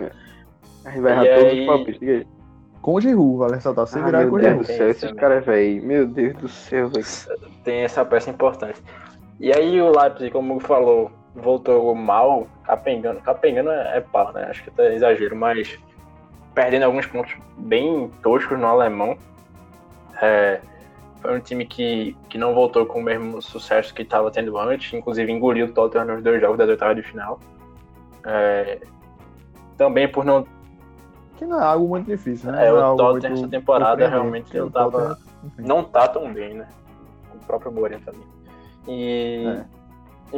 Aí 0.87 1.01
vai 1.01 1.13
errar 1.13 1.25
todos 1.37 1.53
aí- 1.53 1.61
os 1.61 1.67
palpites. 1.67 2.27
Com 2.83 2.95
o 2.95 3.01
Giroud, 3.01 3.39
vale 3.39 3.55
ressaltar. 3.55 3.87
Se 3.87 3.99
Ah, 3.99 4.05
virar 4.05 4.27
com 4.29 4.37
o 4.37 4.39
Deus 4.39 4.43
Giroud. 4.51 4.67
do 4.67 4.73
céu, 4.77 4.91
esses 4.91 5.13
caras, 5.13 5.45
velho. 5.45 5.83
Meu 5.85 6.07
Deus 6.07 6.35
do 6.37 6.49
céu, 6.49 6.89
velho. 6.89 7.05
Tem 7.65 7.81
essa 7.81 8.05
peça 8.05 8.31
importante. 8.31 8.81
E 9.41 9.53
aí 9.53 9.81
o 9.81 9.91
Leipzig, 9.91 10.31
como 10.31 10.59
falou, 10.61 11.11
voltou 11.35 11.95
mal, 11.95 12.47
capengando. 12.65 13.21
Capengando 13.21 13.71
é, 13.71 13.99
é 13.99 14.01
pau, 14.01 14.33
né? 14.33 14.47
Acho 14.49 14.63
que 14.63 14.71
até 14.71 14.95
exagero, 14.95 15.35
mas 15.37 15.79
perdendo 16.55 16.85
alguns 16.85 17.07
pontos 17.07 17.35
bem 17.59 18.11
toscos 18.23 18.59
no 18.59 18.67
alemão. 18.67 19.19
É, 20.23 20.61
foi 21.21 21.37
um 21.37 21.41
time 21.41 21.67
que, 21.67 22.17
que 22.29 22.39
não 22.39 22.55
voltou 22.55 22.87
com 22.87 23.01
o 23.01 23.03
mesmo 23.03 23.43
sucesso 23.43 23.93
que 23.93 24.03
estava 24.03 24.31
tendo 24.31 24.57
antes, 24.59 24.93
inclusive 24.95 25.31
engoliu 25.31 25.67
o 25.67 25.73
Tottenham 25.73 26.07
nos 26.07 26.23
dois 26.23 26.41
jogos 26.41 26.57
das 26.57 26.69
oitavas 26.69 26.97
de 26.97 27.03
final. 27.03 27.39
É, 28.25 28.81
também 29.77 30.09
por 30.09 30.25
não 30.25 30.47
Que 31.37 31.45
não 31.45 31.61
é 31.61 31.65
algo 31.65 31.87
muito 31.89 32.07
difícil, 32.07 32.51
né? 32.51 32.67
É, 32.67 32.73
Não 32.73 32.95
o 32.95 32.97
Tottenham 32.97 33.35
essa 33.35 33.49
temporada 33.49 34.09
realmente 34.09 34.57
não 34.57 34.71
tava- 34.71 34.91
Tottenham, 34.91 35.19
enfim. 35.45 35.63
não 35.63 35.85
tá 35.85 36.09
tão 36.09 36.33
bem, 36.33 36.55
né? 36.55 36.67
O 37.35 37.39
próprio 37.47 37.71
Mourinho 37.73 38.01
também. 38.01 38.23
E, 38.89 39.47
É. 39.47 39.65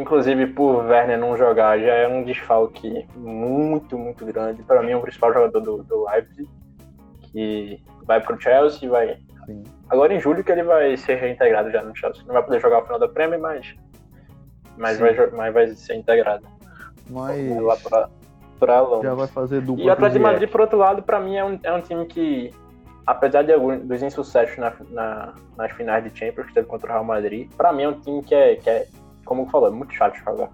inclusive, 0.00 0.46
por 0.48 0.84
Werner 0.86 1.18
não 1.18 1.36
jogar, 1.36 1.78
já 1.78 1.92
é 1.94 2.08
um 2.08 2.24
desfalque 2.24 3.06
muito, 3.16 3.96
muito 3.96 4.24
grande. 4.26 4.62
Para 4.64 4.82
mim, 4.82 4.90
é 4.92 4.96
o 4.96 5.00
principal 5.00 5.32
jogador 5.32 5.60
do, 5.60 5.82
do 5.84 6.04
Leipzig, 6.10 6.48
que 7.22 7.82
vai 8.04 8.20
pro 8.20 8.40
Chelsea, 8.40 8.88
vai... 8.90 9.18
Sim. 9.46 9.62
Agora 9.88 10.12
em 10.12 10.20
julho 10.20 10.42
que 10.44 10.50
ele 10.52 10.62
vai 10.64 10.96
ser 10.96 11.14
reintegrado 11.16 11.70
já 11.70 11.82
no 11.82 11.96
Chelsea. 11.96 12.22
Não 12.26 12.34
vai 12.34 12.42
poder 12.42 12.60
jogar 12.60 12.80
o 12.80 12.82
final 12.82 12.98
da 12.98 13.08
Premier, 13.08 13.40
mas, 13.40 13.74
mas, 14.76 14.96
Sim. 14.98 15.04
vai, 15.04 15.26
mas 15.30 15.54
vai 15.54 15.68
ser 15.68 15.94
integrado 15.94 16.44
Mas 17.08 17.56
lá 17.62 17.76
pra, 17.76 18.08
pra 18.58 18.80
Londres. 18.80 19.02
já 19.04 19.14
vai 19.14 19.26
fazer 19.26 19.60
dupla 19.60 19.84
E 19.84 19.88
o 19.88 19.92
Atlético 19.92 20.18
de 20.18 20.24
o 20.24 20.26
Madrid, 20.28 20.48
por 20.50 20.60
outro 20.60 20.78
lado, 20.78 21.02
pra 21.02 21.20
mim 21.20 21.36
é 21.36 21.44
um, 21.44 21.58
é 21.62 21.72
um 21.72 21.80
time 21.80 22.04
que, 22.06 22.50
apesar 23.06 23.42
de 23.42 23.52
alguns 23.52 23.80
dos 23.82 24.02
insucessos 24.02 24.56
na, 24.58 24.72
na- 24.90 25.34
nas 25.56 25.72
finais 25.72 26.04
de 26.04 26.18
Champions 26.18 26.46
que 26.46 26.54
teve 26.54 26.66
contra 26.66 26.88
o 26.88 26.92
Real 26.92 27.04
Madrid, 27.04 27.48
pra 27.56 27.72
mim 27.72 27.82
é 27.84 27.88
um 27.88 28.00
time 28.00 28.22
que 28.22 28.34
é, 28.34 28.56
que 28.56 28.68
é 28.68 28.86
como 29.24 29.42
eu 29.42 29.46
falei, 29.46 29.68
é 29.68 29.72
muito 29.72 29.92
chato 29.94 30.14
de 30.14 30.20
jogar. 30.24 30.48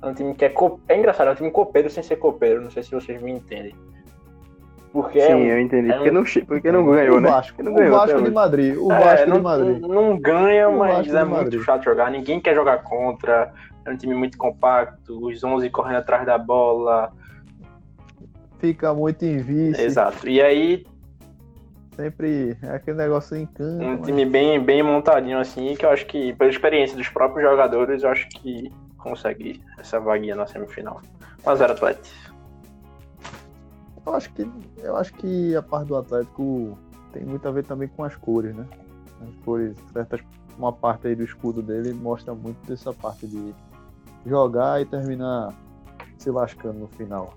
É 0.00 0.06
um 0.06 0.14
time 0.14 0.32
que 0.34 0.44
é, 0.44 0.48
co... 0.48 0.78
é 0.88 0.96
engraçado, 0.96 1.28
é 1.28 1.32
um 1.32 1.34
time 1.34 1.50
copeiro 1.50 1.90
sem 1.90 2.02
ser 2.04 2.16
copeiro. 2.16 2.60
Não 2.62 2.70
sei 2.70 2.82
se 2.84 2.92
vocês 2.92 3.20
me 3.20 3.32
entendem. 3.32 3.74
Porque 4.92 5.20
Sim, 5.20 5.32
é 5.32 5.36
um- 5.36 5.42
eu 5.44 5.60
entendi. 5.60 5.90
é 5.90 5.94
porque, 5.94 6.10
um- 6.10 6.14
não, 6.14 6.24
porque 6.46 6.72
não 6.72 6.86
ganhou, 6.86 7.16
o 7.16 7.20
né? 7.20 7.28
Vasco, 7.30 7.56
Porque 7.56 7.62
não 7.62 7.72
o 7.72 7.76
ganhou 7.76 7.96
até 7.98 8.12
Vasco 8.12 8.28
de. 8.28 8.34
Madrid. 8.34 8.76
O 8.78 8.92
É, 8.92 9.00
Vasco 9.00 9.28
não, 9.28 9.36
de 9.36 9.42
Madrid. 9.42 9.80
não- 9.80 9.88
não 9.88 10.18
ganha, 10.18 10.68
O 10.68 10.78
mas 10.78 10.96
Vasco 10.98 11.16
é 11.16 11.24
muito 11.24 11.36
Madrid. 11.44 11.62
chato 11.62 11.84
jogar. 11.84 12.10
Ninguém 12.10 12.40
quer 12.40 12.54
jogar 12.54 12.82
contra. 12.84 13.52
É 13.88 13.92
um 13.92 13.96
time 13.96 14.14
muito 14.14 14.36
compacto. 14.36 15.24
Os 15.26 15.42
11 15.42 15.70
correndo 15.70 15.96
atrás 15.96 16.26
da 16.26 16.36
bola. 16.38 17.12
Fica 18.58 18.92
muito 18.92 19.24
em 19.24 19.38
vice. 19.38 19.80
Exato. 19.80 20.28
E 20.28 20.40
aí, 20.40 20.84
Sempre 21.98 22.56
é 22.62 22.76
aquele 22.76 22.96
negócio 22.96 23.36
em 23.36 23.44
campo. 23.44 23.82
um 23.82 23.96
né? 23.96 24.02
time 24.04 24.24
bem, 24.24 24.62
bem 24.62 24.84
montadinho 24.84 25.40
assim, 25.40 25.74
que 25.74 25.84
eu 25.84 25.90
acho 25.90 26.06
que, 26.06 26.32
pela 26.34 26.48
experiência 26.48 26.96
dos 26.96 27.08
próprios 27.08 27.50
jogadores, 27.50 28.04
eu 28.04 28.10
acho 28.10 28.28
que 28.28 28.72
consegue 28.96 29.60
essa 29.76 29.98
vaguinha 29.98 30.36
na 30.36 30.46
semifinal. 30.46 31.02
1x0 31.44 31.70
Atlético. 31.72 32.16
Eu 34.06 34.14
acho 34.14 34.32
que 34.32 34.50
eu 34.78 34.96
acho 34.96 35.12
que 35.14 35.56
a 35.56 35.62
parte 35.62 35.88
do 35.88 35.96
Atlético 35.96 36.78
tem 37.12 37.24
muito 37.24 37.48
a 37.48 37.50
ver 37.50 37.64
também 37.64 37.88
com 37.88 38.04
as 38.04 38.14
cores, 38.14 38.54
né? 38.54 38.64
As 39.20 39.44
cores, 39.44 39.76
certas, 39.92 40.20
uma 40.56 40.72
parte 40.72 41.08
aí 41.08 41.16
do 41.16 41.24
escudo 41.24 41.60
dele 41.62 41.92
mostra 41.92 42.32
muito 42.32 42.64
dessa 42.64 42.92
parte 42.92 43.26
de 43.26 43.52
jogar 44.26 44.80
e 44.80 44.84
terminar 44.86 45.52
se 46.16 46.30
lascando 46.30 46.80
no 46.80 46.88
final. 46.88 47.34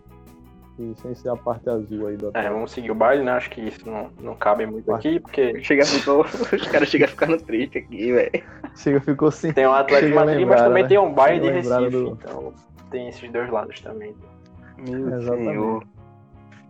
E 0.80 0.94
sem 1.02 1.14
ser 1.14 1.30
a 1.30 1.36
parte 1.36 1.70
azul 1.70 2.08
aí 2.08 2.18
do 2.18 2.32
É, 2.34 2.50
vamos 2.50 2.72
seguir 2.72 2.90
o 2.92 2.96
baile, 2.96 3.24
né? 3.24 3.34
Acho 3.34 3.50
que 3.52 3.62
isso 3.62 3.88
não, 3.88 4.10
não 4.20 4.36
cabe 4.36 4.66
muito 4.66 4.92
aqui, 4.94 5.20
porque 5.20 5.62
Chega, 5.64 5.86
ficou, 5.86 6.22
os 6.26 6.68
caras 6.68 6.88
chegam 6.90 7.06
a 7.06 7.10
ficar 7.10 7.28
no 7.28 7.38
triste 7.38 7.78
aqui, 7.78 8.12
velho. 8.12 8.32
Chega, 8.76 9.00
ficou 9.02 9.30
sem. 9.32 9.54
tem 9.54 9.66
o 9.68 9.72
Atlético 9.74 10.10
Chega 10.10 10.22
a 10.22 10.26
Madrid, 10.26 10.48
mas 10.48 10.62
também 10.62 10.84
né? 10.84 10.90
tem 10.90 10.98
um 10.98 11.14
baile 11.14 11.40
de 11.42 11.50
Recife. 11.52 11.90
do- 11.90 12.08
Então 12.08 12.54
tem 12.90 13.10
esses 13.10 13.32
dois 13.32 13.50
lados 13.52 13.80
também. 13.82 14.16
Meu 14.78 15.08
Exatamente. 15.16 15.44
senhor. 15.50 15.84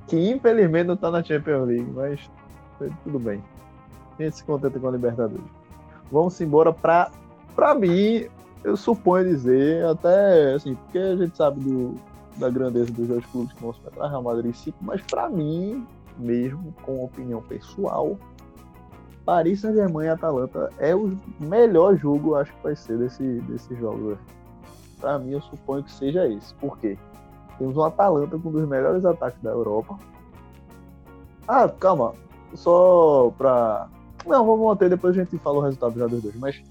Que 0.07 0.29
infelizmente 0.31 0.87
não 0.87 0.97
tá 0.97 1.09
na 1.11 1.23
Champions 1.23 1.67
League, 1.67 1.89
mas 1.93 2.29
tudo 3.03 3.19
bem. 3.19 3.41
A 4.19 4.23
gente 4.23 4.35
se 4.37 4.43
contenta 4.43 4.77
com 4.77 4.87
a 4.87 4.91
Libertadores. 4.91 5.45
Vamos 6.11 6.41
embora 6.41 6.73
pra. 6.73 7.09
Pra 7.55 7.73
mim, 7.75 8.27
eu 8.63 8.77
suponho 8.77 9.29
dizer, 9.29 9.85
até 9.85 10.53
assim, 10.53 10.75
porque 10.75 10.97
a 10.97 11.15
gente 11.15 11.35
sabe 11.35 11.59
do, 11.61 11.95
da 12.37 12.49
grandeza 12.49 12.91
dos 12.91 13.07
dois 13.07 13.25
clubes 13.27 13.53
que 13.53 13.61
vão 13.61 13.73
se 13.73 13.79
enfrentar, 13.79 14.07
Real 14.07 14.23
Madrid 14.23 14.53
e 14.53 14.57
City, 14.57 14.77
mas 14.81 15.01
pra 15.01 15.29
mim, 15.29 15.85
mesmo 16.17 16.73
com 16.83 17.03
opinião 17.03 17.41
pessoal, 17.41 18.17
Paris 19.25 19.61
Saint-Germain 19.61 20.05
e 20.05 20.09
Atalanta 20.09 20.69
é 20.79 20.95
o 20.95 21.17
melhor 21.39 21.95
jogo, 21.95 22.35
acho 22.35 22.53
que 22.53 22.63
vai 22.63 22.75
ser 22.75 22.97
desse, 22.97 23.23
desse 23.41 23.75
jogo. 23.75 24.17
Pra 24.99 25.17
mim, 25.17 25.31
eu 25.31 25.41
suponho 25.41 25.83
que 25.83 25.91
seja 25.91 26.27
esse. 26.27 26.53
Por 26.55 26.77
quê? 26.77 26.97
Temos 27.57 27.77
um 27.77 27.83
Atalanta 27.83 28.37
com 28.37 28.49
um 28.49 28.51
dos 28.51 28.67
melhores 28.67 29.05
ataques 29.05 29.41
da 29.41 29.51
Europa. 29.51 29.97
Ah, 31.47 31.67
calma. 31.69 32.13
Só 32.55 33.31
pra. 33.37 33.87
Não, 34.25 34.45
vamos 34.45 34.65
manter, 34.65 34.89
depois 34.89 35.17
a 35.17 35.23
gente 35.23 35.37
fala 35.39 35.57
o 35.57 35.61
resultado 35.61 35.97
já 35.97 36.07
dos 36.07 36.21
dois. 36.21 36.35
Mas 36.35 36.61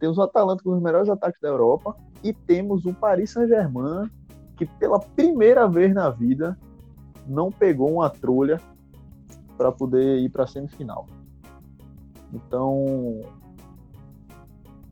temos 0.00 0.18
o 0.18 0.22
Atalanta 0.22 0.64
com 0.64 0.70
os 0.70 0.82
melhores 0.82 1.08
ataques 1.08 1.40
da 1.40 1.48
Europa. 1.48 1.94
E 2.24 2.32
temos 2.32 2.84
o 2.84 2.92
Paris 2.92 3.30
Saint-Germain, 3.30 4.10
que 4.56 4.66
pela 4.66 4.98
primeira 4.98 5.68
vez 5.68 5.94
na 5.94 6.10
vida 6.10 6.58
não 7.26 7.52
pegou 7.52 7.92
uma 7.92 8.10
trolha 8.10 8.60
para 9.56 9.70
poder 9.70 10.18
ir 10.18 10.30
para 10.30 10.44
a 10.44 10.46
semifinal. 10.46 11.06
Então, 12.32 13.20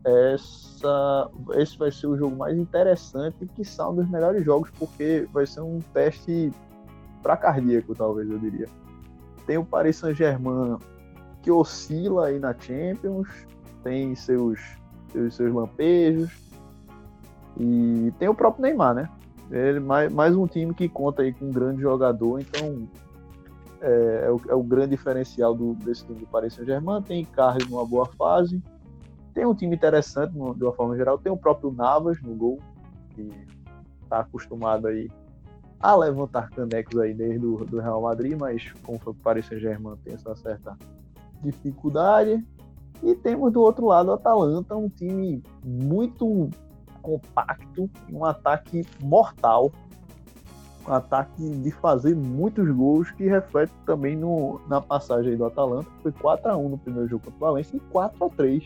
essa, 0.05 1.31
esse 1.55 1.79
vai 1.79 1.91
ser 1.91 2.07
o 2.07 2.17
jogo 2.17 2.37
mais 2.37 2.57
interessante 2.57 3.47
que 3.55 3.65
são 3.65 3.93
um 3.93 3.97
dos 3.97 4.09
melhores 4.09 4.45
jogos, 4.45 4.71
porque 4.79 5.29
vai 5.33 5.47
ser 5.47 5.61
um 5.61 5.81
teste 5.93 6.53
para 7.23 7.37
cardíaco, 7.37 7.95
talvez 7.95 8.29
eu 8.31 8.39
diria. 8.39 8.67
Tem 9.47 9.59
o 9.59 9.65
Paris 9.65 9.97
Saint-Germain 9.97 10.79
que 11.43 11.51
oscila 11.51 12.27
aí 12.27 12.39
na 12.39 12.55
Champions, 12.59 13.29
tem 13.83 14.15
seus, 14.15 14.61
seus, 15.13 15.35
seus 15.35 15.55
lampejos, 15.55 16.31
e 17.59 18.13
tem 18.19 18.29
o 18.29 18.35
próprio 18.35 18.63
Neymar, 18.63 18.95
né? 18.95 19.09
Ele, 19.51 19.81
mais, 19.81 20.13
mais 20.13 20.37
um 20.37 20.47
time 20.47 20.75
que 20.75 20.89
conta 20.89 21.23
aí 21.23 21.33
com 21.33 21.47
um 21.47 21.53
grande 21.53 21.81
jogador, 21.81 22.41
então 22.41 22.89
é, 23.81 24.25
é 24.27 24.31
o, 24.31 24.41
é 24.49 24.55
o 24.55 24.63
grande 24.63 24.91
diferencial 24.91 25.55
do, 25.55 25.75
desse 25.75 26.05
time 26.05 26.19
do 26.19 26.27
Paris 26.27 26.55
Saint-Germain. 26.55 27.03
Tem 27.03 27.25
Carlos 27.25 27.69
numa 27.69 27.87
boa 27.87 28.07
fase, 28.07 28.63
tem 29.33 29.47
um 29.47 29.55
time 29.55 29.75
interessante 29.75 30.33
de 30.33 30.39
uma 30.39 30.73
forma 30.73 30.97
geral, 30.97 31.19
tem 31.19 31.33
o 31.33 31.37
próprio 31.37 31.73
Navas 31.73 32.21
no 32.23 32.35
gol, 32.35 32.59
que 33.15 33.31
está 34.03 34.21
acostumado 34.21 34.87
aí 34.87 35.11
a 35.81 35.95
levantar 35.95 36.51
canecos 36.51 36.99
aí 36.99 37.15
desde 37.15 37.47
o 37.47 37.65
do 37.65 37.81
Real 37.81 38.03
Madrid, 38.03 38.37
mas 38.39 38.73
como 38.83 38.99
foi 38.99 39.13
o 39.13 39.17
Paris 39.17 39.47
Saint-Germain 39.47 39.97
tem 40.05 40.15
essa 40.15 40.35
certa 40.37 40.77
dificuldade. 41.43 42.45
E 43.03 43.15
temos 43.15 43.53
do 43.53 43.61
outro 43.61 43.87
lado 43.87 44.09
o 44.09 44.13
Atalanta, 44.13 44.77
um 44.77 44.89
time 44.89 45.43
muito 45.65 46.51
compacto, 47.01 47.89
um 48.13 48.25
ataque 48.25 48.85
mortal, 49.01 49.71
um 50.87 50.93
ataque 50.93 51.49
de 51.49 51.71
fazer 51.71 52.17
muitos 52.17 52.69
gols 52.71 53.11
que 53.13 53.29
reflete 53.29 53.73
também 53.87 54.17
no, 54.17 54.61
na 54.69 54.81
passagem 54.81 55.37
do 55.37 55.45
Atalanta, 55.45 55.89
que 55.97 56.03
foi 56.03 56.13
4 56.13 56.51
a 56.51 56.57
1 56.57 56.69
no 56.69 56.79
primeiro 56.79 57.09
jogo 57.09 57.25
contra 57.25 57.37
o 57.37 57.41
Valência 57.41 57.77
e 57.77 57.81
4 57.81 58.25
a 58.25 58.29
3 58.31 58.65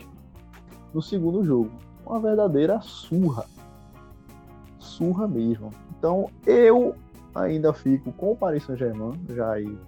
no 0.94 1.02
segundo 1.02 1.44
jogo. 1.44 1.70
Uma 2.06 2.20
verdadeira 2.20 2.80
surra. 2.80 3.44
Surra 4.78 5.28
mesmo. 5.28 5.70
Então 5.98 6.28
eu 6.46 6.94
ainda 7.34 7.72
fico 7.72 8.12
com 8.12 8.32
o 8.32 8.36
Paris 8.36 8.64
Saint-Germain, 8.64 9.12
já 9.30 9.52
aí 9.52 9.78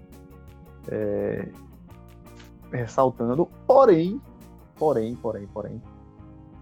é, 0.89 1.49
ressaltando, 2.73 3.49
porém, 3.67 4.21
porém, 4.77 5.15
porém, 5.17 5.47
porém, 5.47 5.83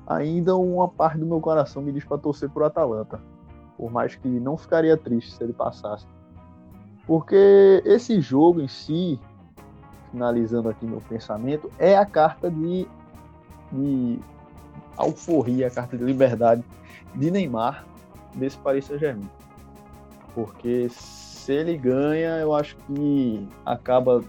ainda 0.06 0.56
uma 0.56 0.88
parte 0.88 1.18
do 1.18 1.26
meu 1.26 1.40
coração 1.40 1.82
me 1.82 1.92
diz 1.92 2.04
para 2.04 2.18
torcer 2.18 2.48
pro 2.50 2.64
Atalanta. 2.64 3.20
Por 3.76 3.90
mais 3.90 4.14
que 4.14 4.28
não 4.28 4.56
ficaria 4.56 4.96
triste 4.96 5.34
se 5.34 5.42
ele 5.42 5.52
passasse. 5.52 6.06
Porque 7.06 7.82
esse 7.84 8.20
jogo 8.20 8.60
em 8.60 8.68
si, 8.68 9.18
finalizando 10.10 10.68
aqui 10.68 10.86
meu 10.86 11.00
pensamento, 11.00 11.70
é 11.78 11.96
a 11.96 12.06
carta 12.06 12.50
de, 12.50 12.86
de 13.72 14.20
alforria, 14.96 15.66
a 15.66 15.70
carta 15.70 15.96
de 15.96 16.04
liberdade 16.04 16.62
de 17.14 17.30
Neymar 17.30 17.84
desse 18.34 18.56
Paris 18.58 18.84
Saint-Germain. 18.84 19.28
Porque 20.34 20.88
se 20.90 21.52
ele 21.52 21.76
ganha, 21.76 22.38
eu 22.38 22.54
acho 22.54 22.76
que 22.76 23.48
acaba 23.66 24.22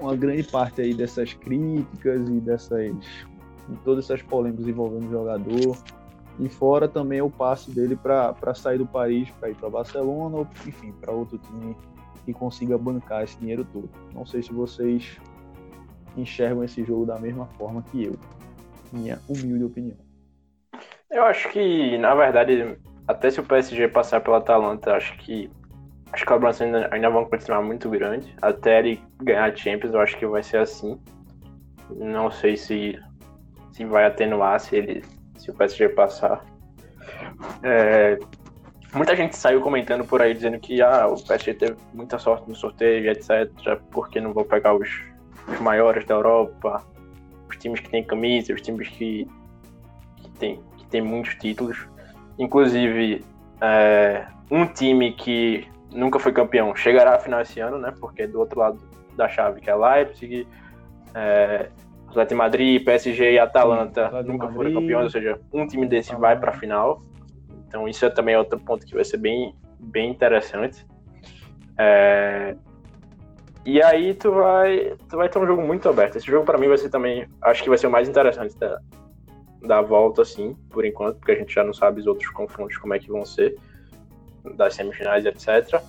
uma 0.00 0.16
grande 0.16 0.44
parte 0.44 0.80
aí 0.80 0.94
dessas 0.94 1.34
críticas 1.34 2.28
e 2.28 2.40
dessas 2.40 2.94
e 3.68 3.76
todas 3.84 4.04
essas 4.04 4.22
polêmicas 4.22 4.66
envolvendo 4.66 5.06
o 5.06 5.10
jogador. 5.10 5.76
E 6.38 6.48
fora 6.48 6.88
também 6.88 7.20
o 7.20 7.30
passe 7.30 7.70
dele 7.70 7.96
para 7.96 8.54
sair 8.54 8.78
do 8.78 8.86
Paris, 8.86 9.30
para 9.38 9.50
ir 9.50 9.54
para 9.56 9.68
Barcelona, 9.68 10.38
ou 10.38 10.48
enfim, 10.66 10.92
para 10.92 11.12
outro 11.12 11.38
time 11.38 11.76
que 12.24 12.32
consiga 12.32 12.78
bancar 12.78 13.24
esse 13.24 13.38
dinheiro 13.38 13.66
todo. 13.72 13.90
Não 14.14 14.24
sei 14.24 14.42
se 14.42 14.52
vocês 14.52 15.18
enxergam 16.16 16.64
esse 16.64 16.82
jogo 16.82 17.04
da 17.04 17.18
mesma 17.18 17.46
forma 17.58 17.82
que 17.82 18.04
eu. 18.04 18.16
Minha 18.92 19.20
humilde 19.28 19.64
opinião. 19.64 19.96
Eu 21.10 21.24
acho 21.24 21.50
que, 21.50 21.98
na 21.98 22.14
verdade, 22.14 22.78
até 23.06 23.30
se 23.30 23.40
o 23.40 23.44
PSG 23.44 23.88
passar 23.88 24.20
pela 24.20 24.38
Atalanta, 24.38 24.94
acho 24.94 25.16
que 25.18 25.50
as 26.12 26.22
cobranças 26.24 26.68
ainda, 26.90 27.10
vão 27.10 27.24
continuar 27.24 27.62
muito 27.62 27.88
grandes. 27.88 28.28
Até 28.42 28.80
ele 28.80 29.02
ganhar 29.22 29.44
a 29.44 29.54
Champions, 29.54 29.94
eu 29.94 30.00
acho 30.00 30.16
que 30.16 30.26
vai 30.26 30.42
ser 30.42 30.58
assim. 30.58 31.00
Não 31.90 32.30
sei 32.30 32.56
se, 32.56 32.98
se 33.72 33.84
vai 33.84 34.04
atenuar 34.04 34.58
se, 34.60 34.76
ele, 34.76 35.04
se 35.36 35.50
o 35.50 35.54
PSG 35.54 35.90
passar. 35.90 36.44
É, 37.62 38.18
muita 38.92 39.16
gente 39.16 39.36
saiu 39.36 39.60
comentando 39.60 40.04
por 40.04 40.20
aí 40.20 40.34
dizendo 40.34 40.58
que 40.58 40.82
ah, 40.82 41.06
o 41.06 41.22
PSG 41.24 41.54
teve 41.54 41.76
muita 41.94 42.18
sorte 42.18 42.48
no 42.48 42.54
sorteio, 42.54 43.10
etc. 43.10 43.48
Porque 43.90 44.20
não 44.20 44.32
vão 44.32 44.44
pegar 44.44 44.74
os, 44.74 44.88
os 45.48 45.60
maiores 45.60 46.04
da 46.06 46.14
Europa, 46.14 46.84
os 47.48 47.56
times 47.56 47.80
que 47.80 47.88
têm 47.88 48.04
camisa, 48.04 48.52
os 48.52 48.60
times 48.60 48.88
que, 48.88 49.28
que 50.16 50.30
têm 50.38 50.60
que 50.76 50.86
tem 50.86 51.00
muitos 51.00 51.34
títulos. 51.36 51.88
Inclusive, 52.38 53.24
é, 53.60 54.26
um 54.50 54.66
time 54.66 55.12
que 55.12 55.68
nunca 55.90 56.18
foi 56.18 56.32
campeão 56.32 56.74
chegará 56.74 57.16
à 57.16 57.18
final 57.18 57.40
esse 57.40 57.60
ano, 57.60 57.78
né? 57.78 57.92
Porque 57.98 58.26
do 58.26 58.40
outro 58.40 58.58
lado 58.58 58.78
da 59.16 59.28
chave, 59.28 59.60
que 59.60 59.70
é 59.70 59.74
Leipzig, 59.74 60.46
é, 61.14 61.68
Atlético 62.08 62.38
Madrid, 62.38 62.84
PSG 62.84 63.32
e 63.32 63.38
Atalanta 63.38 64.22
de 64.22 64.28
nunca 64.28 64.48
foram 64.48 64.72
campeões, 64.72 65.04
ou 65.04 65.10
seja, 65.10 65.40
um 65.52 65.66
time 65.66 65.86
desse 65.86 66.14
vai 66.14 66.38
para 66.38 66.50
a 66.50 66.54
final. 66.54 67.02
Então 67.66 67.88
isso 67.88 68.04
é 68.04 68.10
também 68.10 68.36
outro 68.36 68.58
ponto 68.58 68.84
que 68.84 68.94
vai 68.94 69.04
ser 69.04 69.18
bem, 69.18 69.54
bem 69.78 70.10
interessante. 70.10 70.84
É, 71.78 72.56
e 73.64 73.82
aí 73.82 74.14
tu 74.14 74.32
vai, 74.32 74.96
tu 75.08 75.16
vai 75.16 75.28
ter 75.28 75.38
um 75.38 75.46
jogo 75.46 75.62
muito 75.62 75.88
aberto. 75.88 76.16
Esse 76.16 76.26
jogo 76.26 76.44
para 76.44 76.58
mim 76.58 76.68
vai 76.68 76.78
ser 76.78 76.88
também, 76.88 77.28
acho 77.42 77.62
que 77.62 77.68
vai 77.68 77.78
ser 77.78 77.86
o 77.86 77.90
mais 77.90 78.08
interessante 78.08 78.56
da, 78.58 78.80
da 79.62 79.80
volta, 79.82 80.22
assim, 80.22 80.56
por 80.70 80.84
enquanto, 80.84 81.18
porque 81.18 81.32
a 81.32 81.36
gente 81.36 81.52
já 81.52 81.62
não 81.62 81.72
sabe 81.72 82.00
os 82.00 82.06
outros 82.06 82.28
confrontos 82.30 82.76
como 82.78 82.94
é 82.94 82.98
que 82.98 83.08
vão 83.08 83.24
ser, 83.24 83.56
das 84.56 84.74
semifinais, 84.74 85.24
etc. 85.26 85.82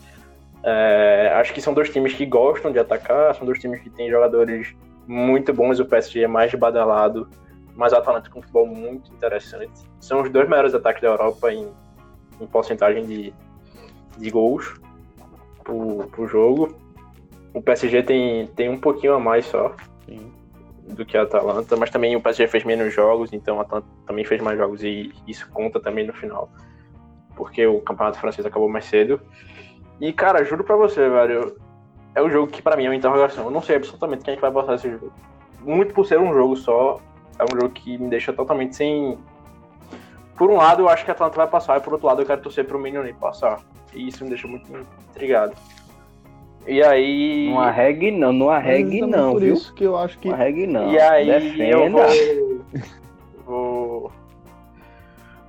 É, 0.64 1.32
acho 1.36 1.54
que 1.54 1.62
são 1.62 1.74
dois 1.74 1.89
times 1.89 2.14
que 2.14 2.26
gostam 2.26 2.72
de 2.72 2.80
atacar, 2.80 3.34
são 3.36 3.45
dois 3.45 3.60
times 3.60 3.82
que 3.82 3.89
têm 3.89 4.10
jogadores 4.10 4.76
muito 5.08 5.54
bons, 5.54 5.80
o 5.80 5.86
PSG 5.86 6.24
é 6.24 6.28
mais 6.28 6.54
badalado, 6.54 7.28
mas 7.76 7.93
o 7.93 7.95
Atalanta 7.95 8.30
com 8.30 8.39
um 8.39 8.41
futebol 8.41 8.68
muito 8.68 9.12
interessante. 9.12 9.72
São 9.99 10.22
os 10.22 10.30
dois 10.30 10.47
melhores 10.47 10.74
ataques 10.74 11.02
da 11.02 11.08
Europa 11.08 11.52
em, 11.52 11.68
em 12.39 12.47
porcentagem 12.47 13.06
de, 13.06 13.34
de 14.18 14.30
gols 14.30 14.74
pro, 15.64 16.08
pro 16.12 16.28
jogo. 16.28 16.78
O 17.54 17.62
PSG 17.62 18.04
tem, 18.04 18.47
tem 18.47 18.70
um 18.70 18.80
pouquinho 18.80 19.16
a 19.16 19.20
mais 19.20 19.45
só 19.45 19.76
Sim. 20.06 20.32
do 20.88 21.06
que 21.06 21.18
a 21.18 21.24
Atalanta, 21.24 21.76
mas 21.76 21.89
também 21.89 22.16
o 22.16 22.22
PSG 22.22 22.47
fez 22.47 22.64
menos 22.64 22.93
jogos, 22.93 23.34
então 23.34 23.60
a 23.60 23.64
Atalanta 23.64 23.88
também 24.06 24.24
fez 24.24 24.41
mais 24.41 24.58
jogos 24.58 24.84
e 24.84 25.12
isso 25.28 25.49
conta 25.49 25.80
também 25.80 26.06
no 26.06 26.14
final. 26.14 26.49
Porque 27.36 27.65
o 27.65 27.79
campeonato 27.82 28.19
francês 28.19 28.45
acabou 28.45 28.69
mais 28.69 28.86
cedo. 28.86 29.21
E, 29.99 30.11
cara, 30.11 30.43
juro 30.43 30.63
pra 30.63 30.75
você, 30.75 31.07
velho, 31.09 31.55
é 32.15 32.21
o 32.21 32.29
jogo 32.29 32.51
que 32.51 32.61
pra 32.61 32.75
mim 32.75 32.86
é 32.86 32.89
uma 32.89 32.95
interrogação. 32.95 33.45
Eu 33.45 33.51
não 33.51 33.61
sei 33.61 33.75
absolutamente 33.77 34.23
quem 34.23 34.34
é 34.34 34.36
que 34.36 34.41
vai 34.41 34.51
passar 34.51 34.75
esse 34.75 34.89
jogo. 34.89 35.11
Muito 35.61 35.93
por 35.93 36.05
ser 36.05 36.19
um 36.19 36.34
jogo 36.34 36.55
só, 36.55 36.99
é 37.38 37.43
um 37.43 37.59
jogo 37.59 37.69
que 37.69 37.97
me 37.97 38.09
deixa 38.09 38.34
totalmente 38.34 38.75
sem. 38.75 39.17
Por 40.36 40.49
um 40.49 40.57
lado, 40.57 40.82
eu 40.82 40.89
acho 40.89 41.05
que 41.05 41.11
a 41.11 41.13
Atlanta 41.13 41.38
vai 41.38 41.47
passar, 41.47 41.77
e 41.77 41.82
por 41.82 41.93
outro 41.93 42.07
lado, 42.07 42.21
eu 42.21 42.25
quero 42.25 42.41
torcer 42.41 42.65
pro 42.65 42.79
Mignoni 42.79 43.13
passar. 43.13 43.59
E 43.93 44.07
isso 44.07 44.23
me 44.23 44.29
deixa 44.29 44.47
muito 44.47 44.67
intrigado. 45.11 45.53
E 46.67 46.82
aí. 46.84 47.49
Não 47.49 47.59
arregue 47.59 48.11
não, 48.11 48.32
não 48.32 48.49
arregue 48.49 48.97
Exatamente 48.97 49.17
não, 49.23 49.32
por 49.34 49.41
viu? 49.41 49.53
isso 49.53 49.73
que 49.73 49.84
eu 49.84 49.97
acho 49.97 50.17
que 50.19 50.27
Não 50.29 50.36
arregue 50.36 50.67
não. 50.67 50.91
E 50.91 50.99
aí 50.99 51.29
eu 51.29 51.39
Defenda. 51.39 51.89
vou. 51.89 52.61
Vou. 53.45 54.11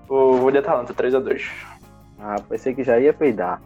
Vou, 0.09 0.35
vou 0.39 0.51
de 0.51 0.59
Atalanta 0.59 0.93
3x2. 0.93 1.72
Ah, 2.23 2.37
pensei 2.49 2.73
que 2.73 2.85
já 2.85 3.01
ia 3.01 3.13
peidar. 3.13 3.61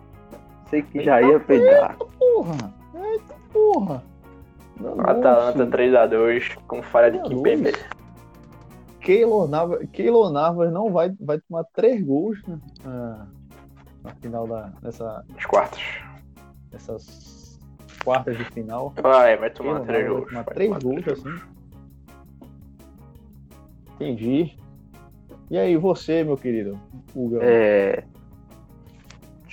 Pensei 0.64 0.82
que 0.82 1.04
já 1.04 1.20
ia 1.20 1.38
peidar. 1.38 1.96
porra, 2.18 2.74
eita 2.94 3.34
porra. 3.52 4.02
Não, 4.80 4.98
Atalanta 5.00 5.58
moço. 5.58 5.70
3x2 5.76 6.58
com 6.66 6.82
falha 6.82 7.10
de 7.10 7.20
Kimpembe. 7.22 7.72
Keylor 9.00 9.46
Navas, 9.46 9.88
Keylor 9.92 10.32
Navas 10.32 10.72
não 10.72 10.90
vai, 10.90 11.14
vai 11.20 11.38
tomar 11.38 11.64
três 11.72 12.02
gols 12.02 12.42
né, 12.46 12.58
na, 12.82 13.26
na 14.02 14.14
final 14.16 14.46
da, 14.48 14.72
dessa, 14.82 15.24
Nos 15.28 15.46
quartos. 15.46 15.82
dessas 16.70 17.60
quartas 18.02 18.36
de 18.36 18.44
final. 18.46 18.92
Vai, 19.00 19.36
vai 19.36 19.50
tomar 19.50 19.80
Keylor 19.84 19.86
3 19.86 20.08
Navas 20.08 20.18
gols. 20.18 20.32
vai 20.32 20.44
tomar 20.44 20.44
vai 20.44 20.54
três 20.54 20.70
tomar 20.70 20.82
gols 20.82 21.04
três 21.04 21.18
assim. 21.20 21.56
Entendi. 23.94 24.58
E 25.50 25.58
aí, 25.58 25.76
você, 25.76 26.24
meu 26.24 26.36
querido? 26.36 26.78
Hugo? 27.14 27.38
É... 27.40 28.02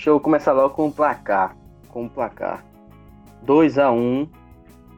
Deixa 0.04 0.10
eu 0.12 0.20
começar 0.20 0.51
logo 0.51 0.76
com 0.76 0.88
o 0.88 0.91
placar. 0.91 1.56
Com 1.88 2.08
o 2.08 2.10
placar. 2.10 2.62
2x1. 3.47 4.28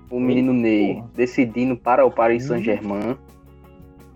O 0.10 0.20
menino 0.20 0.52
Ney 0.52 0.96
porra. 0.96 1.10
decidindo 1.14 1.78
para 1.78 2.04
o 2.04 2.10
Paris 2.10 2.46
Hum. 2.46 2.48
Saint-Germain. 2.48 3.16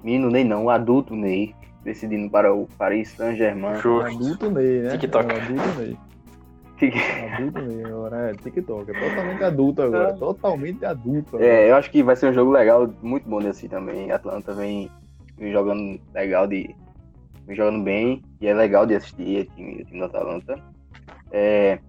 Menino 0.04 0.32
Ney 0.32 0.44
não, 0.44 0.66
o 0.66 0.70
adulto 0.72 1.16
Ney. 1.16 1.54
Decidindo 1.84 2.28
para 2.32 2.52
o 2.52 2.68
Paris 2.76 3.10
Saint-Germain. 3.10 3.76
Adulto 3.76 4.50
Ney, 4.50 4.80
né? 4.82 4.98
TikTok. 4.98 5.32
É 5.32 5.36
adulto 5.40 5.80
Ney. 5.80 5.98
Adulto 7.36 7.62
Ney, 7.62 7.86
agora 7.86 8.32
é 8.32 8.34
TikTok. 8.34 8.90
É 8.90 9.10
totalmente 9.10 9.44
adulto 9.44 9.82
agora. 9.84 10.14
Totalmente 10.16 10.86
adulto. 10.86 11.36
agora. 11.36 11.46
É, 11.46 11.70
eu 11.70 11.76
acho 11.76 11.92
que 11.92 12.02
vai 12.02 12.16
ser 12.16 12.32
um 12.32 12.34
jogo 12.34 12.50
legal, 12.50 12.90
muito 13.04 13.30
bom 13.30 13.38
desse 13.40 13.70
também. 13.70 14.10
A 14.12 14.16
Atlanta 14.16 14.56
vem, 14.56 14.90
vem 15.38 15.52
jogando 15.52 16.00
legal 16.16 16.48
de. 16.48 16.76
Vem 17.50 17.56
jogando 17.56 17.84
bem 17.84 18.22
e 18.40 18.46
é 18.46 18.54
legal 18.54 18.86
de 18.86 18.94
assistir 18.94 19.42
o 19.42 19.56
time, 19.56 19.84
time 19.84 20.00
da 20.00 20.06
Atalanta. 20.06 20.64
É, 21.32 21.80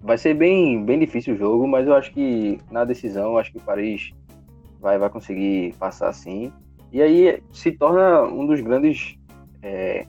vai 0.00 0.16
ser 0.16 0.32
bem, 0.32 0.82
bem 0.82 0.98
difícil 0.98 1.34
o 1.34 1.36
jogo, 1.36 1.68
mas 1.68 1.86
eu 1.86 1.94
acho 1.94 2.10
que 2.10 2.56
na 2.70 2.82
decisão, 2.82 3.36
acho 3.36 3.52
que 3.52 3.58
o 3.58 3.60
Paris 3.60 4.10
vai, 4.80 4.98
vai 4.98 5.10
conseguir 5.10 5.74
passar 5.74 6.10
sim. 6.14 6.50
E 6.90 7.02
aí 7.02 7.42
se 7.52 7.72
torna 7.72 8.22
um 8.22 8.46
dos 8.46 8.62
grandes. 8.62 9.18
É, 9.62 10.06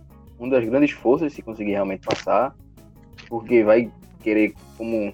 das 0.49 0.63
grandes 0.63 0.91
forças 0.91 1.33
se 1.33 1.41
conseguir 1.41 1.71
realmente 1.71 2.07
passar. 2.07 2.55
Porque 3.27 3.65
vai 3.65 3.91
querer, 4.23 4.53
como, 4.77 5.13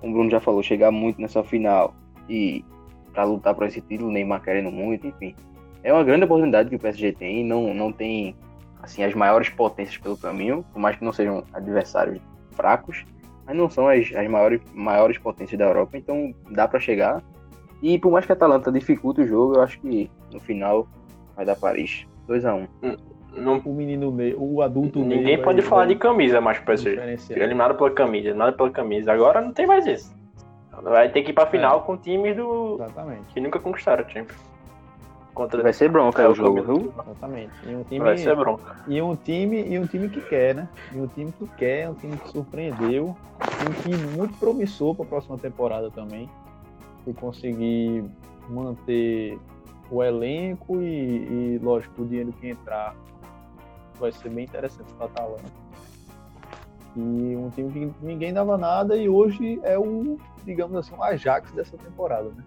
como 0.00 0.10
o 0.10 0.14
Bruno 0.16 0.30
já 0.30 0.40
falou, 0.40 0.64
chegar 0.64 0.90
muito 0.90 1.20
nessa 1.20 1.44
final 1.44 1.94
e 2.28 2.64
para 3.12 3.22
lutar 3.22 3.54
por 3.54 3.66
esse 3.68 3.80
título, 3.80 4.10
Neymar 4.10 4.42
querendo 4.42 4.72
muito, 4.72 5.06
enfim. 5.06 5.32
É 5.84 5.92
uma 5.92 6.02
grande 6.02 6.24
oportunidade 6.24 6.68
que 6.68 6.74
o 6.74 6.80
PSG 6.80 7.12
tem, 7.12 7.44
não, 7.44 7.72
não 7.72 7.92
tem 7.92 8.34
assim 8.84 9.02
as 9.02 9.14
maiores 9.14 9.48
potências 9.48 9.96
pelo 9.96 10.16
caminho, 10.16 10.64
por 10.72 10.78
mais 10.78 10.96
que 10.96 11.04
não 11.04 11.12
sejam 11.12 11.42
adversários 11.52 12.20
fracos, 12.52 13.04
mas 13.46 13.56
não 13.56 13.68
são 13.68 13.88
as, 13.88 14.12
as 14.14 14.28
maiores, 14.28 14.60
maiores 14.72 15.18
potências 15.18 15.58
da 15.58 15.64
Europa, 15.64 15.96
então 15.96 16.34
dá 16.50 16.68
para 16.68 16.78
chegar. 16.78 17.22
E 17.82 17.98
por 17.98 18.12
mais 18.12 18.24
que 18.24 18.32
a 18.32 18.34
Atalanta 18.34 18.70
dificulte 18.70 19.22
o 19.22 19.26
jogo, 19.26 19.56
eu 19.56 19.62
acho 19.62 19.80
que 19.80 20.10
no 20.32 20.38
final 20.40 20.86
vai 21.34 21.44
dar 21.44 21.56
Paris. 21.56 22.06
2 22.26 22.44
a 22.44 22.54
1 22.54 22.68
Não, 23.36 23.58
O 23.58 23.74
menino 23.74 24.10
Ney, 24.10 24.34
o 24.38 24.62
adulto 24.62 25.00
ninguém 25.00 25.40
pode 25.42 25.60
falar 25.62 25.84
vai 25.84 25.94
de 25.94 26.00
camisa 26.00 26.40
mais 26.40 26.58
PSG. 26.58 26.90
diferenciar. 26.90 27.38
Eliminado 27.40 27.76
pela 27.76 27.90
camisa, 27.90 28.28
eliminado 28.28 28.56
pela 28.56 28.70
camisa. 28.70 29.12
Agora 29.12 29.40
não 29.40 29.52
tem 29.52 29.66
mais 29.66 29.86
isso. 29.86 30.14
Vai 30.82 31.08
ter 31.10 31.22
que 31.22 31.30
ir 31.30 31.34
pra 31.34 31.46
final 31.46 31.82
com 31.82 31.96
times 31.96 32.36
do 32.36 32.76
Exatamente, 32.76 33.32
que 33.32 33.40
nunca 33.40 33.58
conquistaram 33.58 34.04
o 34.04 34.08
Champions. 34.08 34.53
Contra 35.34 35.62
Vai 35.62 35.72
ser 35.72 35.90
bronca 35.90 36.22
É, 36.22 36.28
o 36.28 36.34
jogo, 36.34 36.62
viu? 36.62 36.92
exatamente. 36.96 37.52
E 37.66 37.74
um 37.74 37.82
time, 37.82 38.00
Vai 38.04 38.16
ser 38.18 38.36
bronca. 38.36 38.76
e 38.86 39.02
um 39.02 39.16
time, 39.16 39.62
e 39.68 39.78
um 39.78 39.86
time 39.86 40.08
que 40.08 40.20
quer, 40.20 40.54
né? 40.54 40.68
E 40.92 41.00
um 41.00 41.06
time 41.08 41.32
que 41.32 41.46
quer, 41.56 41.90
um 41.90 41.94
time 41.94 42.16
que 42.16 42.28
surpreendeu, 42.30 43.16
um 43.40 43.82
time 43.82 43.96
muito 44.16 44.38
promissor 44.38 44.94
para 44.94 45.04
a 45.04 45.08
próxima 45.08 45.36
temporada 45.36 45.90
também. 45.90 46.30
Se 47.04 47.12
conseguir 47.12 48.04
manter 48.48 49.38
o 49.90 50.02
elenco 50.02 50.80
e, 50.80 51.56
e, 51.56 51.60
lógico, 51.62 52.02
o 52.02 52.06
dinheiro 52.06 52.32
que 52.40 52.48
entrar 52.48 52.94
vai 53.98 54.12
ser 54.12 54.28
bem 54.28 54.44
interessante 54.44 54.92
para 54.94 55.06
a 55.06 55.08
Atalanta. 55.08 55.64
E 56.96 57.00
um 57.36 57.50
time 57.50 57.72
que 57.72 57.92
ninguém 58.06 58.32
dava 58.32 58.56
nada 58.56 58.96
e 58.96 59.08
hoje 59.08 59.58
é 59.64 59.76
o, 59.76 60.16
digamos 60.44 60.76
assim, 60.76 60.94
o 60.94 61.02
Ajax 61.02 61.50
dessa 61.52 61.76
temporada, 61.76 62.28
né? 62.30 62.44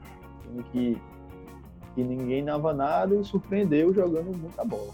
Um 0.55 0.61
time 0.61 0.63
que, 0.71 1.01
que 1.97 2.03
ninguém 2.03 2.45
dava 2.45 2.75
nada 2.75 3.15
e 3.15 3.23
surpreendeu 3.23 3.91
jogando 3.91 4.37
muita 4.37 4.63
bola. 4.63 4.93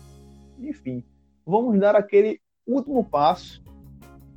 Enfim, 0.58 1.04
vamos 1.46 1.78
dar 1.78 1.98
aquele 1.98 2.40
último 2.66 3.04
passo, 3.04 3.62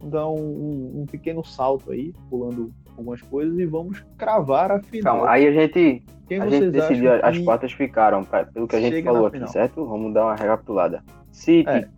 dar 0.02 0.28
um, 0.28 1.02
um- 1.02 1.06
pequeno 1.06 1.44
salto 1.44 1.92
aí, 1.92 2.12
pulando 2.28 2.72
algumas 2.98 3.22
coisas 3.22 3.56
e 3.56 3.64
vamos 3.64 4.04
cravar 4.18 4.72
a 4.72 4.82
final. 4.82 5.18
Então, 5.18 5.28
aí 5.28 5.46
a 5.46 5.52
gente, 5.52 6.02
Quem 6.26 6.40
a 6.40 6.48
gente 6.50 6.70
decidiu, 6.72 7.12
as 7.24 7.38
quartas 7.38 7.70
ficaram, 7.70 8.24
pra- 8.24 8.44
pelo 8.46 8.66
que 8.66 8.74
a 8.74 8.80
gente 8.80 9.00
falou 9.04 9.26
aqui, 9.26 9.46
certo? 9.46 9.86
Vamos 9.86 10.12
dar 10.12 10.24
uma 10.24 10.34
recapitulada. 10.34 11.04
City, 11.30 11.70
É. 11.70 11.88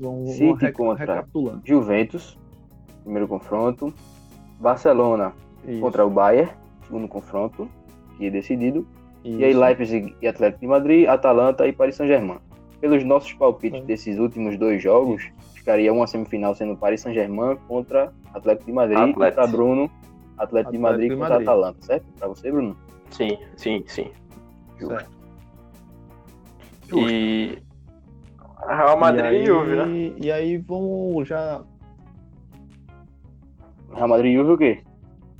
vão, 0.00 0.26
City 0.26 0.64
reca- 0.64 0.72
contra-? 0.72 1.24
Juventus, 1.64 2.36
primeiro 3.04 3.28
confronto. 3.28 3.94
Barcelona 4.58 5.32
Isso, 5.64 5.80
contra 5.80 6.04
o 6.04 6.10
Bayern, 6.10 6.50
segundo 6.82 7.06
confronto, 7.06 7.68
que 8.16 8.26
é 8.26 8.30
decidido. 8.30 8.84
E 9.24 9.44
aí 9.44 9.50
isso. 9.50 9.60
Leipzig 9.60 10.16
e 10.22 10.28
Atlético 10.28 10.60
de 10.60 10.66
Madrid, 10.66 11.08
Atalanta 11.08 11.66
e 11.66 11.72
Paris 11.72 11.96
Saint-Germain. 11.96 12.38
Pelos 12.80 13.04
nossos 13.04 13.32
palpites 13.34 13.80
É. 13.80 13.84
desses 13.84 14.18
últimos 14.18 14.56
dois 14.56 14.80
jogos, 14.82 15.28
ficaria 15.54 15.92
uma 15.92 16.06
semifinal 16.06 16.54
sendo 16.54 16.76
Paris 16.76 17.00
Saint-Germain 17.00 17.56
contra 17.66 18.12
Atlético 18.32 18.66
de 18.66 18.72
Madrid, 18.72 18.98
Atlético. 18.98 19.20
contra 19.24 19.46
Bruno, 19.46 19.90
Atlético, 20.38 20.70
de 20.72 20.76
Atlético 20.78 20.82
Madrid 20.82 21.08
de 21.10 21.16
contra 21.16 21.30
Madrid. 21.30 21.48
Atalanta, 21.48 21.82
certo? 21.82 22.04
Pra 22.18 22.28
você, 22.28 22.50
Bruno? 22.52 22.76
Sim, 23.10 23.38
sim, 23.56 23.82
sim. 23.86 24.10
Certo. 24.78 25.10
E. 26.96 27.58
Real 28.66 28.98
Madrid 28.98 29.42
e, 29.42 29.46
Juve, 29.46 29.76
né? 29.76 30.14
E 30.20 30.30
aí 30.32 30.56
vamos 30.58 31.26
já. 31.28 31.62
Real 33.94 34.08
Madrid 34.08 34.32
e 34.32 34.36
Juve 34.36 34.50
o 34.52 34.58
quê? 34.58 34.82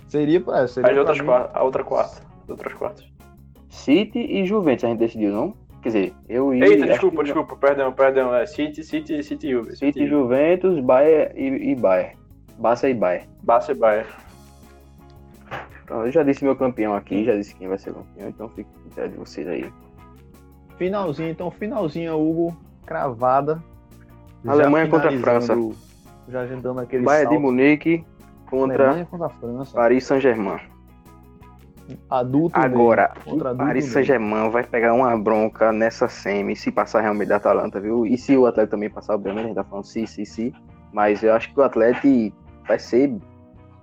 Seria, 0.06 0.42
é, 0.54 0.66
seria 0.66 0.90
As 0.92 0.98
outras 0.98 1.18
mim- 1.20 1.26
quartas, 1.26 1.54
a 1.56 1.62
outra 1.62 1.84
quarta. 1.84 2.22
As 2.44 2.48
outras 2.48 2.72
quartas. 2.74 3.07
City 3.68 4.18
e 4.18 4.46
Juventus 4.46 4.84
a 4.84 4.88
gente 4.88 4.98
decidiu, 4.98 5.32
não? 5.32 5.54
Quer 5.82 5.88
dizer, 5.88 6.14
eu 6.28 6.52
e... 6.52 6.62
Eita, 6.62 6.86
desculpa, 6.86 7.22
desculpa, 7.22 7.56
perdão, 7.56 7.92
perdão. 7.92 8.34
É 8.34 8.46
City, 8.46 8.82
City, 8.82 9.22
City 9.22 9.46
e 9.46 9.50
Juve. 9.50 9.76
City, 9.76 10.06
Juventus, 10.06 10.80
Bayern 10.80 11.32
e, 11.36 11.72
e 11.72 11.74
Bayern. 11.76 12.16
Barça 12.58 12.88
e 12.88 12.94
Bayern. 12.94 13.28
Barça 13.42 13.72
e 13.72 13.74
Bayern. 13.74 14.08
Então, 15.84 16.04
eu 16.04 16.10
já 16.10 16.22
disse 16.22 16.44
meu 16.44 16.56
campeão 16.56 16.94
aqui, 16.94 17.24
já 17.24 17.34
disse 17.34 17.54
quem 17.54 17.68
vai 17.68 17.78
ser 17.78 17.90
o 17.90 17.94
campeão, 17.94 18.28
então 18.28 18.48
fica 18.50 18.68
com 18.94 19.08
de 19.08 19.16
vocês 19.16 19.46
aí. 19.46 19.72
Finalzinho, 20.76 21.30
então, 21.30 21.50
finalzinha, 21.50 22.14
Hugo, 22.14 22.56
cravada. 22.84 23.62
Alemanha 24.46 24.88
contra 24.88 25.08
a 25.08 25.12
finalizando, 25.12 25.74
Já 26.28 26.40
agendando 26.40 26.80
aquele 26.80 27.04
Bayern 27.04 27.28
de 27.28 27.34
salto. 27.34 27.42
Munique 27.42 28.04
contra 28.46 29.04
contra 29.06 29.26
a 29.26 29.30
França. 29.30 29.74
Paris 29.74 30.04
Saint-Germain. 30.04 30.60
Adulto 32.10 32.58
Agora, 32.58 33.12
contra 33.24 33.48
o 33.48 33.48
adulto 33.48 33.56
Paris. 33.56 33.84
Saint-Germain 33.86 34.50
vai 34.50 34.64
pegar 34.64 34.94
uma 34.94 35.16
bronca 35.18 35.72
nessa 35.72 36.08
semi 36.08 36.54
se 36.56 36.70
passar 36.70 37.00
realmente 37.00 37.28
da 37.28 37.36
Atalanta, 37.36 37.80
viu? 37.80 38.06
E 38.06 38.16
se 38.16 38.36
o 38.36 38.46
Atlético 38.46 38.72
também 38.72 38.90
passar, 38.90 39.14
obviamente, 39.14 39.44
a 39.44 39.46
gente 39.48 39.56
tá 39.56 39.64
falando 39.64 39.84
sim, 39.84 40.06
sim, 40.06 40.24
sim. 40.24 40.52
Mas 40.92 41.22
eu 41.22 41.32
acho 41.34 41.52
que 41.52 41.58
o 41.58 41.62
Atlético 41.62 42.36
vai 42.66 42.78
ser 42.78 43.14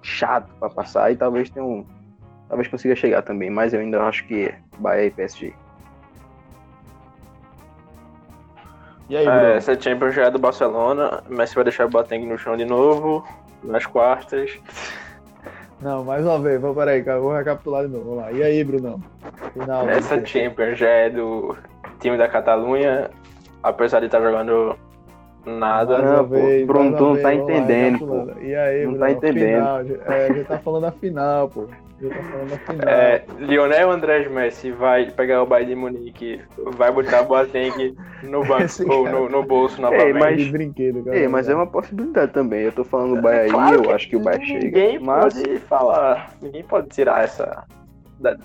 chato 0.02 0.50
pra 0.60 0.70
passar 0.70 1.12
e 1.12 1.16
talvez 1.16 1.50
tenha 1.50 1.66
um. 1.66 1.86
Talvez 2.48 2.68
consiga 2.68 2.96
chegar 2.96 3.24
também, 3.24 3.50
mas 3.50 3.74
eu 3.74 3.80
ainda 3.80 4.04
acho 4.04 4.26
que 4.28 4.46
é 4.46 4.60
Bahia 4.78 5.06
e 5.08 5.12
PSG. 5.12 5.54
E 9.10 9.18
aí, 9.18 9.26
Bruno? 9.26 9.40
É, 9.40 9.58
essa 9.58 9.80
Champions 9.80 10.16
já 10.16 10.26
é 10.26 10.32
do 10.32 10.40
Barcelona, 10.40 11.24
Messi 11.30 11.56
vai 11.56 11.64
deixar 11.64 11.86
o 11.86 11.90
Boateng 11.90 12.26
no 12.26 12.38
chão 12.38 12.58
de 12.58 12.66
novo, 12.66 13.28
nas 13.64 13.86
quartas. 13.86 14.60
Não, 15.86 16.04
mais 16.04 16.26
uma 16.26 16.40
vez, 16.40 16.60
vamos 16.60 16.76
peraí, 16.76 17.04
cara, 17.04 17.20
vou 17.20 17.32
recapitular 17.32 17.86
de 17.86 17.92
novo. 17.94 18.06
Vamos 18.06 18.24
lá. 18.24 18.32
E 18.32 18.42
aí, 18.42 18.64
Brunão? 18.64 19.00
Final. 19.54 19.88
Essa 19.88 20.20
você. 20.20 20.26
Champions 20.26 20.80
já 20.80 20.90
é 20.90 21.12
do 21.12 21.56
time 22.00 22.18
da 22.18 22.28
Catalunha, 22.28 23.12
apesar 23.62 24.00
de 24.00 24.08
estar 24.08 24.20
jogando 24.20 24.76
nada. 25.46 26.00
Mais 26.00 26.12
Não, 26.12 26.28
pô, 26.28 26.30
vez, 26.32 26.66
Bruno, 26.66 26.98
tu 26.98 27.04
não 27.04 27.16
tá 27.18 27.22
vamos 27.22 27.24
lá, 27.24 27.34
entendendo, 27.36 27.94
recapitulando. 27.94 28.42
E 28.42 28.56
aí, 28.56 28.84
Não 28.84 28.94
Brunão? 28.94 29.08
tá 29.08 29.12
entendendo. 29.12 29.64
Final, 29.64 29.80
é, 30.12 30.26
a 30.26 30.34
gente 30.34 30.48
tá 30.48 30.58
falando 30.58 30.82
da 30.82 30.92
final, 30.92 31.50
pô. 31.50 31.68
A. 31.98 32.90
É, 32.92 33.26
Lionel 33.40 33.90
Andrés 33.90 34.30
Messi 34.30 34.70
vai 34.72 35.10
pegar 35.10 35.42
o 35.42 35.46
Bayern 35.46 35.74
de 35.74 35.80
Munique, 35.80 36.42
vai 36.58 36.92
botar 36.92 37.22
o 37.22 37.26
Boateng 37.26 37.96
no 38.24 38.44
banco 38.46 38.66
ou 38.94 39.10
no, 39.10 39.30
no 39.30 39.44
bolso 39.44 39.82
novamente. 39.82 40.14
mas- 40.14 40.38
de 40.44 40.52
brinquedo, 40.52 41.04
cara. 41.06 41.18
É, 41.18 41.28
mas 41.28 41.48
é 41.48 41.56
uma 41.56 41.68
possibilidade 41.68 42.34
também. 42.34 42.62
Eu 42.64 42.74
tô 42.74 42.84
falando 42.84 43.16
do 43.16 43.22
Bahia 43.22 43.42
aí, 43.44 43.50
Claro 43.50 43.84
eu 43.86 43.96
acho 43.96 44.10
que 44.10 44.18
o 44.18 44.20
Ninguém 44.20 44.46
chega. 44.46 45.00
Mas 45.06 45.34
pode 45.42 45.60
falar, 45.60 46.32
ninguém 46.42 46.64
pode 46.64 46.90
tirar 46.90 47.24
essa 47.24 47.64
da- 48.20 48.38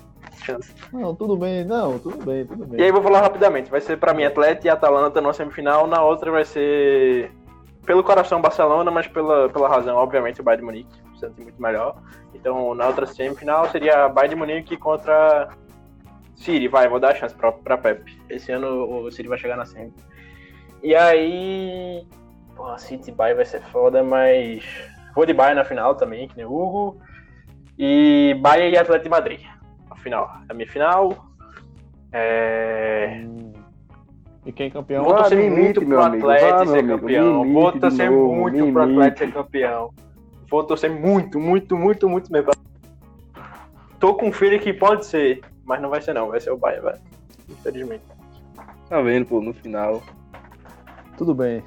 chance. 0.43 0.73
Não, 0.93 1.13
tudo 1.13 1.35
bem, 1.35 1.65
não, 1.65 1.99
tudo 1.99 2.23
bem, 2.25 2.45
tudo 2.45 2.65
bem. 2.65 2.79
E 2.79 2.83
aí 2.83 2.91
vou 2.91 3.03
falar 3.03 3.19
rapidamente, 3.21 3.69
vai 3.69 3.81
ser 3.81 3.97
pra 3.97 4.13
mim 4.13 4.23
Atlético 4.23 4.67
e 4.67 4.69
Atalanta 4.69 5.19
na 5.19 5.33
semifinal, 5.33 5.87
na 5.87 6.01
outra 6.01 6.31
vai 6.31 6.45
ser 6.45 7.31
pelo 7.85 8.03
coração 8.03 8.41
Barcelona, 8.41 8.89
mas 8.89 9.07
pela, 9.07 9.49
pela 9.49 9.67
razão, 9.67 9.97
obviamente, 9.97 10.39
o 10.39 10.43
Bayern 10.43 10.61
de 10.61 10.65
Munique, 10.65 11.01
se 11.21 11.27
sente 11.27 11.41
muito 11.41 11.61
melhor. 11.61 12.01
Então, 12.33 12.73
na 12.73 12.87
outra 12.87 13.05
semifinal 13.05 13.69
seria 13.69 14.09
Bayern 14.09 14.35
de 14.35 14.39
Munique 14.39 14.77
contra 14.77 15.49
City, 16.35 16.67
vai, 16.67 16.87
vou 16.87 16.99
dar 16.99 17.11
a 17.11 17.15
chance 17.15 17.35
pra, 17.35 17.51
pra 17.51 17.77
Pep. 17.77 18.19
Esse 18.29 18.51
ano 18.51 19.05
o 19.05 19.11
City 19.11 19.29
vai 19.29 19.37
chegar 19.37 19.55
na 19.55 19.65
semi. 19.65 19.93
E 20.83 20.95
aí, 20.95 22.05
porra, 22.55 22.77
City 22.77 23.11
Bayern 23.11 23.37
vai 23.37 23.45
ser 23.45 23.61
foda, 23.65 24.03
mas 24.03 24.63
vou 25.15 25.25
de 25.25 25.33
Bayern 25.33 25.59
na 25.59 25.65
final 25.65 25.95
também, 25.95 26.27
que 26.27 26.35
nem 26.35 26.45
o 26.45 26.53
Hugo. 26.53 26.99
E 27.77 28.35
Bayern 28.41 28.75
e 28.75 28.77
Atlético 28.77 29.03
de 29.03 29.09
Madrid, 29.09 29.41
a 29.89 29.95
final. 29.95 30.31
A 30.49 30.53
minha 30.53 30.67
final. 30.67 31.27
É... 32.11 33.23
E 34.45 34.51
quem 34.51 34.67
é 34.67 34.69
campeão? 34.71 35.03
Vou 35.03 35.15
torcer 35.15 35.37
limite, 35.37 35.79
muito 35.79 35.85
pro 35.85 36.01
amigo, 36.01 36.29
Atlético 36.29 36.67
ser 36.67 36.87
campeão. 36.87 37.53
Vou 37.53 37.71
torcer 37.71 38.11
muito 38.11 38.73
pro. 38.73 38.81
Atlético 38.81 39.17
ser 39.19 39.31
campeão. 39.31 39.93
Vou 40.51 40.65
torcer 40.65 40.91
muito, 40.91 41.39
muito, 41.39 41.77
muito, 41.77 42.09
muito 42.09 42.29
mesmo. 42.29 42.51
Tô 44.01 44.15
com 44.15 44.27
um 44.27 44.31
feeling 44.33 44.59
que 44.59 44.73
pode 44.73 45.05
ser, 45.05 45.39
mas 45.63 45.81
não 45.81 45.89
vai 45.89 46.01
ser 46.01 46.13
não, 46.13 46.27
vai 46.27 46.41
ser 46.41 46.51
o 46.51 46.57
Bayern, 46.57 46.87
velho. 46.87 47.01
Infelizmente. 47.49 48.03
tá 48.89 49.01
vendo, 49.01 49.25
pô, 49.25 49.39
no 49.39 49.53
final. 49.53 50.03
Tudo 51.17 51.33
bem. 51.33 51.63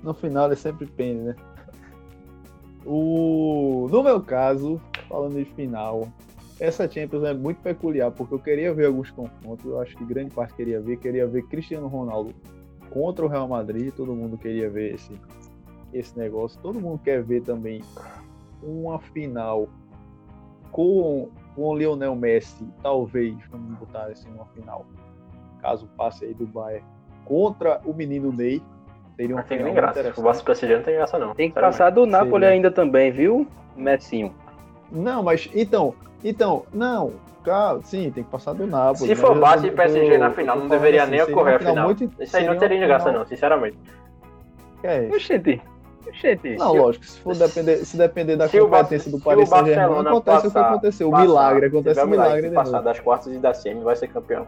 No 0.00 0.14
final 0.14 0.46
ele 0.46 0.54
sempre 0.54 0.86
pende, 0.86 1.22
né? 1.22 1.36
O... 2.86 3.88
No 3.90 4.00
meu 4.04 4.20
caso, 4.20 4.80
falando 5.08 5.34
de 5.34 5.44
final, 5.44 6.06
essa 6.60 6.88
Champions 6.88 7.24
é 7.24 7.34
muito 7.34 7.60
peculiar, 7.60 8.12
porque 8.12 8.32
eu 8.32 8.38
queria 8.38 8.72
ver 8.72 8.86
alguns 8.86 9.10
confrontos, 9.10 9.64
eu 9.66 9.80
acho 9.80 9.96
que 9.96 10.04
grande 10.04 10.30
parte 10.30 10.54
queria 10.54 10.80
ver, 10.80 10.98
queria 10.98 11.26
ver 11.26 11.42
Cristiano 11.48 11.88
Ronaldo 11.88 12.32
contra 12.90 13.24
o 13.24 13.28
Real 13.28 13.48
Madrid, 13.48 13.92
todo 13.92 14.14
mundo 14.14 14.38
queria 14.38 14.70
ver 14.70 14.94
esse, 14.94 15.12
esse 15.92 16.16
negócio, 16.18 16.60
todo 16.62 16.80
mundo 16.80 17.00
quer 17.02 17.22
ver 17.22 17.42
também 17.42 17.82
uma 18.62 18.98
final 18.98 19.68
com, 20.70 21.28
com 21.54 21.62
o 21.62 21.76
Lionel 21.76 22.14
Messi, 22.14 22.66
talvez, 22.82 23.34
vamos 23.50 23.78
botar 23.78 24.04
assim, 24.06 24.28
uma 24.34 24.44
final, 24.46 24.84
caso 25.60 25.88
passe 25.96 26.24
aí 26.24 26.34
do 26.34 26.46
Bayern, 26.46 26.84
contra 27.24 27.80
o 27.84 27.92
menino 27.92 28.32
Ney, 28.32 28.62
seria 29.16 29.34
uma 29.34 29.42
Não 29.42 29.48
tem 29.48 29.62
nem 29.62 29.74
graça. 29.74 30.12
O. 30.16 30.22
Vasco 30.22 30.44
PSG 30.44 30.76
não 30.76 30.82
tem 30.82 30.94
graça 30.96 31.18
não. 31.18 31.34
Tem 31.34 31.50
que 31.50 31.60
passar 31.60 31.90
do 31.90 32.06
Napoli 32.06 32.44
Sim. 32.46 32.52
ainda 32.52 32.70
também, 32.70 33.10
viu? 33.10 33.46
Messinho. 33.76 34.34
Não, 34.90 35.22
mas 35.22 35.48
então, 35.54 35.94
então, 36.24 36.64
não, 36.72 37.12
cara, 37.44 37.80
sim, 37.82 38.10
tem 38.10 38.24
que 38.24 38.30
passar 38.30 38.52
do 38.54 38.66
Napoli. 38.66 38.98
Se 38.98 39.08
mas 39.08 39.20
for 39.20 39.38
Barça 39.38 39.66
e 39.66 39.70
PSG 39.70 40.14
eu- 40.14 40.18
na 40.18 40.30
final, 40.30 40.58
não 40.58 40.68
deveria 40.68 41.02
assim, 41.02 41.12
nem 41.12 41.20
seria 41.20 41.34
ocorrer 41.34 41.56
a 41.56 41.58
final. 41.58 41.84
muito- 41.86 42.04
Isso 42.04 42.14
aí 42.20 42.26
seria 42.26 42.50
não 42.52 42.58
teria 42.58 42.86
graça 42.86 43.06
final- 43.06 43.20
não, 43.20 43.26
sinceramente. 43.26 43.78
É, 44.82 45.08
Oxente. 45.08 45.60
Não, 46.58 46.74
lógico, 46.74 47.04
se 47.04 47.20
for 47.20 47.36
depender, 47.36 47.84
se 47.84 47.96
depender 47.96 48.36
da 48.36 48.48
Se 48.48 48.60
o 48.60 48.68
competência 48.68 49.10
do 49.10 49.20
Paris 49.20 49.48
o 49.48 49.50
Saint-Germain, 49.50 50.00
acontece 50.00 50.38
o 50.38 50.40
que 50.42 50.54
passar- 50.54 50.70
aconteceu, 50.70 51.08
o 51.08 51.10
Passar, 51.10 51.24
milagre, 51.26 51.60
se 51.60 51.66
acontece 51.76 52.00
o 52.00 52.06
milagre 52.06 52.42
de 52.42 52.48
de 52.48 52.54
passar 52.54 52.80
das 52.80 53.00
quartas 53.00 53.32
e 53.32 53.38
da 53.38 53.54
semi, 53.54 53.82
vai 53.82 53.96
ser 53.96 54.08
campeão. 54.08 54.46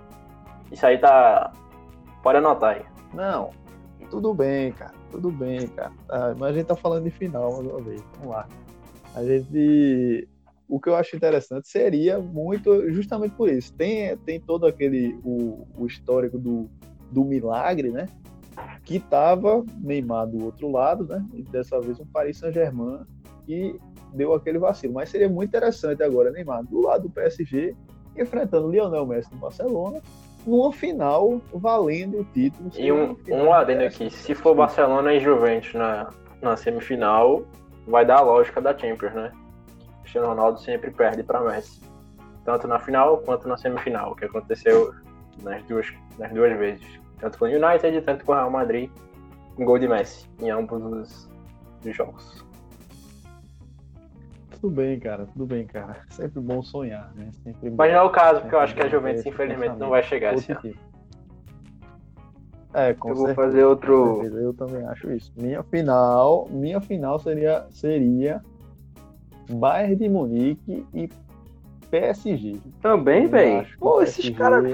Isso 0.70 0.86
aí 0.86 0.98
tá... 0.98 1.52
Pode 2.22 2.38
anotar 2.38 2.76
aí. 2.76 2.82
Não, 3.14 3.50
tudo 4.10 4.34
bem, 4.34 4.72
cara, 4.72 4.92
tudo 5.10 5.30
bem, 5.30 5.66
cara. 5.68 5.92
Ah, 6.08 6.34
mas 6.38 6.50
a 6.50 6.52
gente 6.52 6.66
tá 6.66 6.76
falando 6.76 7.04
de 7.04 7.10
final 7.10 7.52
mais 7.52 7.66
uma 7.66 7.80
vez, 7.80 8.02
vamos 8.18 8.34
lá. 8.34 8.46
A 9.14 9.24
gente, 9.24 10.28
o 10.68 10.78
que 10.80 10.88
eu 10.88 10.94
acho 10.96 11.16
interessante 11.16 11.68
seria 11.68 12.18
muito, 12.18 12.90
justamente 12.92 13.34
por 13.34 13.48
isso, 13.48 13.72
tem, 13.74 14.16
tem 14.18 14.38
todo 14.40 14.66
aquele, 14.66 15.18
o, 15.24 15.66
o 15.76 15.86
histórico 15.86 16.38
do, 16.38 16.68
do 17.10 17.24
milagre, 17.24 17.90
né? 17.90 18.06
Que 18.84 18.98
tava 18.98 19.64
Neymar 19.80 20.26
do 20.26 20.44
outro 20.44 20.70
lado, 20.70 21.04
né? 21.06 21.24
E 21.34 21.42
dessa 21.42 21.80
vez 21.80 21.98
um 22.00 22.06
Paris 22.06 22.38
Saint-Germain 22.38 23.00
que 23.46 23.78
deu 24.12 24.34
aquele 24.34 24.58
vacilo. 24.58 24.94
Mas 24.94 25.08
seria 25.08 25.28
muito 25.28 25.48
interessante 25.48 26.02
agora 26.02 26.30
Neymar 26.30 26.64
do 26.64 26.80
lado 26.80 27.04
do 27.04 27.10
PSG 27.10 27.74
enfrentando 28.16 28.70
Lionel 28.70 29.06
Messi 29.06 29.32
no 29.32 29.38
Barcelona 29.38 30.00
numa 30.46 30.72
final 30.72 31.40
valendo 31.52 32.20
o 32.20 32.24
título. 32.24 32.70
E 32.76 32.90
um, 32.90 33.16
um 33.28 33.52
adendo 33.52 33.84
aqui, 33.84 34.10
se 34.10 34.34
for 34.34 34.54
Barcelona 34.54 35.12
e 35.12 35.20
Juventus 35.20 35.74
na, 35.74 36.08
na 36.40 36.56
semifinal, 36.56 37.44
vai 37.86 38.04
dar 38.04 38.18
a 38.18 38.22
lógica 38.22 38.60
da 38.60 38.76
Champions, 38.76 39.14
né? 39.14 39.32
Cristiano 40.00 40.28
Ronaldo 40.28 40.60
sempre 40.60 40.90
perde 40.90 41.22
para 41.22 41.40
Messi. 41.40 41.80
Tanto 42.44 42.66
na 42.66 42.78
final 42.78 43.18
quanto 43.18 43.46
na 43.46 43.56
semifinal, 43.56 44.14
que 44.14 44.24
aconteceu 44.24 44.94
nas 45.42 45.62
duas, 45.64 45.86
nas 46.18 46.32
duas 46.32 46.58
vezes. 46.58 46.99
Tanto 47.20 47.38
com 47.38 47.44
o 47.44 47.48
United, 47.48 48.00
tanto 48.02 48.24
com 48.24 48.32
o 48.32 48.34
Real 48.34 48.50
Madrid, 48.50 48.90
um 49.58 49.64
gol 49.64 49.78
de 49.78 49.86
Messi 49.86 50.28
em 50.40 50.50
ambos 50.50 50.82
os, 50.82 51.30
os 51.84 51.96
jogos. 51.96 52.44
Tudo 54.60 54.74
bem, 54.74 54.98
cara, 54.98 55.26
tudo 55.26 55.46
bem, 55.46 55.66
cara. 55.66 55.96
Sempre 56.10 56.40
bom 56.40 56.62
sonhar, 56.62 57.10
né? 57.14 57.30
Sempre 57.42 57.70
Mas 57.70 57.92
não 57.92 58.00
é 58.00 58.02
o 58.02 58.10
caso, 58.10 58.40
porque 58.40 58.54
eu 58.54 58.60
acho 58.60 58.74
que 58.74 58.82
a 58.82 58.88
Juventus, 58.88 59.24
infelizmente, 59.24 59.76
não 59.78 59.90
vai 59.90 60.02
chegar 60.02 60.34
esse 60.34 60.52
ano. 60.52 60.74
É, 62.72 62.94
com 62.94 63.08
Eu 63.08 63.14
vou 63.16 63.26
certeza. 63.26 63.46
fazer 63.48 63.64
outro. 63.64 64.22
Eu 64.24 64.54
também 64.54 64.84
acho 64.86 65.10
isso. 65.10 65.32
Minha 65.36 65.62
final, 65.64 66.46
minha 66.50 66.80
final 66.80 67.18
seria, 67.18 67.66
seria 67.70 68.40
Bayern 69.50 69.96
de 69.96 70.08
Munique 70.08 70.86
e 70.94 71.08
PSG. 71.90 72.60
Também, 72.80 73.28
que 73.28 73.76
Pô, 73.78 74.00
esses 74.02 74.30
caras. 74.30 74.72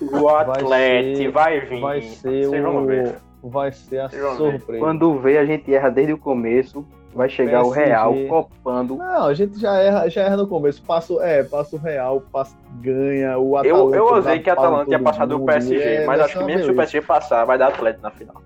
O 0.00 0.28
Atlético 0.28 0.68
ser- 0.68 1.30
vai 1.30 1.60
vir. 1.60 1.80
Vai 1.80 2.02
ser 2.02 2.46
Vocês 2.46 2.62
vão 2.62 2.86
ver. 2.86 3.16
o, 3.42 3.48
vai 3.48 3.72
ser 3.72 4.00
a 4.00 4.08
surpresa. 4.08 4.78
Quando 4.78 5.18
vê, 5.18 5.38
a 5.38 5.44
gente 5.44 5.72
erra 5.74 5.90
desde 5.90 6.12
o 6.12 6.18
começo. 6.18 6.84
Vai 7.12 7.28
chegar 7.28 7.62
o 7.62 7.72
PSG. 7.72 7.84
Real 7.86 8.14
copando. 8.28 8.94
Não, 8.96 9.26
a 9.26 9.34
gente 9.34 9.58
já 9.58 9.76
erra, 9.78 10.08
já 10.08 10.22
erra 10.22 10.36
no 10.36 10.46
começo. 10.46 10.80
Passa, 10.84 11.12
o- 11.12 11.20
é, 11.20 11.42
passa 11.42 11.74
o 11.74 11.78
Real, 11.80 12.20
passa, 12.32 12.56
ganha 12.80 13.36
o 13.36 13.56
Eu, 13.64 13.74
Atalanta. 13.74 13.96
eu 13.96 14.06
dá 14.06 14.14
ousei 14.14 14.38
que 14.38 14.48
a 14.48 14.52
Atalanta 14.52 14.90
ia 14.92 14.98
passar 15.00 15.26
do 15.26 15.40
PSG, 15.44 15.74
é, 15.82 16.06
mas 16.06 16.18
vai 16.18 16.26
acho 16.26 16.38
que 16.38 16.44
mesmo 16.44 16.64
se 16.66 16.70
o. 16.70 16.74
PSG 16.76 17.00
passar, 17.02 17.44
vai 17.44 17.58
dar 17.58 17.66
Atlético 17.68 18.04
na 18.04 18.10
final. 18.12 18.36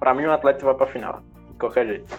Pra 0.00 0.12
mim, 0.12 0.24
o 0.24 0.32
Atlético 0.32 0.64
vai 0.66 0.74
pra 0.74 0.86
final. 0.88 1.20
De 1.52 1.56
qualquer 1.58 1.86
jeito. 1.86 2.16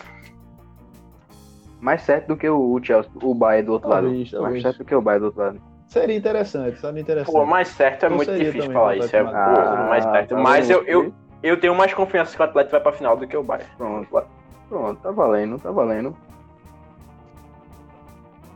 Mais 1.82 2.02
certo 2.04 2.28
do 2.28 2.38
que 2.38 2.50
o 2.50 2.80
Chelsea, 2.82 3.12
o 3.22 3.34
Bayern 3.34 3.66
do 3.68 3.74
outro 3.74 3.89
Talvez, 3.89 4.32
lado. 4.32 4.32
talvez. 4.32 4.52
Mais 4.54 4.62
certo 4.64 4.78
do 4.80 4.86
que 4.86 4.95
o 4.95 5.02
Bayern 5.02 5.20
do 5.22 5.26
outro 5.28 5.41
lado. 5.41 5.62
Seria 5.90 6.16
interessante, 6.16 6.80
seria 6.80 7.02
interessante. 7.02 7.34
Pô, 7.34 7.46
mais 7.46 7.68
certo 7.70 8.04
é 8.04 8.08
Eu 8.08 8.12
muito 8.16 8.32
difícil 8.32 8.62
também 8.62 8.74
falar 8.74 8.96
isso. 8.96 9.16
É 9.16 9.24
Madrid. 9.24 9.90
mais 9.90 10.06
perto. 10.06 10.30
tá 10.30 10.38
Mas 10.42 10.70
eu, 10.70 10.84
eu, 10.84 11.14
eu 11.42 11.60
tenho 11.60 11.74
mais 11.74 11.92
confiança 11.96 12.36
que 12.36 12.42
o 12.42 12.46
Atlético 12.46 12.72
vai 12.74 12.80
pra 12.82 12.92
final 12.92 13.18
do 13.18 13.28
que 13.28 13.36
o 13.36 13.42
Bayern. 13.44 13.70
Pronto. 13.76 14.24
Pronto, 14.70 15.02
tá 15.02 15.10
valendo, 15.12 15.58
tá 15.58 15.72
valendo. 15.72 16.16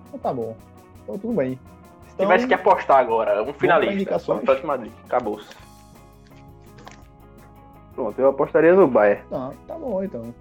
Então 0.07 0.19
tá 0.19 0.31
bom. 0.31 0.55
Então 1.03 1.17
tudo 1.17 1.33
bem. 1.33 1.55
Se 2.05 2.13
Então, 2.13 2.27
tivesse 2.27 2.47
que 2.47 2.53
apostar 2.53 2.97
agora, 2.99 3.41
um 3.41 3.51
finalista. 3.51 4.15
Atlético 4.15 4.67
Madrid. 4.67 4.91
Acabou. 5.05 5.41
Pronto, 7.95 8.19
eu 8.19 8.29
apostaria 8.29 8.75
no 8.75 8.87
Bayern. 8.87 9.23
Não, 9.31 9.51
tá 9.67 9.73
bom 9.73 10.03
então. 10.03 10.33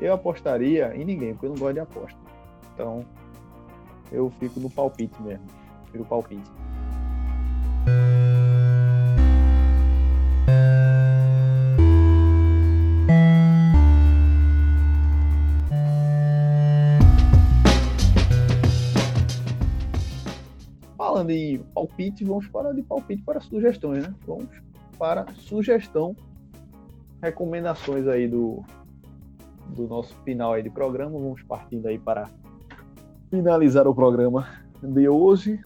Eu 0.00 0.14
apostaria 0.14 0.94
em 0.96 1.04
ninguém, 1.04 1.34
porque 1.34 1.46
eu 1.46 1.50
não 1.50 1.58
gosto 1.58 1.74
de 1.74 1.80
aposta. 1.80 2.18
Então, 2.74 3.04
eu 4.12 4.30
fico 4.38 4.60
no 4.60 4.70
palpite 4.70 5.20
mesmo. 5.22 5.46
Fico 5.90 6.04
palpite. 6.04 6.50
Falando 20.96 21.30
em 21.30 21.58
palpite, 21.58 22.24
vamos 22.24 22.46
para 22.48 22.72
de 22.72 22.82
palpite 22.82 23.22
para 23.22 23.40
sugestões, 23.40 24.06
né? 24.06 24.14
Vamos 24.26 24.48
para 24.98 25.26
sugestão, 25.34 26.14
recomendações 27.20 28.06
aí 28.06 28.28
do, 28.28 28.62
do 29.68 29.88
nosso 29.88 30.14
final 30.24 30.52
aí 30.52 30.62
de 30.62 30.70
programa. 30.70 31.18
Vamos 31.18 31.42
partindo 31.42 31.86
aí 31.86 31.98
para 31.98 32.30
finalizar 33.32 33.88
o 33.88 33.94
programa 33.94 34.46
de 34.82 35.08
hoje. 35.08 35.58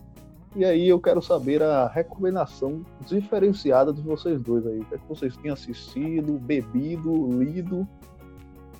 E 0.54 0.64
aí 0.64 0.88
eu 0.88 1.00
quero 1.00 1.20
saber 1.20 1.60
a 1.62 1.88
recomendação 1.88 2.82
diferenciada 3.04 3.92
de 3.92 4.00
vocês 4.00 4.40
dois 4.40 4.64
aí. 4.64 4.78
O 4.78 4.84
que, 4.84 4.94
é 4.94 4.98
que 4.98 5.08
vocês 5.08 5.36
têm 5.36 5.50
assistido, 5.50 6.38
bebido, 6.38 7.28
lido 7.42 7.86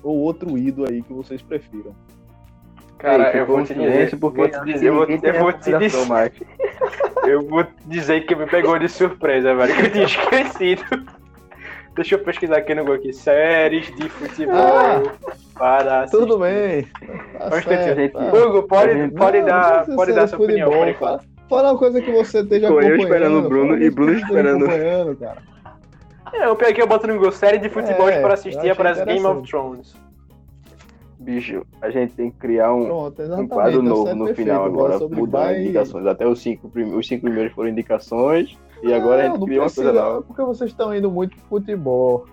ou 0.01 0.17
outro 0.19 0.57
ido 0.57 0.85
aí 0.89 1.03
que 1.03 1.11
vocês 1.11 1.41
prefiram. 1.41 1.93
Cara, 2.97 3.35
eu 3.35 3.45
vou 3.45 3.61
te 3.63 3.73
dizer, 3.75 4.17
porque 4.17 4.37
vou 4.37 4.49
te 4.49 4.65
dizer, 4.65 4.87
eu 4.87 4.95
vou, 4.95 5.05
eu 5.05 5.39
vou 5.39 5.53
te 5.53 5.77
dizer, 5.77 6.31
eu 7.27 7.41
vou 7.45 7.67
dizer 7.85 8.25
que 8.25 8.35
me 8.35 8.47
pegou 8.47 8.79
de 8.79 8.89
surpresa, 8.89 9.53
velho, 9.53 9.75
que 9.75 9.81
eu 9.81 9.91
tinha 9.91 10.05
esquecido. 10.05 10.83
Deixa 11.93 12.15
eu 12.15 12.19
pesquisar 12.19 12.57
aqui 12.57 12.73
no 12.73 12.81
Google 12.81 12.95
aqui. 12.95 13.13
Séries 13.13 13.93
de 13.95 14.07
futebol 14.07 14.55
ah, 14.55 15.01
para 15.57 16.03
assistir. 16.03 16.17
Tudo 16.17 16.39
bem. 16.39 16.87
Tá 17.37 17.61
certo, 17.61 18.13
tá. 18.13 18.33
Hugo, 18.33 18.63
pode, 18.63 19.11
pode 19.11 19.41
dar, 19.43 19.85
pode 19.85 20.13
dar 20.13 20.27
sua 20.27 20.39
opinião. 20.39 20.71
Fala, 20.99 21.19
fala 21.49 21.71
uma 21.71 21.77
coisa 21.77 22.01
que 22.01 22.11
você 22.11 22.39
esteja 22.39 22.67
Tô 22.67 22.73
acompanhando. 22.73 22.99
eu 22.99 23.03
esperando 23.03 23.37
o 23.39 23.49
Bruno 23.49 23.77
e 23.81 23.89
Bruno 23.89 24.13
esperando. 24.13 25.17
Cara. 25.17 25.41
É, 26.33 26.47
o 26.47 26.55
pior 26.55 26.73
que 26.73 26.81
eu 26.81 26.87
boto 26.87 27.07
no 27.07 27.13
Google 27.15 27.31
série 27.31 27.57
de 27.57 27.69
futebol 27.69 28.09
é, 28.09 28.21
para 28.21 28.33
assistir 28.33 28.75
para 28.75 28.91
as 28.91 29.03
Game 29.03 29.25
of 29.25 29.49
Thrones. 29.49 29.95
Bicho, 31.19 31.65
a 31.81 31.89
gente 31.89 32.13
tem 32.13 32.31
que 32.31 32.37
criar 32.37 32.73
um, 32.73 32.85
Pronto, 32.85 33.21
um 33.21 33.47
quadro 33.47 33.81
novo 33.81 34.15
no 34.15 34.25
perfeito, 34.25 34.49
final 34.49 34.65
agora, 34.65 34.99
mudar 35.09 35.59
indicações. 35.59 36.05
Até 36.05 36.27
os 36.27 36.39
cinco, 36.39 36.71
os 36.95 37.07
cinco 37.07 37.23
primeiros 37.23 37.53
foram 37.53 37.69
indicações 37.69 38.57
e 38.83 38.93
agora 38.93 39.23
não, 39.23 39.35
a 39.35 39.37
gente 39.37 39.45
cria 39.45 39.61
uma 39.61 39.69
coisa 39.69 39.93
nova. 39.93 40.21
Porque 40.21 40.41
vocês 40.43 40.69
estão 40.69 40.95
indo 40.95 41.09
muito 41.09 41.35
pro 41.35 41.45
futebol. 41.59 42.25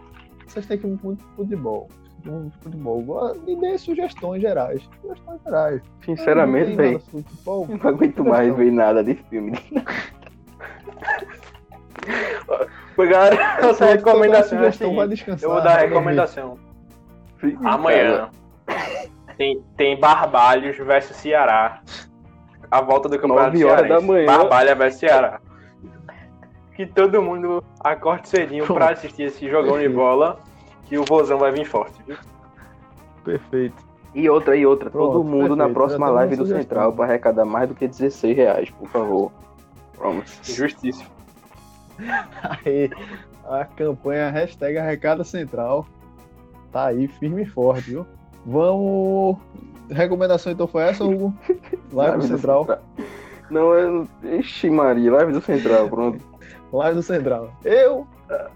Vocês 0.46 0.66
têm 0.66 0.78
que 0.78 0.86
ir 0.86 0.98
muito 1.02 1.24
pro 1.24 1.44
futebol. 1.44 1.88
Muito 2.24 2.58
futebol. 2.60 3.34
Me 3.46 3.56
dê 3.56 3.76
sugestões 3.78 4.40
gerais. 4.40 4.82
Sugestões 5.02 5.40
gerais. 5.44 5.82
Sinceramente, 6.04 6.74
velho. 6.74 7.02
Não, 7.46 7.66
não 7.66 7.90
aguento 7.90 8.24
mais 8.24 8.54
ver 8.56 8.72
nada 8.72 9.04
de 9.04 9.14
filme. 9.14 9.52
Foi, 12.94 13.08
galera, 13.08 13.36
essa 13.58 13.86
recomendação. 13.86 14.62
Assim, 14.64 14.94
vai 14.94 15.08
descansar, 15.08 15.48
eu 15.48 15.54
vou 15.54 15.62
dar 15.62 15.78
a 15.78 15.80
recomendação. 15.80 16.58
Amanhã 17.64 18.30
tem, 19.36 19.62
tem 19.76 19.98
Barbalhos 19.98 20.76
versus 20.78 21.16
Ceará. 21.16 21.82
A 22.70 22.80
volta 22.80 23.08
do 23.08 23.18
campeonato 23.18 23.52
9 23.52 23.64
horas 23.64 23.88
da 23.88 24.00
manhã. 24.00 24.26
Barbalha 24.26 24.74
versus 24.74 25.00
Ceará 25.00 25.40
que 26.74 26.86
todo 26.86 27.22
mundo 27.22 27.64
acorde 27.80 28.28
cedinho 28.28 28.66
para 28.66 28.90
assistir 28.90 29.24
esse 29.24 29.48
jogão 29.48 29.78
de 29.78 29.88
bola, 29.88 30.40
que 30.86 30.98
o 30.98 31.04
Vozão 31.04 31.38
vai 31.38 31.52
vir 31.52 31.64
forte, 31.64 32.02
viu? 32.06 32.16
Perfeito. 33.24 33.82
E 34.14 34.28
outra, 34.28 34.56
e 34.56 34.64
outra, 34.64 34.90
Pronto, 34.90 35.12
todo 35.12 35.24
mundo 35.24 35.40
perfeito. 35.40 35.56
na 35.56 35.68
próxima 35.68 36.08
live 36.08 36.36
do 36.36 36.46
Central 36.46 36.92
para 36.92 37.06
arrecadar 37.06 37.44
mais 37.44 37.68
do 37.68 37.74
que 37.74 37.88
16 37.88 38.36
reais, 38.36 38.70
por 38.70 38.88
favor. 38.88 39.32
Vamos. 39.98 40.38
Justiça. 40.42 41.04
Aí, 42.64 42.90
a 43.48 43.64
campanha 43.64 44.30
hashtag 44.30 44.78
arrecada 44.78 45.22
central 45.24 45.86
tá 46.72 46.86
aí 46.86 47.06
firme 47.06 47.42
e 47.42 47.46
forte, 47.46 47.90
viu? 47.90 48.06
Vamos. 48.44 49.36
Recomendação 49.90 50.52
então 50.52 50.66
foi 50.66 50.82
essa, 50.84 51.04
Hugo? 51.04 51.34
Live, 51.92 52.18
do 52.18 52.26
Central. 52.26 52.66
Central. 52.66 52.82
Não, 53.50 53.74
é. 53.74 54.38
Ixi, 54.38 54.70
Maria, 54.70 55.12
live 55.12 55.32
do 55.32 55.40
Central, 55.40 55.88
pronto. 55.88 56.24
Live 56.72 56.96
do 56.96 57.02
Central. 57.02 57.52
Eu 57.62 58.06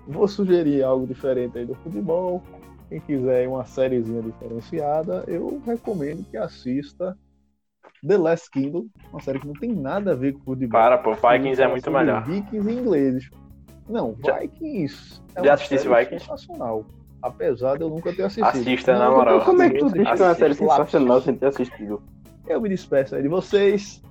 vou 0.07 0.27
sugerir 0.27 0.83
algo 0.83 1.07
diferente 1.07 1.59
aí 1.59 1.67
do 1.67 1.75
futebol. 1.77 2.43
Quem 2.89 3.01
quiser 3.01 3.47
uma 3.49 3.65
sériezinha 3.65 4.23
diferenciada, 4.23 5.25
eu 5.27 5.61
recomendo 5.67 6.25
que 6.31 6.37
assista 6.37 7.17
The 8.07 8.17
Last 8.17 8.51
Kingdom, 8.51 8.87
uma 9.13 9.21
série 9.21 9.41
que 9.41 9.47
não 9.47 9.55
tem 9.55 9.75
nada 9.75 10.13
a 10.13 10.15
ver 10.15 10.33
com 10.33 10.41
futebol. 10.41 10.81
Para, 10.81 10.99
pô, 10.99 11.13
Vikings 11.15 11.61
é 11.61 11.69
muito 11.69 11.91
melhor. 11.91 12.25
Vikings 12.25 12.71
em 12.71 12.79
ingleses. 12.79 13.31
Não, 13.89 14.15
Vikings 14.15 15.23
é 15.35 15.45
Já 15.45 15.55
assisti 15.55 15.75
esse 15.75 15.89
Vikings? 15.89 16.21
sensacional. 16.25 16.85
Apesar 17.21 17.77
de 17.77 17.83
eu 17.83 17.91
nunca 17.91 18.15
ter 18.15 18.23
assistido. 18.23 18.47
Assista, 18.47 18.97
na 18.97 19.11
moral. 19.11 19.45
Como 19.45 19.61
é 19.63 19.71
que 19.71 19.79
tu 19.79 19.91
diz 19.93 20.05
que 20.05 20.23
é 20.23 20.25
uma 20.25 20.35
série 20.35 20.55
sensacional 20.55 21.21
sem 21.21 21.35
ter 21.35 21.47
assistido? 21.47 22.01
Eu 22.47 22.61
me 22.61 22.69
despeço 22.69 23.17
aí 23.17 23.23
de 23.23 23.29
vocês. 23.29 24.03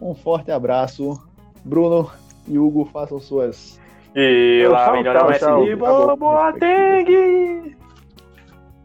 Um 0.00 0.14
forte 0.14 0.50
abraço. 0.50 1.18
Bruno, 1.64 2.10
e 2.46 2.58
Hugo 2.58 2.84
façam 2.86 3.18
suas. 3.18 3.80
E 4.20 4.66
lá, 4.66 4.90
melhor 4.90 5.28
Messi. 5.28 5.76
Boa, 5.76 6.16
boa, 6.16 6.52
Teng! 6.54 7.76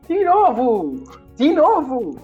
De 0.08 0.24
novo! 0.24 1.04
De 1.36 1.52
novo! 1.52 2.22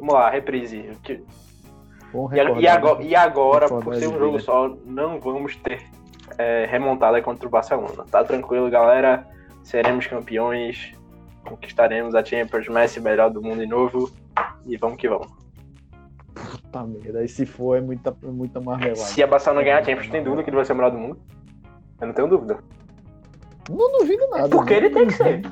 Vamos 0.00 0.14
lá, 0.14 0.28
reprise. 0.28 0.90
E, 1.08 2.60
e, 2.60 2.66
agora, 2.66 3.00
e 3.00 3.14
agora 3.14 3.68
por 3.68 3.94
ser 3.94 4.08
um 4.08 4.18
jogo 4.18 4.40
só, 4.40 4.76
não 4.84 5.20
vamos 5.20 5.54
ter 5.54 5.84
é, 6.36 6.66
remontada 6.66 7.22
contra 7.22 7.46
o 7.46 7.50
Barcelona. 7.50 8.04
Tá 8.10 8.24
tranquilo, 8.24 8.68
galera. 8.68 9.24
Seremos 9.62 10.08
campeões. 10.08 10.92
Conquistaremos 11.44 12.16
a 12.16 12.24
Champions, 12.24 12.66
Messi 12.68 13.00
melhor 13.00 13.30
do 13.30 13.40
mundo 13.40 13.60
de 13.60 13.68
novo. 13.68 14.10
E 14.66 14.76
vamos 14.76 14.96
que 14.96 15.08
vamos. 15.08 15.28
Puta 16.34 16.82
merda, 16.82 17.22
e 17.22 17.28
se 17.28 17.46
for 17.46 17.76
é 17.76 17.80
muita, 17.80 18.16
é 18.20 18.26
muita 18.26 18.60
marmelada. 18.60 18.96
Se 18.96 19.22
a 19.22 19.28
Barcelona 19.28 19.62
ganhar 19.62 19.78
a 19.78 19.84
Champions, 19.84 20.08
tem 20.08 20.24
dúvida 20.24 20.42
que 20.42 20.50
ele 20.50 20.56
vai 20.56 20.64
ser 20.64 20.72
o 20.72 20.76
melhor 20.76 20.90
do 20.90 20.98
mundo? 20.98 21.20
Eu 22.00 22.06
não 22.08 22.14
tenho 22.14 22.28
dúvida. 22.28 22.58
Não 23.70 23.98
duvido 23.98 24.28
nada. 24.28 24.46
É 24.46 24.48
porque 24.48 24.74
ele 24.74 24.90
tem 24.90 25.06
que 25.06 25.14
ser. 25.14 25.42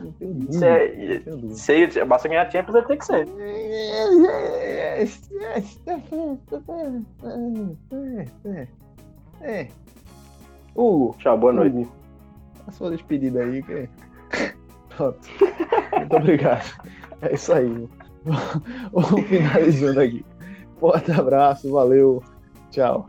Se, 0.50 0.66
é, 0.66 1.90
se 1.90 2.00
a 2.00 2.04
Barcelona 2.04 2.44
ganhar 2.44 2.52
Champions, 2.52 2.76
ele 2.76 2.86
tem 2.86 2.98
que 2.98 3.06
ser. 3.06 3.28
É. 9.40 9.68
Hugo. 10.74 11.16
Tchau, 11.18 11.38
boa 11.38 11.52
noite. 11.52 11.76
Hugo, 11.76 11.92
a 12.66 12.72
sua 12.72 12.90
despedida 12.90 13.42
aí. 13.42 13.62
Que... 13.62 13.88
Pronto. 14.96 15.18
Muito 15.96 16.16
obrigado. 16.16 16.78
É 17.22 17.34
isso 17.34 17.52
aí. 17.52 17.88
Vamos 18.92 19.26
finalizando 19.26 20.00
aqui. 20.00 20.24
Forte 20.78 21.12
abraço, 21.12 21.70
valeu, 21.72 22.22
tchau. 22.70 23.08